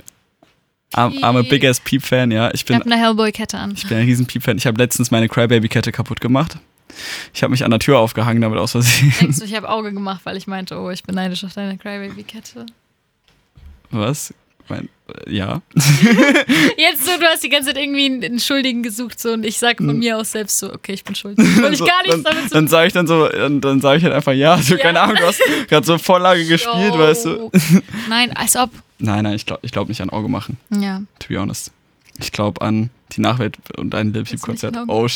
I'm, 0.97 1.12
I'm 1.22 1.36
a 1.38 1.42
big 1.42 1.64
ass 1.64 1.80
Peep-Fan, 1.80 2.30
ja. 2.30 2.49
Ich 2.49 2.61
Ich 2.61 2.64
bin, 2.66 2.76
habe 2.76 2.90
eine 2.90 3.01
Hellboy-Kette 3.01 3.59
an. 3.59 3.74
ich 3.76 3.86
bin 3.86 3.99
ein 3.99 4.05
riesen 4.07 4.26
Peep-Fan. 4.26 4.57
Ich 4.59 4.66
habe 4.66 4.78
letztens 4.78 5.11
meine 5.11 5.28
Crybaby-Kette 5.28 5.92
kaputt 5.92 6.20
gemacht. 6.20 6.57
Ich 7.34 7.42
habe 7.42 7.51
mich 7.51 7.64
an 7.64 7.70
der 7.70 7.80
Tür 7.80 7.99
aufgehangen 7.99 8.40
damit 8.40 8.59
aus 8.59 8.72
Versehen. 8.72 9.12
Denkst 9.20 9.38
du, 9.40 9.44
ich 9.44 9.55
habe 9.55 9.68
Auge 9.68 9.92
gemacht, 9.92 10.22
weil 10.24 10.36
ich 10.36 10.47
meinte, 10.47 10.78
oh, 10.78 10.90
ich 10.90 11.03
bin 11.03 11.14
neidisch 11.14 11.44
auf 11.44 11.53
deine 11.53 11.76
Crybaby-Kette. 11.76 12.64
Was? 13.90 14.32
Mein, 14.68 14.88
äh, 15.26 15.32
ja. 15.32 15.62
Jetzt 16.76 17.05
so, 17.05 17.12
du 17.20 17.24
hast 17.26 17.44
die 17.44 17.49
ganze 17.49 17.68
Zeit 17.68 17.78
irgendwie 17.78 18.07
einen, 18.07 18.40
Schuldigen 18.40 18.82
gesucht 18.82 19.20
so, 19.20 19.32
und 19.32 19.44
ich 19.44 19.59
sag 19.59 19.76
von 19.76 19.90
Hm. 19.90 19.99
mir 19.99 20.16
aus 20.18 20.32
selbst 20.32 20.59
so, 20.59 20.72
okay, 20.72 20.92
ich 20.92 21.05
bin 21.05 21.14
schuldig. 21.14 21.47
Ich 21.70 21.78
So, 21.78 21.84
gar 21.86 22.03
nichts 22.03 22.22
dann, 22.22 22.34
damit 22.34 22.49
zu 22.49 22.55
Dann 22.55 22.68
sage 22.68 22.86
ich 22.88 22.92
dann 22.92 23.07
so, 23.07 23.28
dann, 23.28 23.61
dann 23.61 23.80
sage 23.80 23.99
ich 23.99 24.05
halt 24.05 24.14
einfach 24.14 24.32
ja. 24.32 24.59
So, 24.59 24.74
Ja. 24.74 24.82
keine 24.82 25.01
Ahnung, 25.01 25.16
du 25.16 25.26
hast 25.26 25.40
gerade 25.68 25.86
so 25.86 25.99
Vorlage 25.99 26.44
gespielt, 26.49 26.92
Oh. 26.94 26.99
weißt 26.99 27.24
du. 27.26 27.51
Nein, 28.09 28.32
als 28.36 28.57
ob. 28.57 28.70
Nein, 28.99 29.24
nein, 29.24 29.34
ich 29.34 29.47
glaube 29.47 29.61
ich 29.62 29.72
glaub 29.72 29.88
nicht 29.88 30.01
an 30.01 30.11
Auge 30.11 30.28
machen, 30.28 30.59
Ja. 30.70 31.03
to 31.18 31.28
be 31.28 31.38
honest. 31.38 31.72
Ich 32.18 32.32
glaube 32.32 32.62
an 32.62 32.90
die 33.12 33.20
Nachwelt 33.20 33.59
und 33.76 33.94
ein 33.94 34.12
Lil 34.12 34.24
Peep 34.24 34.40
Konzert. 34.40 34.76
Oh, 34.88 35.07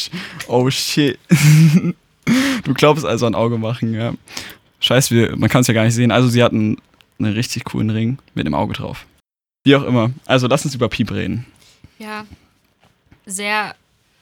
oh 0.49 0.70
shit. 0.70 1.18
du 2.64 2.74
glaubst 2.74 3.05
also 3.05 3.26
an 3.26 3.35
Auge 3.35 3.59
machen, 3.59 3.95
ja. 3.95 4.12
Scheiße, 4.81 5.14
wir, 5.14 5.37
man 5.37 5.49
kann 5.49 5.62
es 5.62 5.66
ja 5.66 5.74
gar 5.74 5.85
nicht 5.85 5.95
sehen. 5.95 6.11
Also 6.11 6.28
sie 6.28 6.43
hatten 6.43 6.76
einen 7.18 7.33
richtig 7.35 7.64
coolen 7.64 7.91
Ring 7.91 8.18
mit 8.35 8.47
dem 8.47 8.55
Auge 8.55 8.74
drauf. 8.74 9.07
Wie 9.64 9.76
auch 9.76 9.83
immer. 9.85 10.11
Also 10.26 10.47
lass 10.47 10.64
uns 10.64 10.74
über 10.74 10.89
Piep 10.89 11.11
reden. 11.11 11.47
Ja. 11.99 12.26
Sehr, 13.26 13.74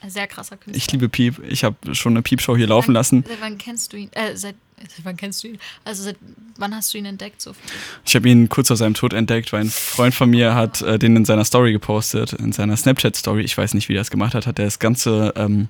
sehr 0.06 0.26
krasser 0.26 0.56
Künstler. 0.56 0.76
Ich 0.76 0.90
liebe 0.90 1.08
Piep. 1.08 1.40
Ich 1.48 1.64
habe 1.64 1.94
schon 1.94 2.12
eine 2.12 2.22
Piep-Show 2.22 2.56
hier 2.56 2.66
laufen 2.66 2.92
lassen. 2.92 3.24
Seit 3.26 3.40
wann 3.40 3.58
kennst 3.58 3.92
du 3.92 3.96
ihn? 3.98 4.10
Äh, 4.12 4.36
seit 4.36 4.56
wann 5.02 5.16
kennst 5.16 5.42
du 5.42 5.48
ihn? 5.48 5.58
Also 5.84 6.02
seit 6.02 6.16
wann 6.56 6.74
hast 6.74 6.92
du 6.92 6.98
ihn 6.98 7.04
entdeckt? 7.06 7.40
So? 7.40 7.52
Ich 8.04 8.14
habe 8.14 8.28
ihn 8.28 8.48
kurz 8.48 8.68
vor 8.68 8.76
seinem 8.76 8.94
Tod 8.94 9.12
entdeckt, 9.12 9.52
weil 9.52 9.62
ein 9.62 9.70
Freund 9.70 10.14
von 10.14 10.30
mir 10.30 10.54
hat 10.54 10.82
äh, 10.82 10.98
den 10.98 11.16
in 11.16 11.24
seiner 11.24 11.44
Story 11.44 11.72
gepostet, 11.72 12.32
in 12.34 12.52
seiner 12.52 12.76
Snapchat-Story. 12.76 13.42
Ich 13.42 13.56
weiß 13.56 13.74
nicht, 13.74 13.88
wie 13.88 13.94
er 13.94 14.00
das 14.00 14.10
gemacht 14.10 14.34
hat. 14.34 14.46
Hat 14.46 14.58
er 14.58 14.64
das 14.64 14.78
ganze 14.78 15.32
ähm, 15.36 15.68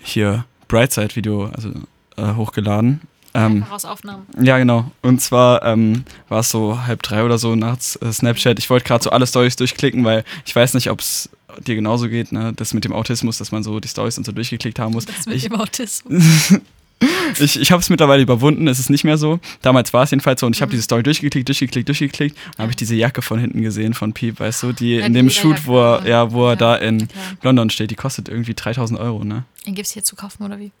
hier 0.00 0.44
Brightside-Video 0.68 1.46
also, 1.46 1.70
äh, 2.16 2.34
hochgeladen. 2.34 3.00
Ähm, 3.32 3.64
aus 3.70 3.84
Aufnahmen. 3.84 4.26
ja, 4.42 4.58
genau. 4.58 4.90
Und 5.02 5.20
zwar 5.20 5.64
ähm, 5.64 6.04
war 6.28 6.40
es 6.40 6.50
so 6.50 6.82
halb 6.84 7.02
drei 7.02 7.22
oder 7.22 7.38
so 7.38 7.54
nachts 7.54 7.94
äh, 7.96 8.12
Snapchat. 8.12 8.58
Ich 8.58 8.68
wollte 8.70 8.86
gerade 8.86 9.04
so 9.04 9.10
alle 9.10 9.26
Stories 9.26 9.54
durchklicken, 9.54 10.04
weil 10.04 10.24
ich 10.44 10.56
weiß 10.56 10.74
nicht, 10.74 10.90
ob 10.90 10.98
es 10.98 11.30
dir 11.64 11.76
genauso 11.76 12.08
geht, 12.08 12.32
ne? 12.32 12.52
Das 12.56 12.74
mit 12.74 12.84
dem 12.84 12.92
Autismus, 12.92 13.38
dass 13.38 13.52
man 13.52 13.62
so 13.62 13.78
die 13.78 13.88
Stories 13.88 14.18
und 14.18 14.24
so 14.24 14.32
durchgeklickt 14.32 14.78
haben 14.78 14.92
muss. 14.92 15.06
Das 15.06 15.26
mit 15.26 15.36
Ich, 15.36 15.44
dem 15.44 15.54
Autismus. 15.54 16.54
ich, 17.40 17.58
ich 17.60 17.72
habe 17.72 17.80
es 17.80 17.88
mittlerweile 17.88 18.22
überwunden, 18.22 18.68
es 18.68 18.78
ist 18.78 18.90
nicht 18.90 19.04
mehr 19.04 19.16
so. 19.16 19.40
Damals 19.62 19.92
war 19.92 20.02
es 20.02 20.10
jedenfalls 20.10 20.40
so 20.40 20.46
und 20.46 20.54
ich 20.54 20.60
habe 20.62 20.68
Mhm. 20.70 20.72
diese 20.72 20.82
Story 20.82 21.02
durchgeklickt, 21.02 21.48
durchgeklickt, 21.48 21.88
durchgeklickt. 21.88 22.36
Dann 22.56 22.64
habe 22.64 22.70
ich 22.72 22.76
diese 22.76 22.94
Jacke 22.94 23.22
von 23.22 23.38
hinten 23.38 23.62
gesehen 23.62 23.94
von 23.94 24.12
Piep, 24.12 24.38
weißt 24.40 24.62
du, 24.64 24.72
die 24.72 24.96
Ja, 24.96 25.06
in 25.06 25.14
die 25.14 25.20
dem 25.20 25.30
Shoot, 25.30 25.66
wo 25.66 25.78
er, 25.80 26.06
ja, 26.06 26.30
wo 26.32 26.44
er 26.46 26.50
Ja, 26.50 26.56
da 26.56 26.76
in 26.76 27.08
Klar. 27.08 27.24
London 27.42 27.70
steht. 27.70 27.90
Die 27.90 27.94
kostet 27.94 28.28
irgendwie 28.28 28.54
3000 28.54 28.98
Euro, 29.00 29.24
ne? 29.24 29.44
Den 29.66 29.74
gibt's 29.74 29.92
hier 29.92 30.04
zu 30.04 30.14
kaufen 30.16 30.42
oder 30.44 30.58
wie? 30.58 30.72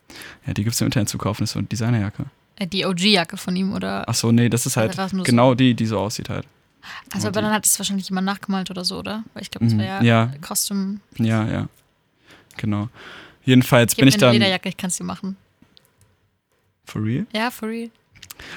Ja, 0.46 0.52
die 0.54 0.62
gibt 0.64 0.74
es 0.74 0.80
im 0.80 0.86
Internet 0.86 1.08
zu 1.08 1.18
kaufen, 1.18 1.42
das 1.42 1.50
ist 1.50 1.54
so 1.54 1.58
eine 1.60 1.68
Designerjacke. 1.68 2.26
Äh, 2.56 2.66
die 2.66 2.84
OG-Jacke 2.84 3.36
von 3.38 3.56
ihm 3.56 3.72
oder? 3.72 4.04
Ach 4.06 4.14
so, 4.14 4.30
nee, 4.32 4.48
das 4.50 4.66
ist 4.66 4.76
halt 4.76 4.90
Oder 4.92 4.98
war's 5.02 5.12
nur 5.12 5.24
so? 5.24 5.30
genau 5.30 5.54
die, 5.54 5.74
die 5.74 5.86
so 5.86 5.98
aussieht 5.98 6.28
halt. 6.28 6.46
Also, 7.12 7.28
aber 7.28 7.40
die- 7.40 7.44
dann 7.46 7.54
hat 7.54 7.64
es 7.66 7.78
wahrscheinlich 7.78 8.08
jemand 8.08 8.26
nachgemalt 8.26 8.70
oder 8.70 8.84
so, 8.84 8.98
oder? 8.98 9.22
Weil 9.34 9.42
ich 9.42 9.50
glaube, 9.50 9.64
das 9.66 9.74
Mhm. 9.74 9.78
war 9.78 9.86
ja, 9.86 10.02
Ja. 10.02 10.32
Custom. 10.46 11.00
Ja, 11.18 11.46
ja. 11.46 11.68
Genau. 12.56 12.88
Jedenfalls 13.44 13.94
Gib 13.94 14.00
bin 14.02 14.08
ich 14.08 14.16
dann. 14.18 14.32
Lederjacke, 14.32 14.68
ich 14.68 14.76
kann 14.76 14.88
es 14.88 14.96
dir 14.96 15.04
machen. 15.04 15.36
For 16.90 17.02
real? 17.02 17.26
Ja, 17.34 17.50
for 17.50 17.68
real. 17.68 17.90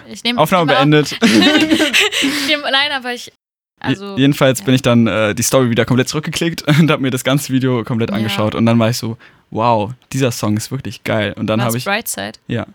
Ich 0.10 0.24
nehme 0.24 0.40
Aufnahme 0.40 0.68
beendet. 0.74 1.18
Ich 1.22 2.48
nehm, 2.48 2.62
nein, 2.62 2.92
aber 2.94 3.14
ich. 3.14 3.32
Also, 3.80 4.16
Je- 4.16 4.22
Jedenfalls 4.22 4.60
ja. 4.60 4.66
bin 4.66 4.76
ich 4.76 4.82
dann 4.82 5.08
äh, 5.08 5.36
die 5.36 5.44
Story 5.44 5.70
wieder 5.70 5.84
komplett 5.86 6.08
zurückgeklickt 6.08 6.62
und 6.80 6.90
habe 6.90 7.02
mir 7.02 7.12
das 7.12 7.24
ganze 7.24 7.52
Video 7.52 7.84
komplett 7.84 8.10
Ja. 8.12 8.16
angeschaut. 8.16 8.56
Und 8.56 8.66
dann 8.66 8.80
war 8.80 8.90
ich 8.90 8.98
so, 8.98 9.18
wow, 9.52 9.92
dieser 10.14 10.32
Song 10.32 10.56
ist 10.58 10.72
wirklich 10.72 11.04
geil. 11.04 11.34
Und 11.38 11.48
dann 11.48 11.62
habe 11.62 11.78
ich. 11.78 11.84
Brightside. 11.86 12.34
Ja. 12.48 12.66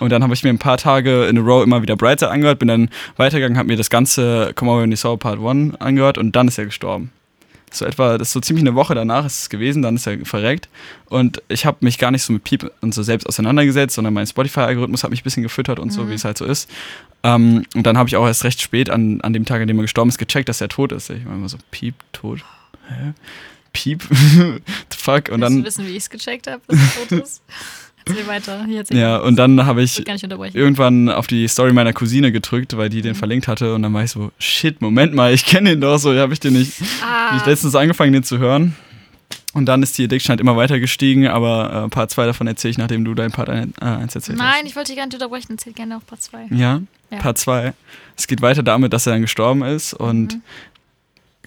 Und 0.00 0.10
dann 0.10 0.22
habe 0.22 0.34
ich 0.34 0.42
mir 0.42 0.50
ein 0.50 0.58
paar 0.58 0.76
Tage 0.78 1.26
in 1.26 1.38
a 1.38 1.40
row 1.40 1.62
immer 1.62 1.82
wieder 1.82 1.96
Brightside 1.96 2.30
angehört, 2.30 2.58
bin 2.58 2.68
dann 2.68 2.88
weitergegangen, 3.16 3.56
habe 3.58 3.68
mir 3.68 3.76
das 3.76 3.90
ganze 3.90 4.52
Come 4.54 4.70
Over 4.70 4.82
When 4.82 4.90
You 4.90 4.96
Saw 4.96 5.16
Part 5.16 5.38
1 5.40 5.76
angehört 5.80 6.18
und 6.18 6.34
dann 6.34 6.48
ist 6.48 6.58
er 6.58 6.64
gestorben. 6.66 7.10
So 7.74 7.84
etwa, 7.84 8.18
das 8.18 8.28
ist 8.28 8.32
so 8.34 8.40
ziemlich 8.40 8.62
eine 8.62 8.74
Woche 8.74 8.94
danach 8.94 9.26
ist 9.26 9.38
es 9.42 9.48
gewesen, 9.50 9.82
dann 9.82 9.96
ist 9.96 10.06
er 10.06 10.24
verreckt. 10.24 10.68
Und 11.06 11.42
ich 11.48 11.66
habe 11.66 11.78
mich 11.80 11.98
gar 11.98 12.10
nicht 12.10 12.22
so 12.22 12.32
mit 12.32 12.44
Piep 12.44 12.70
und 12.80 12.94
so 12.94 13.02
selbst 13.02 13.26
auseinandergesetzt, 13.26 13.96
sondern 13.96 14.14
mein 14.14 14.26
Spotify-Algorithmus 14.26 15.02
hat 15.02 15.10
mich 15.10 15.20
ein 15.20 15.24
bisschen 15.24 15.42
gefüttert 15.42 15.78
und 15.80 15.90
so, 15.90 16.02
Mhm. 16.04 16.10
wie 16.10 16.14
es 16.14 16.24
halt 16.24 16.38
so 16.38 16.44
ist. 16.44 16.70
Ähm, 17.24 17.64
und 17.74 17.84
dann 17.86 17.98
habe 17.98 18.08
ich 18.08 18.16
auch 18.16 18.26
erst 18.26 18.44
recht 18.44 18.60
spät 18.62 18.90
an, 18.90 19.20
an 19.22 19.32
dem 19.32 19.44
Tag, 19.44 19.60
an 19.60 19.66
dem 19.68 19.78
er 19.78 19.82
gestorben 19.82 20.08
ist, 20.10 20.18
gecheckt, 20.18 20.48
dass 20.48 20.60
er 20.60 20.68
tot 20.68 20.92
ist. 20.92 21.10
Ich 21.10 21.24
war 21.26 21.34
immer 21.34 21.48
so, 21.48 21.56
Piep, 21.70 21.94
tot. 22.12 22.40
Hä? 22.88 23.12
Piep? 23.72 24.02
The 24.10 24.60
fuck? 24.96 25.30
Und 25.30 25.40
Willst 25.40 25.42
dann, 25.42 25.56
du 25.58 25.64
wissen, 25.64 25.86
wie 25.86 25.90
ich 25.92 25.96
es 26.04 26.10
gecheckt 26.10 26.46
habe, 26.46 26.60
dass 26.68 26.78
es 26.78 26.94
tot 27.08 27.12
ist? 27.24 27.42
Erzähl 28.06 28.26
weiter. 28.26 28.64
Hier, 28.66 28.78
erzähl 28.78 28.98
ja, 28.98 29.16
und 29.18 29.36
dann 29.36 29.64
habe 29.66 29.82
Ich 29.82 29.98
ich 30.06 30.54
irgendwann 30.54 31.08
auf 31.08 31.26
die 31.26 31.46
Story 31.48 31.72
meiner 31.72 31.92
Cousine 31.92 32.32
gedrückt, 32.32 32.76
weil 32.76 32.88
die 32.88 33.02
den 33.02 33.12
Mhm. 33.12 33.16
verlinkt 33.16 33.48
hatte 33.48 33.74
und 33.74 33.82
dann 33.82 33.92
war 33.94 34.04
ich 34.04 34.10
so, 34.10 34.30
shit, 34.38 34.80
Moment 34.82 35.14
mal, 35.14 35.32
ich 35.32 35.44
kenne 35.46 35.70
den 35.70 35.80
doch 35.80 35.98
so, 35.98 36.14
habe 36.14 36.32
ich 36.32 36.40
den 36.40 36.54
nicht. 36.54 36.72
Ah, 37.02 37.36
Ich 37.36 37.46
letztens 37.46 37.74
angefangen, 37.74 38.12
den 38.12 38.22
zu 38.24 38.38
hören. 38.38 38.74
Und 39.52 39.66
dann 39.66 39.82
ist 39.84 39.96
die 39.98 40.04
Addiction 40.04 40.30
halt 40.30 40.40
immer 40.40 40.56
weiter 40.56 40.80
gestiegen, 40.80 41.28
aber 41.28 41.84
äh, 41.84 41.88
Part 41.88 42.10
2 42.10 42.26
davon 42.26 42.46
erzähle 42.48 42.72
ich, 42.72 42.78
nachdem 42.78 43.04
du 43.04 43.14
dein 43.14 43.30
Part 43.30 43.48
1 43.48 43.72
äh, 43.80 43.84
eins 43.84 44.14
erzählt 44.14 44.36
nein, 44.36 44.66
ich 44.66 44.74
wollte 44.74 44.88
dich 44.88 44.96
gar 44.98 45.06
nicht 45.06 45.14
unterbrechen. 45.14 45.52
Erzähl 45.52 45.72
gerne 45.72 45.96
auf 45.96 46.06
Part 46.06 46.22
2. 46.22 46.38
hast. 46.50 46.58
Ja, 46.58 46.80
Ja. 47.10 47.18
Part 47.18 47.38
2. 47.38 47.72
Es 48.16 48.26
geht 48.26 48.42
weiter 48.42 48.64
damit, 48.64 48.92
dass 48.92 49.06
er 49.06 49.12
dann 49.12 49.22
gestorben 49.22 49.62
ist 49.62 49.94
und 49.94 50.34
Mhm. 50.34 50.42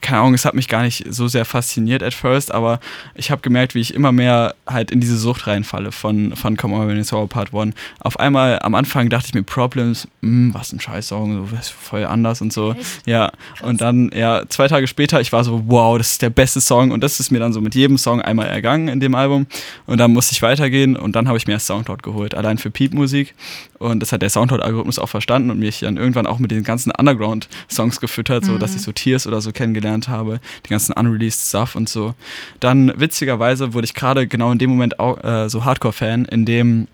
Keine 0.02 0.20
Ahnung, 0.20 0.34
es 0.34 0.46
hat 0.46 0.54
mich 0.54 0.68
gar 0.68 0.84
nicht 0.84 1.06
so 1.10 1.28
sehr 1.28 1.44
fasziniert 1.46 2.04
at 2.04 2.14
first, 2.14 2.52
aber 2.54 2.80
ich 3.16 3.32
habe 3.32 3.42
gemerkt, 3.42 3.76
wie 3.76 3.80
ich 3.82 3.94
immer 3.94 4.12
mehr 4.12 4.56
halt 4.68 4.92
in 4.92 5.00
diese 5.00 5.18
Sucht 5.18 5.48
reinfalle 5.48 5.92
von, 5.92 6.36
von 6.36 6.56
Come 6.58 6.76
On 6.76 6.88
When 6.88 6.98
It's 7.00 7.12
All 7.14 7.28
Part 7.28 7.54
1. 7.54 7.74
Auf 8.00 8.20
einmal 8.20 8.60
am 8.62 8.76
Anfang 8.76 9.10
dachte 9.10 9.28
ich 9.30 9.34
mir, 9.34 9.44
Problems, 9.44 10.08
mh, 10.22 10.54
was 10.54 10.72
ein 10.72 10.80
Scheiß-Song, 10.80 11.48
so, 11.48 11.56
das 11.56 11.68
ist 11.68 11.74
voll 11.74 12.06
anders 12.06 12.42
und 12.42 12.54
so. 12.54 12.74
Echt? 12.74 13.08
Ja, 13.08 13.32
und 13.64 13.82
dann, 13.82 14.12
ja, 14.16 14.44
zwei 14.50 14.68
Tage 14.68 14.88
später, 14.88 15.20
ich 15.22 15.32
war 15.34 15.44
so, 15.44 15.64
wow, 15.68 15.98
das 15.98 16.12
ist 16.14 16.22
der 16.22 16.30
beste 16.30 16.62
Song 16.62 16.92
und 16.92 17.02
das 17.04 17.20
ist 17.20 17.32
mir 17.32 17.40
dann 17.40 17.54
so 17.54 17.62
mit 17.62 17.74
jedem 17.74 17.98
Song 17.98 18.22
einmal 18.22 18.48
ergangen 18.48 18.88
in 18.90 19.00
dem 19.00 19.16
Album 19.16 19.48
und 19.88 20.00
dann 20.00 20.14
musste 20.14 20.34
ich 20.34 20.42
weitergehen 20.42 20.96
und 20.96 21.16
dann 21.16 21.28
habe 21.28 21.38
ich 21.38 21.48
mir 21.48 21.54
erst 21.54 21.68
Soundcloud 21.68 22.04
geholt, 22.04 22.36
allein 22.36 22.58
für 22.58 22.70
Peep-Musik 22.70 23.34
und 23.80 24.00
das 24.02 24.12
hat 24.12 24.22
der 24.22 24.30
Soundcloud-Algorithmus 24.30 25.00
auch 25.00 25.10
verstanden 25.10 25.50
und 25.52 25.60
mich 25.60 25.80
dann 25.80 25.98
irgendwann 25.98 26.28
auch 26.28 26.40
mit 26.40 26.52
den 26.52 26.64
ganzen 26.64 26.92
Underground-Songs 26.92 28.00
gefüttert, 28.00 28.46
so 28.46 28.58
dass 28.58 28.72
Mhm. 28.72 28.78
ich 28.78 28.82
so 28.84 28.92
Tears 28.92 29.28
oder 29.28 29.42
so 29.42 29.52
kennengelernt 29.52 29.87
habe, 30.08 30.40
die 30.66 30.70
ganzen 30.70 30.94
unreleased 30.94 31.50
Stuff 31.50 31.76
und 31.76 31.90
so. 31.90 32.14
Dann, 32.60 32.94
witzigerweise, 32.96 33.74
wurde 33.74 33.86
ich 33.86 33.94
gerade 33.94 34.28
genau 34.28 34.52
in 34.52 34.58
dem 34.58 34.70
Moment 34.70 35.00
auch 35.00 35.24
äh, 35.24 35.50
so 35.50 35.66
Hardcore-Fan, 35.66 36.26
in 36.26 36.46
dem 36.46 36.88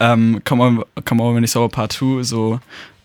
ähm, 0.00 0.40
Come 0.44 0.62
On, 0.62 0.84
Come 1.04 1.22
On 1.22 1.34
When 1.34 1.42
You 1.42 1.48
Saw 1.48 1.68
Part 1.68 1.92
2 1.92 2.22
so 2.22 2.60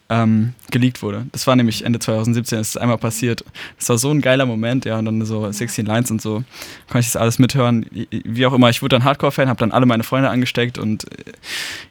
ähm, 0.10 0.54
geleakt 0.70 1.02
wurde. 1.02 1.26
Das 1.32 1.48
war 1.48 1.56
nämlich 1.56 1.86
Ende 1.86 2.00
2017, 2.00 2.58
das 2.58 2.70
ist 2.70 2.78
einmal 2.78 2.98
passiert. 2.98 3.44
Das 3.80 3.90
war 3.90 3.98
so 3.98 4.12
ein 4.12 4.22
geiler 4.22 4.46
Moment, 4.46 4.86
ja, 4.86 5.00
und 5.00 5.06
dann 5.06 5.26
so 5.26 5.50
16 5.52 5.86
Lines 5.86 6.12
und 6.12 6.22
so, 6.22 6.44
konnte 6.88 7.00
ich 7.00 7.08
das 7.08 7.16
alles 7.16 7.40
mithören. 7.40 7.86
Wie 8.12 8.46
auch 8.46 8.54
immer, 8.54 8.70
ich 8.70 8.82
wurde 8.82 8.96
dann 8.96 9.04
Hardcore-Fan, 9.04 9.50
habe 9.50 9.60
dann 9.60 9.72
alle 9.72 9.86
meine 9.86 10.04
Freunde 10.04 10.30
angesteckt 10.30 10.78
und 10.78 11.06
äh, 11.06 11.32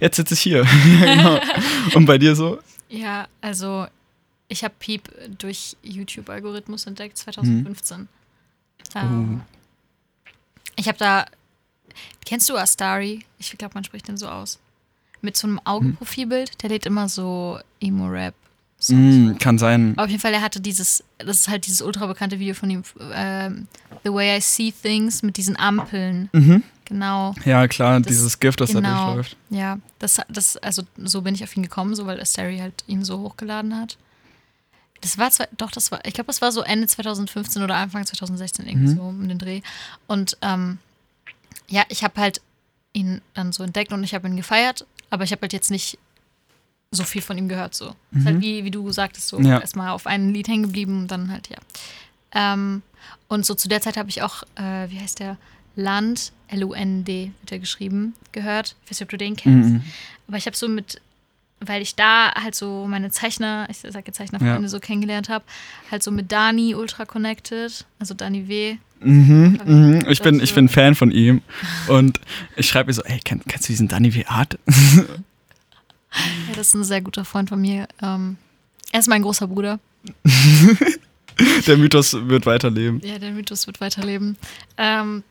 jetzt 0.01 0.16
sitze 0.16 0.35
ich 0.35 0.41
hier. 0.41 0.66
Genau. 1.03 1.41
Und 1.95 2.07
bei 2.07 2.16
dir 2.18 2.35
so? 2.35 2.59
Ja, 2.89 3.27
also 3.41 3.87
ich 4.53 4.64
habe 4.64 4.74
Piep 4.78 5.11
durch 5.38 5.76
YouTube-Algorithmus 5.82 6.86
entdeckt 6.86 7.16
2015. 7.18 8.09
Ähm, 8.94 9.40
Ich 10.76 10.88
habe 10.88 10.98
da. 10.98 11.26
Kennst 12.24 12.48
du 12.48 12.57
Astari? 12.57 13.24
Ich 13.38 13.57
glaube, 13.59 13.74
man 13.74 13.84
spricht 13.84 14.09
den 14.09 14.16
so 14.16 14.28
aus. 14.28 14.59
mit 15.20 15.36
so 15.36 15.46
einem 15.46 15.61
Augenprofilbild. 15.64 16.62
Der 16.62 16.70
lädt 16.70 16.84
immer 16.86 17.09
so 17.09 17.59
Emo-Rap. 17.80 18.34
Mm, 18.88 19.36
kann 19.38 19.59
sein. 19.59 19.96
Auf 19.96 20.09
jeden 20.09 20.20
Fall, 20.20 20.32
er 20.34 20.42
hatte 20.42 20.61
dieses, 20.61 21.05
das 21.18 21.36
ist 21.40 21.48
halt 21.48 21.66
dieses 21.66 21.80
ultra 21.82 22.07
bekannte 22.07 22.40
Video 22.40 22.55
von 22.55 22.68
ihm, 22.68 22.82
ähm, 23.12 23.68
The 24.03 24.12
Way 24.12 24.38
I 24.38 24.40
See 24.40 24.72
Things 24.72 25.22
mit 25.22 25.36
diesen 25.36 25.57
Ampeln. 25.57 26.28
Mhm. 26.32 26.64
Genau. 26.86 27.36
Ja, 27.44 27.68
klar, 27.68 28.00
Das- 28.00 28.09
dieses 28.09 28.40
Gift, 28.40 28.61
das 28.61 28.72
da 28.72 28.80
genau. 28.80 29.05
durchläuft. 29.14 29.36
Ja, 29.50 29.78
das, 30.00 30.20
das, 30.28 30.57
also 30.57 30.82
so 30.96 31.22
bin 31.22 31.36
ich 31.36 31.44
auf 31.44 31.57
ihn 31.57 31.62
gekommen, 31.62 31.94
so 31.94 32.07
weil 32.07 32.20
Asteri 32.20 32.59
halt 32.59 32.82
ihn 32.88 33.05
so 33.05 33.20
hochgeladen 33.20 33.78
hat. 33.78 33.98
Das 35.03 35.18
war 35.18 35.30
zwar, 35.30 35.48
doch, 35.57 35.70
das 35.70 35.90
war, 35.92 36.05
ich 36.07 36.14
glaube, 36.14 36.28
das 36.28 36.40
war 36.40 36.50
so 36.53 36.62
Ende 36.62 36.86
2015 36.86 37.62
oder 37.62 37.76
Anfang 37.76 38.07
2016 38.07 38.66
irgendwie 38.66 38.88
Mhm. 38.92 38.96
so 38.96 39.03
um 39.03 39.28
den 39.28 39.38
Dreh. 39.38 39.61
Und 40.07 40.38
ähm, 40.40 40.78
ja, 41.68 41.84
ich 41.90 42.03
habe 42.05 42.18
halt 42.20 42.40
ihn 42.94 43.20
dann 43.34 43.53
so 43.53 43.62
entdeckt 43.62 43.92
und 43.92 44.03
ich 44.05 44.14
habe 44.14 44.26
ihn 44.28 44.36
gefeiert, 44.36 44.86
aber 45.11 45.24
ich 45.24 45.32
habe 45.32 45.42
halt 45.42 45.53
jetzt 45.53 45.70
nicht 45.70 45.98
so 46.90 47.05
viel 47.05 47.22
von 47.22 47.36
ihm 47.38 47.48
gehört. 47.48 47.74
So. 47.74 47.94
Ist 48.12 48.26
halt 48.26 48.40
wie, 48.40 48.64
wie 48.64 48.70
du 48.70 48.90
sagtest, 48.92 49.28
so 49.28 49.38
Mhm. 49.38 49.46
Ja. 49.46 49.59
erstmal 49.61 49.90
auf 49.90 50.07
ein 50.07 50.32
Lied 50.32 50.48
hängen 50.48 50.62
geblieben 50.64 51.00
und 51.03 51.11
dann 51.11 51.30
halt, 51.30 51.48
ja. 51.48 51.59
Ähm, 52.34 52.82
und 53.28 53.44
so 53.44 53.55
zu 53.55 53.68
der 53.68 53.80
Zeit 53.80 53.96
habe 53.96 54.09
ich 54.09 54.22
auch, 54.22 54.42
äh, 54.57 54.88
wie 54.90 54.98
heißt 55.00 55.18
der? 55.20 55.36
Land, 55.74 56.32
L-U-N-D 56.48 57.32
wird 57.40 57.53
er 57.53 57.59
geschrieben, 57.59 58.14
gehört. 58.32 58.76
Ich 58.84 58.90
weiß 58.90 59.00
nicht, 59.00 59.07
ob 59.07 59.09
du 59.09 59.16
den 59.16 59.36
kennst. 59.36 59.70
Mhm. 59.70 59.82
Aber 60.28 60.36
ich 60.36 60.44
habe 60.46 60.55
so 60.57 60.68
mit, 60.68 61.00
weil 61.65 61.83
ich 61.83 61.95
da 61.95 62.33
halt 62.35 62.55
so 62.55 62.87
meine 62.89 63.11
Zeichner, 63.11 63.67
ich 63.71 63.79
sage 63.79 64.13
Zeichnerfreunde 64.13 64.63
Ja. 64.63 64.69
so 64.69 64.81
kennengelernt 64.81 65.29
habe, 65.29 65.45
halt 65.91 66.03
so 66.03 66.11
mit 66.11 66.31
Dani 66.33 66.75
ultra 66.75 67.05
connected, 67.05 67.85
also 67.99 68.15
Dani 68.15 68.49
W. 68.49 68.77
Mhm, 69.01 69.61
mhm. 69.65 70.05
Ich, 70.09 70.23
bin, 70.23 70.39
ich 70.41 70.55
bin 70.55 70.69
Fan 70.69 70.95
von 70.95 71.11
ihm. 71.11 71.43
Und 71.89 72.21
ich 72.57 72.69
schreibe 72.69 72.87
mir 72.89 72.95
so, 72.95 73.03
ey, 73.03 73.19
kenn, 73.25 73.43
kennst 73.49 73.69
du 73.69 73.73
diesen 73.73 73.89
Danny 73.89 74.15
W. 74.15 74.25
Art? 74.27 74.59
Ja, 76.49 76.55
das 76.57 76.69
ist 76.69 76.75
ein 76.75 76.85
sehr 76.85 77.01
guter 77.01 77.25
Freund 77.25 77.49
von 77.49 77.59
mir. 77.59 77.89
Ähm, 78.03 78.37
er 78.93 79.01
ist 79.01 79.09
mein 79.09 79.23
großer 79.23 79.47
Bruder. 79.49 79.81
Der 81.67 81.79
Mythos 81.79 82.13
wird 82.29 82.45
weiterleben. 82.45 83.01
Ja, 83.03 83.19
der 83.19 83.31
Mythos 83.33 83.67
wird 83.67 83.81
weiterleben. 83.81 84.37
Ähm, 84.77 85.23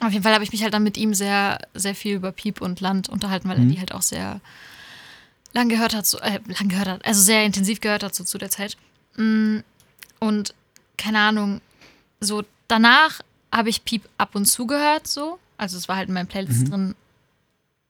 auf 0.00 0.12
jeden 0.12 0.22
Fall 0.22 0.32
habe 0.32 0.44
ich 0.44 0.52
mich 0.52 0.62
halt 0.62 0.72
dann 0.72 0.84
mit 0.84 0.96
ihm 0.96 1.12
sehr, 1.12 1.58
sehr 1.74 1.94
viel 1.96 2.14
über 2.14 2.30
Piep 2.30 2.60
und 2.60 2.80
Land 2.80 3.08
unterhalten, 3.08 3.48
weil 3.48 3.58
Mhm. 3.58 3.68
er 3.68 3.72
die 3.74 3.78
halt 3.80 3.92
auch 3.92 4.02
sehr 4.02 4.40
lang 5.52 5.68
gehört 5.68 5.94
hat, 5.94 6.06
so, 6.06 6.18
äh, 6.20 6.40
lang 6.46 6.68
gehört 6.68 6.88
hat, 6.88 7.04
also 7.04 7.20
sehr 7.22 7.44
intensiv 7.44 7.80
gehört 7.80 8.02
hat 8.02 8.14
so 8.14 8.24
zu 8.24 8.38
der 8.38 8.50
Zeit. 8.50 8.76
Mm, 9.16 9.58
Und 10.20 10.54
keine 10.98 11.18
Ahnung, 11.18 11.60
so 12.20 12.42
danach 12.68 13.20
habe 13.52 13.68
ich 13.70 13.84
Piep 13.84 14.02
ab 14.18 14.34
und 14.34 14.44
zu 14.46 14.66
gehört, 14.66 15.06
so. 15.06 15.38
Also 15.56 15.76
es 15.78 15.88
war 15.88 15.96
halt 15.96 16.08
in 16.08 16.14
meinen 16.14 16.26
Playlists 16.28 16.64
Mhm. 16.64 16.70
drin. 16.70 16.94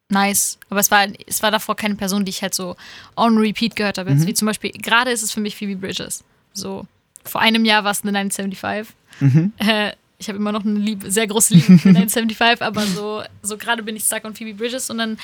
Nice. 0.09 0.59
Aber 0.71 0.81
es 0.81 0.91
war, 0.91 1.07
es 1.27 1.43
war 1.43 1.51
davor 1.51 1.77
keine 1.77 1.95
Person, 1.95 2.25
die 2.25 2.31
ich 2.31 2.43
halt 2.43 2.55
so 2.55 2.77
on 3.17 3.39
repeat 3.39 3.77
gehört 3.77 3.99
habe. 3.99 4.11
Mhm. 4.13 4.27
Wie 4.27 4.35
zum 4.35 4.47
Beispiel, 4.47 4.71
gerade 4.73 5.11
ist 5.13 5.23
es 5.23 5.31
für 5.33 5.41
mich 5.41 5.55
Phoebe 5.57 5.77
Bridges. 5.77 6.25
So. 6.53 6.87
Vor 7.25 7.41
einem 7.41 7.65
Jahr 7.65 7.85
war 7.85 7.93
es 7.93 8.03
eine 8.03 8.13
975. 8.13 8.95
Mhm. 9.21 9.53
Äh, 9.59 9.93
ich 10.19 10.29
habe 10.29 10.37
immer 10.39 10.53
noch 10.53 10.65
eine 10.65 10.79
Liebe, 10.79 11.11
sehr 11.11 11.27
große 11.27 11.55
Liebe 11.55 11.79
für 11.79 11.89
975, 11.93 12.61
aber 12.63 12.87
so, 12.87 13.23
so 13.43 13.57
gerade 13.57 13.83
bin 13.83 13.97
ich 13.97 14.05
stuck 14.05 14.25
on 14.25 14.35
Phoebe 14.35 14.55
Bridges 14.55 14.91
und 14.91 14.99
dann 14.99 15.19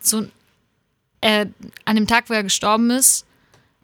so 0.00 0.26
äh, 1.22 1.46
an 1.86 1.96
dem 1.96 2.06
Tag, 2.06 2.28
wo 2.28 2.34
er 2.34 2.42
gestorben 2.42 2.90
ist, 2.90 3.24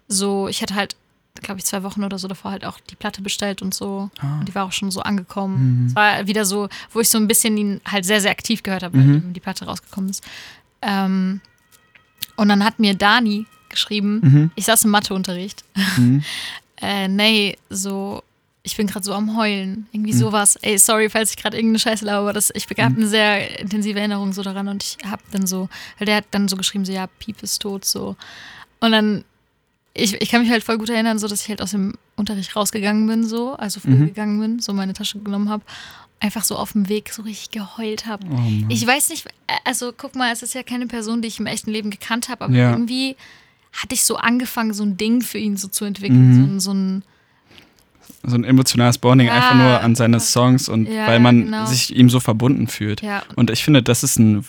so, 0.09 0.47
ich 0.49 0.61
hatte 0.63 0.75
halt, 0.75 0.97
glaube 1.43 1.59
ich, 1.61 1.65
zwei 1.67 1.83
Wochen 1.83 2.03
oder 2.05 2.19
so 2.19 2.29
davor 2.29 2.51
halt 2.51 2.65
auch 2.65 2.79
die 2.81 2.97
Platte 2.97 3.23
bestellt 3.23 3.63
und 3.63 3.73
so. 3.75 4.11
Ah. 4.21 4.41
Und 4.41 4.49
die 4.49 4.55
war 4.55 4.65
auch 4.67 4.73
schon 4.73 4.91
so 4.91 5.01
angekommen. 5.01 5.83
Mhm. 5.83 5.87
Es 5.87 5.95
war 5.95 6.27
wieder 6.27 6.45
so, 6.45 6.69
wo 6.93 7.01
ich 7.01 7.09
so 7.09 7.19
ein 7.19 7.29
bisschen 7.29 7.57
ihn 7.57 7.81
halt 7.87 8.05
sehr, 8.05 8.21
sehr 8.21 8.31
aktiv 8.31 8.63
gehört 8.63 8.83
habe, 8.83 8.99
Mhm. 8.99 9.15
eben 9.17 9.33
die 9.33 9.41
Platte 9.41 9.65
rausgekommen 9.67 10.11
ist. 10.11 10.23
Ähm, 10.83 11.41
und 12.37 12.49
dann 12.49 12.65
hat 12.65 12.79
mir 12.79 12.95
Dani 12.95 13.47
geschrieben, 13.69 14.21
Mhm. 14.23 14.51
ich 14.55 14.65
saß 14.65 14.85
im 14.85 14.91
Matheunterricht 14.91 15.65
Mhm. 15.97 16.23
äh, 16.81 17.07
nee, 17.09 17.57
so, 17.71 18.23
ich 18.71 18.77
bin 18.77 18.87
gerade 18.87 19.05
so 19.05 19.13
am 19.15 19.37
Heulen. 19.37 19.87
Irgendwie 19.93 20.13
Mhm. 20.13 20.19
sowas. 20.19 20.57
Ey, 20.57 20.79
sorry, 20.79 21.09
falls 21.11 21.31
ich 21.31 21.37
gerade 21.37 21.57
irgendeine 21.57 21.79
Scheiße 21.79 22.05
laber, 22.05 22.21
aber 22.21 22.33
das, 22.33 22.51
ich 22.55 22.67
habe 22.79 22.91
Mhm. 22.91 22.97
eine 22.99 23.09
sehr 23.09 23.61
intensive 23.61 23.99
Erinnerung 23.99 24.33
so 24.33 24.43
daran 24.43 24.69
und 24.69 24.85
ich 24.85 24.99
habe 25.11 25.23
dann 25.33 25.47
so, 25.47 25.69
weil 25.99 26.07
der 26.07 26.17
hat 26.17 26.27
dann 26.31 26.49
so 26.49 26.57
geschrieben, 26.57 26.85
so, 26.85 26.93
ja, 26.93 27.07
Piep 27.19 27.43
ist 27.43 27.61
tot, 27.63 27.85
so. 27.85 28.17
Und 28.81 28.93
dann, 28.93 29.25
ich, 29.95 30.15
ich 30.21 30.29
kann 30.31 30.43
mich 30.43 30.51
halt 30.51 30.63
voll 30.63 30.79
gut 30.79 30.91
erinnern, 30.91 31.19
so, 31.19 31.27
dass 31.29 31.43
ich 31.43 31.49
halt 31.49 31.61
aus 31.63 31.73
dem 31.73 31.95
Unterricht 32.17 32.55
rausgegangen 32.55 33.07
bin, 33.07 33.27
so, 33.27 33.55
also 33.55 33.81
früh 33.81 33.91
Mhm. 33.91 34.07
gegangen 34.07 34.39
bin, 34.41 34.59
so 34.61 34.73
meine 34.73 34.93
Tasche 34.93 35.19
genommen 35.19 35.49
habe, 35.49 35.65
einfach 36.21 36.45
so 36.45 36.57
auf 36.57 36.73
dem 36.73 36.89
Weg 36.89 37.13
so 37.13 37.23
richtig 37.23 37.51
geheult 37.51 38.07
habe. 38.07 38.27
Oh. 38.31 38.41
Ich 38.69 38.87
weiß 38.87 39.09
nicht, 39.11 39.27
äh, 39.47 39.55
also 39.65 39.93
guck 39.97 40.15
mal, 40.15 40.33
es 40.33 40.43
ist 40.43 40.55
ja 40.55 40.63
keine 40.63 40.87
Person, 40.87 41.23
die 41.23 41.29
ich 41.29 41.41
im 41.41 41.47
echten 41.47 41.71
Leben 41.71 41.91
gekannt 41.91 42.29
habe, 42.29 42.45
aber 42.45 42.55
Ja. 42.55 42.71
irgendwie 42.73 43.17
hatte 43.73 43.95
ich 43.95 44.03
so 44.05 44.17
angefangen, 44.17 44.73
so 44.75 44.83
ein 44.83 44.97
Ding 44.97 45.21
für 45.23 45.39
ihn 45.39 45.57
so 45.57 45.69
zu 45.69 45.85
entwickeln, 45.85 46.31
Mhm. 46.31 46.35
so, 46.35 46.43
ein- 46.43 46.61
so 46.61 46.73
ein 46.75 47.03
so 48.29 48.37
ein 48.37 48.45
emotionales 48.45 48.99
Bonding 48.99 49.27
Ja. 49.29 49.35
einfach 49.35 49.55
nur 49.55 49.81
an 49.81 49.95
seine 49.95 50.21
Songs 50.21 50.69
und 50.69 50.87
Ja, 50.89 51.07
weil 51.07 51.21
man 51.21 51.45
genau. 51.47 51.67
sich 51.67 51.95
ihm 51.97 52.11
so 52.11 52.21
verbunden 52.21 52.67
fühlt. 52.69 53.03
Ja, 53.03 53.23
Und 53.37 53.51
ich 53.51 53.65
finde, 53.65 53.83
das 53.83 54.03
ist 54.03 54.19
ein, 54.19 54.45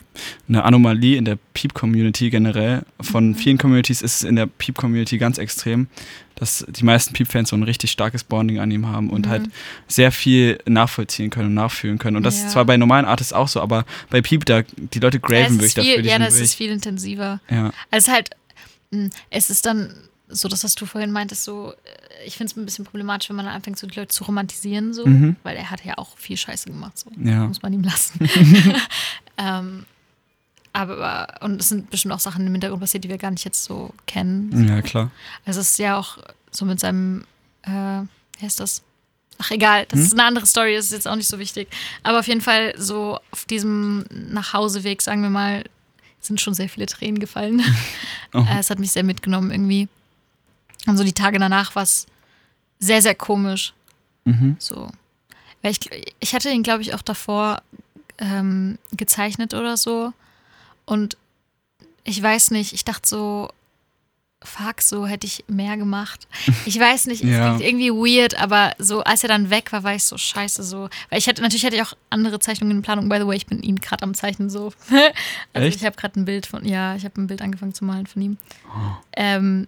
eine 0.48 0.64
Anomalie 0.64 1.18
in 1.18 1.26
der 1.26 1.38
Peep-Community 1.54 2.30
generell. 2.30 2.84
Von 3.02 3.30
Mhm. 3.30 3.36
vielen 3.36 3.58
Communities 3.58 4.02
ist 4.02 4.18
es 4.18 4.24
in 4.24 4.36
der 4.36 4.46
Peep-Community 4.48 5.18
ganz 5.18 5.38
extrem, 5.38 5.88
dass 6.36 6.66
die 6.70 6.86
meisten 6.86 7.14
Peep-Fans 7.14 7.50
so 7.50 7.56
ein 7.58 7.64
richtig 7.64 7.92
starkes 7.92 8.24
Bonding 8.24 8.60
an 8.60 8.72
ihm 8.72 8.88
haben 8.88 9.10
und 9.10 9.26
Mhm. 9.26 9.30
halt 9.30 9.44
sehr 9.88 10.12
viel 10.12 10.58
nachvollziehen 10.66 11.30
können 11.30 11.48
und 11.48 11.54
nachfühlen 11.56 11.98
können. 11.98 12.16
Und 12.18 12.24
das 12.24 12.36
ist 12.38 12.52
zwar 12.52 12.66
bei 12.66 12.78
normalen 12.78 13.06
Artists 13.06 13.34
auch 13.34 13.48
so, 13.48 13.60
aber 13.62 13.86
bei 14.10 14.22
Peep, 14.22 14.46
da 14.46 14.62
die 14.78 15.00
Leute 15.00 15.20
graven 15.20 15.56
wirklich 15.60 15.74
dafür. 15.74 16.00
ja 16.02 16.18
das 16.20 16.40
ist 16.40 16.56
viel 16.56 16.72
intensiver. 16.72 17.40
ja. 17.50 17.72
Also 17.92 17.98
es 17.98 18.08
ist 18.08 18.14
halt, 18.14 18.30
mh, 18.92 19.10
es 19.30 19.50
ist 19.50 19.66
dann 19.66 19.94
so, 20.30 20.48
das, 20.48 20.64
was 20.64 20.76
du 20.76 20.86
vorhin 20.86 21.12
meintest, 21.12 21.44
so, 21.44 21.74
äh, 21.74 22.26
ich 22.26 22.38
finde 22.38 22.52
es 22.52 22.58
ein 22.58 22.66
bisschen 22.66 22.86
problematisch, 22.86 23.30
wenn 23.30 23.36
man 23.36 23.46
dann 23.46 23.56
anfängt, 23.56 23.78
so 23.80 23.88
die 23.88 23.96
Leute 24.00 24.10
zu 24.14 24.24
romantisieren, 24.24 24.94
so, 24.94 25.06
Mhm. 25.06 25.36
weil 25.44 25.58
er 25.58 25.70
hat 25.72 25.84
ja 25.84 25.98
auch 25.98 26.18
viel 26.18 26.38
Scheiße 26.38 26.70
gemacht, 26.70 26.98
so. 27.00 27.10
Ja. 27.24 27.48
Muss 27.48 27.62
man 27.62 27.74
ihm 27.74 27.84
lassen. 27.84 28.20
ähm, 29.38 29.86
aber, 30.72 31.36
und 31.42 31.60
es 31.60 31.70
sind 31.70 31.90
bestimmt 31.90 32.14
auch 32.14 32.20
Sachen 32.20 32.46
im 32.46 32.52
Hintergrund 32.54 32.82
passiert, 32.82 33.04
die 33.04 33.10
wir 33.10 33.18
gar 33.18 33.32
nicht 33.32 33.44
jetzt 33.44 33.64
so 33.64 33.92
kennen. 34.06 34.68
ja, 34.68 34.82
klar. 34.82 35.10
Also 35.46 35.62
es 35.62 35.72
ist 35.72 35.80
ja 35.80 35.98
auch 35.98 36.20
so 36.52 36.66
mit 36.66 36.80
seinem, 36.80 37.26
äh, 37.64 37.70
wie 37.72 38.44
heißt 38.46 38.60
das? 38.60 38.84
Ach 39.40 39.52
egal, 39.52 39.86
das 39.88 40.00
Hm? 40.00 40.06
ist 40.06 40.14
eine 40.14 40.24
andere 40.26 40.46
Story, 40.46 40.76
das 40.76 40.86
ist 40.86 40.92
jetzt 40.92 41.08
auch 41.08 41.16
nicht 41.16 41.28
so 41.28 41.40
wichtig. 41.40 41.70
Aber 42.04 42.20
auf 42.20 42.28
jeden 42.28 42.42
Fall 42.42 42.74
so 42.78 43.20
auf 43.32 43.46
diesem 43.46 44.06
Nachhauseweg, 44.12 45.02
sagen 45.02 45.24
wir 45.24 45.30
mal, 45.30 45.64
sind 46.20 46.42
schon 46.42 46.54
sehr 46.54 46.68
viele 46.70 46.86
Tränen 46.86 47.20
gefallen. 47.20 47.62
Oh. 48.32 48.46
Äh, 48.48 48.60
es 48.60 48.70
hat 48.70 48.78
mich 48.78 48.92
sehr 48.92 49.04
mitgenommen 49.04 49.50
irgendwie. 49.50 49.88
Und 50.86 50.98
so 50.98 51.04
die 51.04 51.14
Tage 51.14 51.40
danach 51.40 51.76
war 51.76 51.84
es 51.84 52.06
sehr, 52.80 53.02
sehr 53.02 53.16
komisch. 53.16 53.74
Mhm. 54.26 54.56
So. 54.60 54.90
Weil 55.62 55.72
ich, 55.72 55.80
ich 56.20 56.34
hatte 56.34 56.50
ihn, 56.50 56.64
glaube 56.64 56.82
ich, 56.82 56.94
auch 56.94 57.02
davor 57.02 57.62
ähm, 58.18 58.78
gezeichnet 58.94 59.54
oder 59.54 59.76
so. 59.78 60.14
Und 60.86 61.18
ich 62.06 62.22
weiß 62.22 62.52
nicht, 62.52 62.74
ich 62.74 62.86
dachte 62.86 63.08
so, 63.08 63.50
fuck, 64.42 64.82
so 64.82 65.06
hätte 65.06 65.28
ich 65.28 65.44
mehr 65.48 65.76
gemacht. 65.76 66.28
Ich 66.66 66.80
weiß 66.80 67.08
nicht, 67.08 67.24
es 67.24 67.30
Ja. 67.30 67.56
klingt 67.58 67.62
irgendwie 67.62 67.92
weird, 67.92 68.40
aber 68.42 68.74
so, 68.80 69.02
als 69.04 69.24
er 69.24 69.28
dann 69.30 69.50
weg 69.50 69.72
war, 69.74 69.84
war 69.84 69.96
ich 69.96 70.06
so 70.06 70.18
scheiße 70.18 70.64
so. 70.64 70.90
Weil 71.10 71.20
ich 71.20 71.28
hatte, 71.28 71.42
natürlich 71.42 71.66
hatte 71.66 71.76
ich 71.76 71.82
auch 71.82 71.94
andere 72.10 72.40
Zeichnungen 72.40 72.78
in 72.78 72.82
Planung. 72.82 73.10
By 73.10 73.18
the 73.20 73.28
way, 73.28 73.36
ich 73.36 73.48
bin 73.48 73.62
ihn 73.62 73.76
gerade 73.82 74.04
am 74.04 74.14
Zeichnen 74.14 74.50
so. 74.50 74.72
also 75.54 75.68
Echt? 75.68 75.76
ich 75.78 75.86
habe 75.86 75.98
gerade 75.98 76.20
ein 76.20 76.26
Bild 76.26 76.46
von, 76.48 76.66
ja, 76.66 76.96
ich 76.96 77.04
habe 77.04 77.22
ein 77.22 77.28
Bild 77.28 77.42
angefangen 77.42 77.74
zu 77.74 77.84
malen 77.84 78.08
von 78.08 78.22
ihm. 78.22 78.38
Oh. 78.74 78.92
Ähm, 79.18 79.68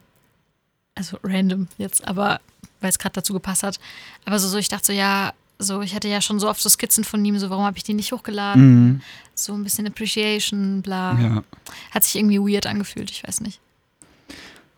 also 0.95 1.17
random 1.23 1.67
jetzt, 1.77 2.07
aber 2.07 2.39
weil 2.79 2.89
es 2.89 2.99
gerade 2.99 3.13
dazu 3.13 3.33
gepasst 3.33 3.63
hat. 3.63 3.79
Aber 4.25 4.39
so, 4.39 4.47
so, 4.47 4.57
ich 4.57 4.67
dachte 4.69 4.87
so, 4.87 4.93
ja, 4.93 5.33
so, 5.59 5.81
ich 5.81 5.93
hatte 5.93 6.07
ja 6.07 6.21
schon 6.21 6.39
so 6.39 6.49
oft 6.49 6.59
so 6.61 6.69
Skizzen 6.69 7.03
von 7.03 7.23
ihm, 7.23 7.37
so, 7.37 7.49
warum 7.49 7.63
habe 7.65 7.77
ich 7.77 7.83
die 7.83 7.93
nicht 7.93 8.11
hochgeladen? 8.11 8.85
Mhm. 8.85 9.01
So 9.35 9.53
ein 9.53 9.63
bisschen 9.63 9.85
Appreciation, 9.87 10.81
bla. 10.81 11.19
ja. 11.19 11.43
Hat 11.91 12.03
sich 12.03 12.15
irgendwie 12.15 12.39
weird 12.39 12.65
angefühlt, 12.65 13.11
ich 13.11 13.23
weiß 13.23 13.41
nicht. 13.41 13.59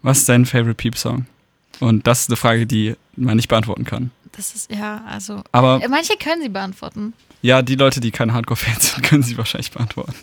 Was 0.01 0.19
ist 0.19 0.29
dein 0.29 0.45
Favorite 0.45 0.75
Peep-Song? 0.75 1.25
Und 1.79 2.05
das 2.07 2.21
ist 2.21 2.29
eine 2.29 2.35
Frage, 2.35 2.67
die 2.67 2.95
man 3.15 3.37
nicht 3.37 3.47
beantworten 3.47 3.85
kann. 3.85 4.11
Das 4.33 4.53
ist, 4.55 4.69
ja, 4.71 5.03
also. 5.05 5.41
Aber 5.51 5.81
Äh, 5.81 5.87
Manche 5.87 6.17
können 6.17 6.41
sie 6.41 6.49
beantworten. 6.49 7.13
ja, 7.41 7.61
die 7.61 7.75
Leute, 7.75 7.99
die 8.01 8.11
keine 8.11 8.33
Hardcore-Fans 8.33 8.93
sind, 8.93 9.03
können 9.07 9.23
sie 9.23 9.37
wahrscheinlich 9.37 9.71
beantworten. 9.71 10.13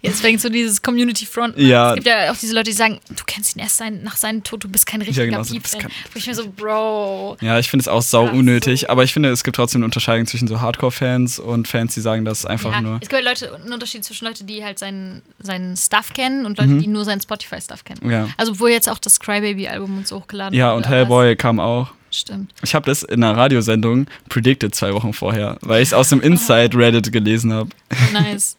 Jetzt 0.00 0.20
fängt 0.20 0.40
so 0.40 0.48
dieses 0.48 0.80
Community 0.80 1.26
Front. 1.26 1.56
Ja. 1.58 1.90
Es 1.90 1.94
gibt 1.96 2.06
ja 2.06 2.30
auch 2.30 2.36
diese 2.36 2.54
Leute, 2.54 2.70
die 2.70 2.76
sagen, 2.76 3.00
du 3.08 3.24
kennst 3.26 3.56
ihn 3.56 3.60
erst 3.60 3.78
sein, 3.78 4.02
nach 4.04 4.16
seinem 4.16 4.44
Tod, 4.44 4.62
du 4.62 4.68
bist 4.68 4.86
kein 4.86 5.00
richtiger 5.02 5.26
genau, 5.26 5.42
Piep. 5.42 5.62
bist 5.62 5.78
kein- 5.78 5.90
Wo 6.12 6.18
ich 6.18 6.26
mir 6.26 6.34
so, 6.34 6.48
Bro. 6.48 7.36
Ja, 7.40 7.58
ich 7.58 7.68
finde 7.68 7.82
es 7.82 7.88
auch 7.88 8.02
sau 8.02 8.28
Ach 8.28 8.32
unnötig, 8.32 8.82
so. 8.82 8.88
aber 8.88 9.02
ich 9.04 9.12
finde, 9.12 9.30
es 9.30 9.42
gibt 9.42 9.56
trotzdem 9.56 9.80
eine 9.80 9.86
Unterscheidung 9.86 10.26
zwischen 10.26 10.46
so 10.46 10.60
Hardcore-Fans 10.60 11.40
und 11.40 11.66
Fans, 11.66 11.94
die 11.94 12.00
sagen 12.00 12.24
das 12.24 12.46
einfach 12.46 12.72
Ja, 12.72 12.80
nur. 12.80 12.98
es 13.02 13.08
gibt 13.08 13.24
Leute, 13.24 13.54
einen 13.54 13.72
Unterschied 13.72 14.04
zwischen 14.04 14.24
Leuten, 14.26 14.46
die 14.46 14.64
halt 14.64 14.78
seinen, 14.78 15.22
seinen 15.40 15.76
Stuff 15.76 16.12
kennen 16.12 16.46
und 16.46 16.58
Leute, 16.58 16.70
Mhm. 16.70 16.80
die 16.80 16.86
nur 16.86 17.04
seinen 17.04 17.20
Spotify-Stuff 17.20 17.84
kennen. 17.84 18.08
Ja. 18.10 18.28
Also 18.36 18.60
wo 18.60 18.68
jetzt 18.68 18.88
auch 18.88 18.98
das 18.98 19.18
Crybaby-Album 19.18 19.98
und 19.98 20.06
so 20.08 20.16
hochgeladen 20.20 20.56
Ja, 20.56 20.72
und 20.74 20.88
Hellboy 20.88 21.34
kam 21.36 21.58
auch. 21.60 21.88
Stimmt. 22.10 22.54
Ich 22.62 22.74
habe 22.74 22.86
das 22.86 23.02
in 23.02 23.22
einer 23.22 23.36
Radiosendung 23.36 24.06
predicted 24.30 24.74
zwei 24.74 24.94
Wochen 24.94 25.12
vorher, 25.12 25.58
weil 25.60 25.82
ich 25.82 25.88
es 25.88 25.92
aus 25.92 26.08
dem 26.08 26.20
Inside 26.22 26.76
Reddit 26.78 27.12
gelesen 27.12 27.52
habe. 27.52 27.68
Nice. 28.12 28.56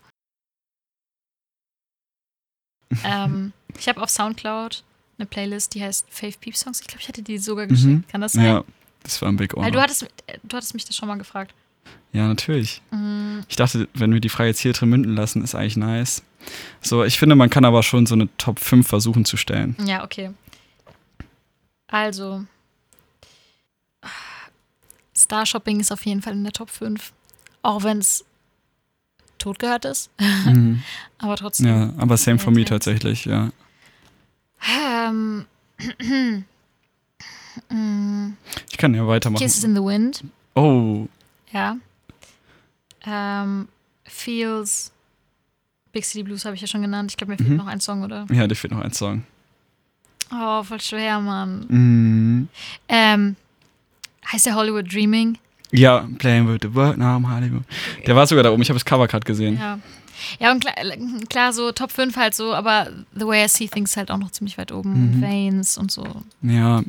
Ähm, 3.04 3.54
ich 3.78 3.88
habe 3.88 4.02
auf 4.02 4.10
Soundcloud 4.10 4.84
eine 5.18 5.26
Playlist, 5.26 5.76
die 5.76 5.84
heißt 5.84 6.08
Fave 6.10 6.34
Peep 6.40 6.56
Songs. 6.56 6.80
Ich 6.82 6.88
glaube, 6.88 7.02
ich 7.02 7.08
hatte 7.08 7.22
die 7.22 7.38
sogar 7.38 7.68
geschickt. 7.68 7.88
Mhm. 7.90 8.04
Kann 8.08 8.22
das 8.22 8.34
sein? 8.34 8.46
Ja, 8.46 8.64
das 9.04 9.22
war 9.22 9.30
ein 9.30 9.38
Big 9.38 9.54
Weil 9.56 9.64
Honor. 9.66 9.72
du 9.72 9.82
hattest, 9.82 10.08
du 10.44 10.56
hattest 10.58 10.74
mich 10.74 10.86
das 10.86 10.96
schon 10.96 11.08
mal 11.08 11.18
gefragt. 11.18 11.54
Ja, 12.14 12.28
natürlich. 12.28 12.82
Mm, 12.92 13.40
Ich 13.48 13.56
dachte, 13.56 13.88
wenn 13.94 14.14
wir 14.14 14.20
die 14.20 14.30
Frage 14.30 14.50
jetzt 14.50 14.60
hier 14.62 14.74
drin 14.74 14.90
münden 14.90 15.16
lassen, 15.16 15.44
ist 15.44 15.56
eigentlich 15.56 15.78
nice. 15.78 16.24
So, 16.82 17.04
ich 17.04 17.20
finde, 17.20 17.36
man 17.36 17.50
kann 17.50 17.66
aber 17.66 17.84
schon 17.84 18.06
so 18.06 18.16
eine 18.16 18.30
Top 18.38 18.60
5 18.60 18.88
versuchen 18.88 19.26
zu 19.26 19.38
stellen. 19.38 19.76
Ja, 19.86 20.04
okay. 20.04 20.32
Also, 21.88 22.46
Star 25.16 25.46
Shopping 25.46 25.80
ist 25.80 25.92
auf 25.92 26.06
jeden 26.06 26.22
Fall 26.22 26.34
in 26.34 26.44
der 26.44 26.54
Top 26.54 26.70
5. 26.70 27.12
Auch 27.62 27.84
wenn 27.84 27.98
es 28.00 28.26
tot 29.40 29.58
gehört 29.60 29.86
ist. 29.86 30.10
Mhm. 30.46 30.82
Aber 31.18 31.36
trotzdem. 31.36 31.68
Ja, 31.68 31.94
aber 31.98 32.16
same 32.18 32.40
for 32.40 32.52
me 32.52 32.58
Thanks. 32.64 32.70
tatsächlich, 32.86 33.26
ja. 33.26 33.50
Ähm, 34.96 35.46
Ich 38.70 38.78
kann 38.78 38.94
ja 38.94 39.06
weitermachen. 39.08 39.42
Kisses 39.42 39.64
in 39.64 39.76
the 39.76 39.82
Wind. 39.82 40.24
Oh, 40.56 41.08
Ja. 41.52 41.78
Ähm, 43.06 43.68
Feels. 44.06 44.92
Big 45.92 46.06
City 46.06 46.24
Blues 46.24 46.46
habe 46.46 46.56
ich 46.56 46.62
ja 46.62 46.68
schon 46.68 46.82
genannt. 46.82 47.12
Ich 47.12 47.18
glaube, 47.18 47.32
mir 47.32 47.38
fehlt 47.38 47.50
Mhm. 47.50 47.56
noch 47.58 47.68
ein 47.68 47.80
Song, 47.82 48.04
oder? 48.04 48.26
ja, 48.32 48.46
dir 48.48 48.56
fehlt 48.56 48.72
noch 48.74 48.82
ein 48.82 48.94
Song. 48.94 49.24
Oh, 50.32 50.62
voll 50.64 50.80
schwer, 50.82 51.20
Mann. 51.20 51.66
Mhm. 51.68 52.48
Ähm, 52.88 53.36
heißt 54.32 54.46
der 54.46 54.56
Hollywood 54.56 54.92
Dreaming? 54.94 55.38
Ja, 55.72 56.08
Playing 56.18 56.48
with 56.48 56.60
the 56.62 56.74
Word 56.74 56.98
now, 56.98 57.22
Hollywood. 57.28 57.64
Der 58.08 58.16
war 58.16 58.26
sogar 58.28 58.44
da 58.44 58.52
oben, 58.52 58.62
ich 58.62 58.70
habe 58.70 58.78
das 58.80 58.86
Cover 58.86 59.08
gerade 59.08 59.26
gesehen. 59.26 59.58
Ja. 59.60 59.80
Ja, 60.40 60.52
und 60.52 60.60
klar, 60.60 60.76
klar, 61.30 61.54
so 61.54 61.72
Top 61.72 61.92
5 61.92 62.16
halt 62.18 62.36
so, 62.36 62.54
aber 62.54 62.88
The 63.16 63.26
Way 63.26 63.46
I 63.46 63.48
See 63.48 63.68
Things 63.68 63.96
halt 63.96 64.12
auch 64.12 64.18
noch 64.18 64.32
ziemlich 64.32 64.58
weit 64.58 64.72
oben. 64.72 65.18
Mhm. 65.18 65.22
Veins 65.22 65.78
und 65.78 65.92
so. 65.92 66.06
Ja. 66.42 66.82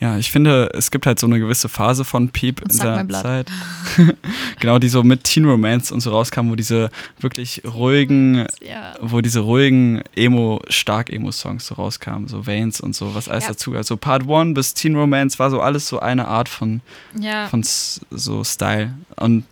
Ja, 0.00 0.16
ich 0.16 0.30
finde, 0.32 0.70
es 0.72 0.90
gibt 0.90 1.04
halt 1.04 1.18
so 1.18 1.26
eine 1.26 1.38
gewisse 1.38 1.68
Phase 1.68 2.06
von 2.06 2.30
Peep 2.30 2.62
Und 2.62 2.72
in 2.72 2.78
der. 2.78 3.06
Zeit. 3.10 3.50
genau, 4.58 4.78
die 4.78 4.88
so 4.88 5.02
mit 5.02 5.24
Teen 5.24 5.44
Romance 5.44 5.92
und 5.92 6.00
so 6.00 6.10
rauskam, 6.10 6.48
wo 6.50 6.54
diese 6.56 6.88
wirklich 7.20 7.60
ruhigen, 7.66 8.46
Ja. 8.66 8.94
wo 9.02 9.20
diese 9.20 9.40
ruhigen 9.40 10.00
Emo, 10.16 10.62
stark 10.70 11.10
Emo-Songs 11.10 11.66
so 11.66 11.74
rauskamen, 11.74 12.28
so 12.28 12.46
Veins 12.46 12.80
und 12.80 12.96
so, 12.96 13.14
was 13.14 13.28
alles 13.28 13.44
Ja. 13.44 13.50
dazu. 13.50 13.74
Also 13.74 13.98
Part 13.98 14.26
1 14.26 14.54
bis 14.54 14.72
Teen 14.72 14.96
Romance 14.96 15.38
war 15.38 15.50
so 15.50 15.60
alles 15.60 15.86
so 15.86 16.00
eine 16.00 16.26
Art 16.28 16.48
von, 16.48 16.80
Ja. 17.20 17.48
von 17.48 17.62
so 17.62 18.42
Style. 18.42 18.94
Und 19.16 19.44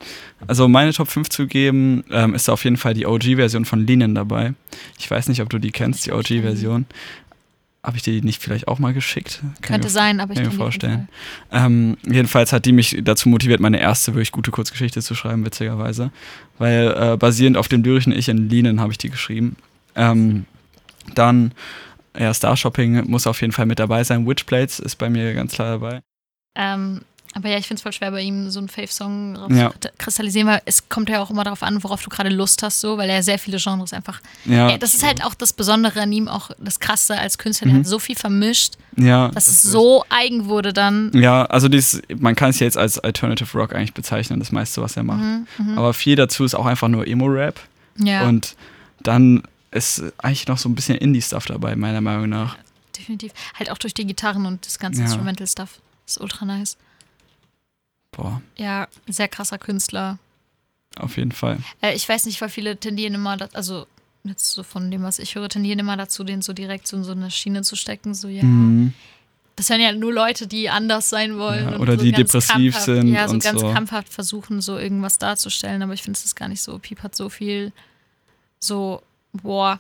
also 0.47 0.67
meine 0.67 0.95
Top 0.95 1.09
5 1.11 1.29
zu 1.29 1.47
geben, 1.47 2.05
ähm, 2.11 2.35
ist 2.35 2.49
da 2.49 2.55
auf 2.55 2.65
jeden 2.65 2.79
Fall 2.79 2.95
die 2.95 3.05
OG-Version 3.07 3.67
von 3.67 3.87
Linen 3.87 4.15
dabei. 4.15 4.55
Ich 4.99 5.11
weiß 5.11 5.29
nicht, 5.29 5.43
ob 5.43 5.51
du 5.51 5.59
die 5.59 5.73
kennst, 5.73 6.07
die. 6.07 6.13
OG-Version. 6.13 6.87
Habe 7.83 7.97
ich 7.97 8.03
dir 8.03 8.13
die 8.13 8.23
nicht 8.23 8.43
vielleicht 8.43 8.67
auch 8.67 8.81
mal 8.81 8.93
geschickt? 8.93 9.41
Kann 9.41 9.75
Könnte 9.75 9.87
mir 9.87 9.93
sein, 9.93 10.21
aber 10.21 10.33
ich 10.33 10.41
kann 10.41 10.49
mir 10.49 10.57
vorstellen. 10.57 11.09
Ähm, 11.53 11.97
jedenfalls 12.05 12.53
hat 12.53 12.65
die 12.65 12.73
mich 12.73 12.99
dazu 13.03 13.29
motiviert, 13.29 13.61
meine 13.61 13.81
erste 13.81 14.15
wirklich 14.15 14.33
gute 14.33 14.51
Kurzgeschichte 14.51 15.01
zu 15.01 15.15
schreiben, 15.15 15.45
witzigerweise. 15.45 16.11
Weil 16.59 16.95
äh, 16.99 17.17
basierend 17.17 17.57
auf 17.57 17.69
dem 17.69 17.85
lyrischen 17.85 18.13
Ich 18.13 18.29
in 18.29 18.49
Linen 18.49 18.81
habe 18.81 18.91
ich 18.93 18.99
die 18.99 19.11
geschrieben. 19.11 19.57
Ähm, 19.95 20.45
dann, 21.15 21.53
ja, 22.19 22.35
Star 22.35 22.57
Shopping 22.57 23.09
muss 23.09 23.27
auf 23.29 23.41
jeden 23.41 23.53
Fall 23.53 23.67
mit 23.67 23.79
dabei 23.79 24.03
sein. 24.03 24.27
Witchblades 24.27 24.81
ist 24.81 24.97
bei 24.97 25.09
mir 25.09 25.33
ganz 25.35 25.53
klar 25.53 25.79
dabei. 25.79 26.01
Ähm, 26.57 27.03
aber 27.39 27.49
ja, 27.49 27.59
ich 27.59 27.67
finde 27.67 27.79
es 27.79 27.83
voll 27.83 27.93
schwer, 27.93 28.11
bei 28.11 28.21
ihm 28.23 28.51
so 28.51 28.59
einen 28.59 28.69
Fave-Song 28.69 29.39
Ja. 29.55 29.73
kristallisieren, 29.97 30.49
weil 30.49 30.63
es 30.65 30.89
kommt 30.89 31.09
ja 31.09 31.21
auch 31.23 31.31
immer 31.31 31.45
darauf 31.45 31.63
an, 31.63 31.83
worauf 31.83 32.03
du 32.03 32.11
gerade 32.11 32.29
Lust 32.31 32.63
hast, 32.63 32.81
so, 32.81 32.99
weil 32.99 33.09
er 33.09 33.23
sehr 33.23 33.39
viele 33.39 33.59
Genres 33.59 33.93
einfach. 33.93 34.21
Ja, 34.45 34.71
Ja, 34.71 34.79
das 34.79 34.95
ist 34.95 35.05
halt 35.07 35.25
auch 35.25 35.35
das 35.35 35.53
Besondere 35.53 36.01
an 36.03 36.13
ihm, 36.13 36.29
auch 36.29 36.51
das 36.59 36.81
Krasse 36.81 37.19
als 37.19 37.39
Künstler. 37.39 37.69
Mhm. 37.69 37.71
Der 37.71 37.79
hat 37.81 37.87
so 37.87 37.99
viel 37.99 38.17
vermischt, 38.17 38.75
ja, 38.97 39.29
dass 39.29 39.47
es 39.49 39.55
das 39.57 39.65
ist- 39.65 39.73
so 39.73 40.05
eigen 40.09 40.47
wurde 40.47 40.73
dann. 40.73 41.11
Ja, 41.15 41.45
also 41.47 41.69
dies, 41.69 42.03
man 42.19 42.35
kann 42.35 42.51
es 42.51 42.59
jetzt 42.59 42.77
als 42.77 42.99
Alternative 42.99 43.57
Rock 43.59 43.75
eigentlich 43.75 43.95
bezeichnen, 43.95 44.39
das 44.41 44.53
meiste, 44.53 44.83
was 44.83 44.97
er 44.97 45.05
macht. 45.05 45.21
Mhm, 45.21 45.47
mhm. 45.59 45.79
Aber 45.79 45.95
viel 45.95 46.17
dazu 46.17 46.45
ist 46.45 46.55
auch 46.55 46.67
einfach 46.67 46.89
nur 46.89 47.07
Emo-Rap. 47.07 47.61
Ja, 47.99 48.27
Und 48.29 48.57
dann 49.01 49.43
ist 49.71 50.03
eigentlich 50.19 50.47
noch 50.49 50.59
so 50.59 50.69
ein 50.69 50.75
bisschen 50.75 50.97
Indie-Stuff 50.97 51.47
dabei, 51.47 51.77
meiner 51.77 52.01
Meinung 52.01 52.29
nach. 52.29 52.57
definitiv. 52.99 53.33
Halt 53.57 53.71
auch 53.71 53.79
durch 53.79 53.95
die 53.95 54.05
Gitarren 54.07 54.45
und 54.45 54.67
das 54.67 54.79
ganze 54.81 55.01
Ja. 55.01 55.07
Instrumental-Stuff. 55.07 55.79
Ist 56.07 56.21
ultra 56.21 56.45
nice. 56.45 56.77
Boah, 58.13 58.41
Ja, 58.57 58.89
sehr 59.07 59.29
krasser 59.29 59.59
Künstler. 59.59 60.19
auf 60.97 61.17
jeden 61.17 61.33
Fall. 61.33 61.59
Äh, 61.83 61.95
ich 61.95 62.09
weiß 62.09 62.27
nicht, 62.27 62.41
weil 62.41 62.49
viele 62.49 62.77
tendieren 62.77 63.15
immer, 63.15 63.37
also 63.53 63.87
jetzt 64.25 64.51
so 64.53 64.63
von 64.63 64.91
dem, 64.91 65.03
was 65.03 65.19
ich 65.19 65.35
höre, 65.35 65.49
tendieren 65.49 65.79
immer 65.79 65.97
dazu, 65.97 66.25
den 66.25 66.43
so 66.43 66.53
direkt 66.53 66.87
so 66.89 66.97
in 66.97 67.05
so 67.05 67.13
eine 67.13 67.31
Schiene 67.31 67.63
zu 67.63 67.77
stecken. 67.77 68.15
So, 68.15 68.29
ja, 68.29 68.43
Mhm. 68.43 68.93
das 69.57 69.71
hören 69.71 69.81
ja 69.81 69.93
nur 69.93 70.13
Leute, 70.13 70.47
die 70.47 70.69
anders 70.71 71.09
sein 71.09 71.39
wollen. 71.39 71.67
Ja, 71.67 71.75
und 71.77 71.81
oder 71.81 71.97
so 71.97 72.05
die 72.05 72.13
depressiv 72.13 72.77
sind 72.79 73.09
Ja, 73.09 73.27
so 73.29 73.35
und 73.35 73.43
ganz 73.43 73.61
so. 73.61 73.71
krampfhaft 73.73 74.09
versuchen, 74.13 74.61
so 74.61 74.77
irgendwas 74.79 75.19
darzustellen. 75.19 75.83
Aber 75.83 75.93
ich 75.95 76.03
finde 76.03 76.19
es 76.23 76.35
gar 76.35 76.49
nicht 76.49 76.63
so. 76.63 76.79
Piep 76.79 77.03
hat 77.03 77.15
so 77.15 77.29
viel, 77.29 77.73
so, 78.59 79.03
boah, 79.33 79.79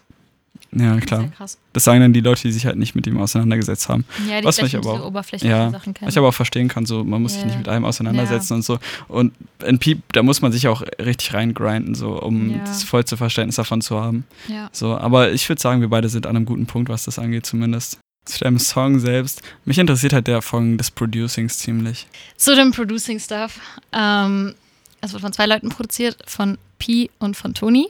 Ja, 0.70 0.98
klar. 1.00 1.28
krass. 1.28 1.56
Das 1.72 1.84
sagen 1.84 2.00
dann 2.00 2.12
die 2.12 2.20
Leute, 2.20 2.42
die 2.42 2.52
sich 2.52 2.66
halt 2.66 2.76
nicht 2.76 2.94
mit 2.94 3.06
ihm 3.06 3.18
auseinandergesetzt 3.18 3.88
haben. 3.88 4.04
Ja, 4.28 4.40
die 4.40 4.46
Was 4.46 4.60
nur 4.60 4.74
aber 4.74 5.04
auch- 5.04 5.24
Ja, 5.40 5.70
Sachen 5.70 5.94
kennen. 5.94 6.06
Was 6.06 6.14
ich 6.14 6.18
aber 6.18 6.28
auch 6.28 6.34
verstehen 6.34 6.68
kann, 6.68 6.84
so 6.84 7.04
man 7.04 7.22
muss 7.22 7.32
sich 7.32 7.40
Ja. 7.40 7.46
nicht 7.46 7.58
mit 7.58 7.68
allem 7.68 7.84
auseinandersetzen 7.86 8.54
und 8.54 8.62
so. 8.62 8.78
Und 9.08 9.32
in 9.64 9.78
Piep, 9.78 10.02
da 10.12 10.22
muss 10.22 10.42
man 10.42 10.52
sich 10.52 10.68
auch 10.68 10.82
richtig 11.00 11.32
reingrinden, 11.32 11.94
so 11.94 12.20
um 12.20 12.50
Ja. 12.50 12.58
das 12.66 12.82
vollste 12.84 13.16
Verständnis 13.16 13.56
davon 13.56 13.80
zu 13.80 13.98
haben. 13.98 14.24
ja. 14.48 14.68
So, 14.72 14.94
aber 14.96 15.32
ich 15.32 15.48
würde 15.48 15.60
sagen, 15.60 15.80
wir 15.80 15.88
beide 15.88 16.08
sind 16.10 16.26
an 16.26 16.36
einem 16.36 16.44
guten 16.44 16.66
Punkt, 16.66 16.90
was 16.90 17.04
das 17.04 17.18
angeht, 17.18 17.46
zumindest. 17.46 17.98
Zu 18.26 18.40
deinem 18.40 18.58
Song 18.58 18.98
selbst. 18.98 19.40
Mich 19.64 19.78
interessiert 19.78 20.12
halt 20.12 20.26
der 20.26 20.42
Fong 20.42 20.76
des 20.76 20.90
Producings 20.90 21.58
ziemlich. 21.60 22.06
Zu 22.36 22.54
dem 22.54 22.72
Producing 22.72 23.18
Stuff. 23.18 23.58
Ähm, 23.94 24.54
es 25.00 25.12
wird 25.12 25.22
von 25.22 25.32
zwei 25.32 25.46
Leuten 25.46 25.70
produziert, 25.70 26.18
von 26.26 26.58
Pi 26.78 27.10
und 27.20 27.38
von 27.38 27.54
Toni. 27.54 27.88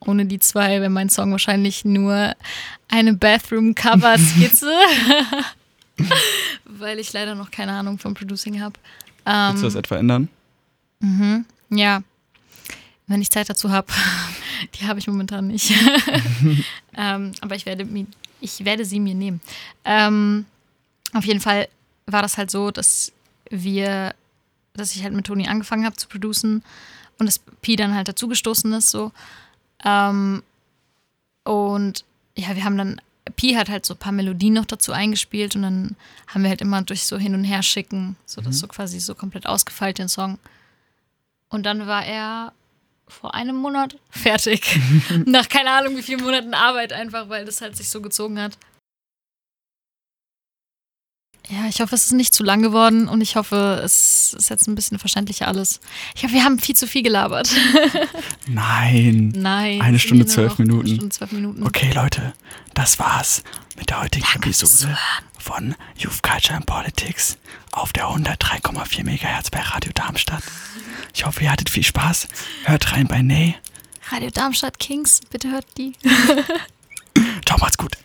Ohne 0.00 0.26
die 0.26 0.38
zwei 0.38 0.80
wäre 0.80 0.90
mein 0.90 1.08
Song 1.10 1.32
wahrscheinlich 1.32 1.84
nur 1.84 2.34
eine 2.88 3.14
Bathroom-Cover-Skizze. 3.14 4.72
Weil 6.64 6.98
ich 6.98 7.12
leider 7.12 7.34
noch 7.34 7.50
keine 7.50 7.72
Ahnung 7.72 7.98
vom 7.98 8.14
Producing 8.14 8.60
habe. 8.60 8.78
Willst 9.24 9.62
du 9.62 9.66
das 9.66 9.74
Ähm, 9.74 9.78
etwa 9.80 9.96
ändern? 9.96 10.28
mhm, 11.00 11.44
ja, 11.70 12.02
wenn 13.06 13.20
ich 13.22 13.30
Zeit 13.30 13.48
dazu 13.50 13.70
habe. 13.70 13.88
Die 14.74 14.86
habe 14.86 14.98
ich 14.98 15.06
momentan 15.06 15.46
nicht. 15.48 15.72
ähm, 16.96 17.32
aber 17.40 17.54
ich 17.54 17.64
werde, 17.66 17.86
ich 18.40 18.64
werde 18.64 18.84
sie 18.84 18.98
mir 19.00 19.14
nehmen. 19.14 19.40
Ähm, 19.84 20.46
auf 21.12 21.24
jeden 21.24 21.40
Fall 21.40 21.68
war 22.06 22.22
das 22.22 22.38
halt 22.38 22.50
so, 22.50 22.70
dass 22.70 23.12
wir, 23.50 24.14
dass 24.74 24.94
ich 24.96 25.02
halt 25.04 25.14
mit 25.14 25.26
Toni 25.26 25.46
angefangen 25.46 25.84
habe 25.84 25.94
zu 25.96 26.08
producen 26.08 26.62
und 27.18 27.26
dass 27.26 27.38
Pi 27.38 27.76
dann 27.76 27.94
halt 27.94 28.08
dazugestoßen 28.08 28.72
ist 28.72 28.90
so. 28.90 29.12
Ähm, 29.84 30.42
und 31.44 32.04
ja, 32.36 32.54
wir 32.54 32.64
haben 32.64 32.76
dann, 32.78 33.00
Pi 33.36 33.54
hat 33.54 33.68
halt 33.68 33.84
so 33.86 33.94
ein 33.94 33.98
paar 33.98 34.12
Melodien 34.12 34.54
noch 34.54 34.64
dazu 34.66 34.92
eingespielt 34.92 35.54
und 35.56 35.62
dann 35.62 35.96
haben 36.26 36.42
wir 36.42 36.50
halt 36.50 36.60
immer 36.60 36.82
durch 36.82 37.04
so 37.04 37.18
hin 37.18 37.34
und 37.34 37.44
her 37.44 37.62
schicken, 37.62 38.16
so 38.26 38.40
dass 38.40 38.56
Mhm. 38.56 38.60
so 38.60 38.66
quasi 38.68 39.00
so 39.00 39.14
komplett 39.14 39.46
ausgefeilt 39.46 39.98
den 39.98 40.08
Song. 40.08 40.38
Und 41.48 41.64
dann 41.64 41.86
war 41.86 42.04
er 42.04 42.52
vor 43.06 43.34
einem 43.34 43.56
Monat 43.56 43.96
fertig. 44.10 44.78
Nach 45.24 45.48
keine 45.48 45.70
Ahnung 45.70 45.96
wie 45.96 46.02
vielen 46.02 46.22
Monaten 46.22 46.52
Arbeit 46.54 46.92
einfach, 46.92 47.28
weil 47.28 47.44
das 47.46 47.60
halt 47.60 47.76
sich 47.76 47.88
so 47.88 48.02
gezogen 48.02 48.40
hat. 48.40 48.58
Ja, 51.50 51.66
ich 51.68 51.80
hoffe, 51.80 51.94
es 51.94 52.06
ist 52.06 52.12
nicht 52.12 52.34
zu 52.34 52.44
lang 52.44 52.62
geworden 52.62 53.08
und 53.08 53.22
ich 53.22 53.36
hoffe, 53.36 53.80
es 53.82 54.34
ist 54.34 54.50
jetzt 54.50 54.68
ein 54.68 54.74
bisschen 54.74 54.98
verständlicher 54.98 55.48
alles. 55.48 55.80
Ich 56.14 56.22
hoffe, 56.22 56.34
wir 56.34 56.44
haben 56.44 56.58
viel 56.58 56.76
zu 56.76 56.86
viel 56.86 57.02
gelabert. 57.02 57.50
Nein. 58.46 59.32
Nein. 59.34 59.80
Eine 59.80 59.98
Stunde, 59.98 60.26
zwölf 60.26 60.58
Minuten. 60.58 60.86
Eine 60.86 60.96
Stunde, 60.96 61.14
zwölf 61.14 61.32
Minuten. 61.32 61.62
Okay, 61.66 61.90
Leute, 61.94 62.34
das 62.74 62.98
war's 62.98 63.42
mit 63.78 63.88
der 63.88 64.02
heutigen 64.02 64.26
Danke 64.30 64.50
Episode 64.50 64.96
von 65.38 65.74
Youth 65.96 66.22
Culture 66.22 66.56
and 66.56 66.66
Politics 66.66 67.38
auf 67.72 67.92
der 67.92 68.04
103,4 68.08 69.04
MHz 69.04 69.50
bei 69.50 69.60
Radio 69.60 69.92
Darmstadt. 69.94 70.42
Ich 71.14 71.24
hoffe, 71.24 71.44
ihr 71.44 71.50
hattet 71.50 71.70
viel 71.70 71.84
Spaß. 71.84 72.28
Hört 72.64 72.92
rein 72.92 73.08
bei 73.08 73.22
Ney. 73.22 73.54
Radio 74.10 74.30
Darmstadt 74.30 74.78
Kings, 74.78 75.20
bitte 75.30 75.50
hört 75.50 75.66
die. 75.76 75.92
Ciao, 77.46 77.58
macht's 77.58 77.78
gut. 77.78 77.98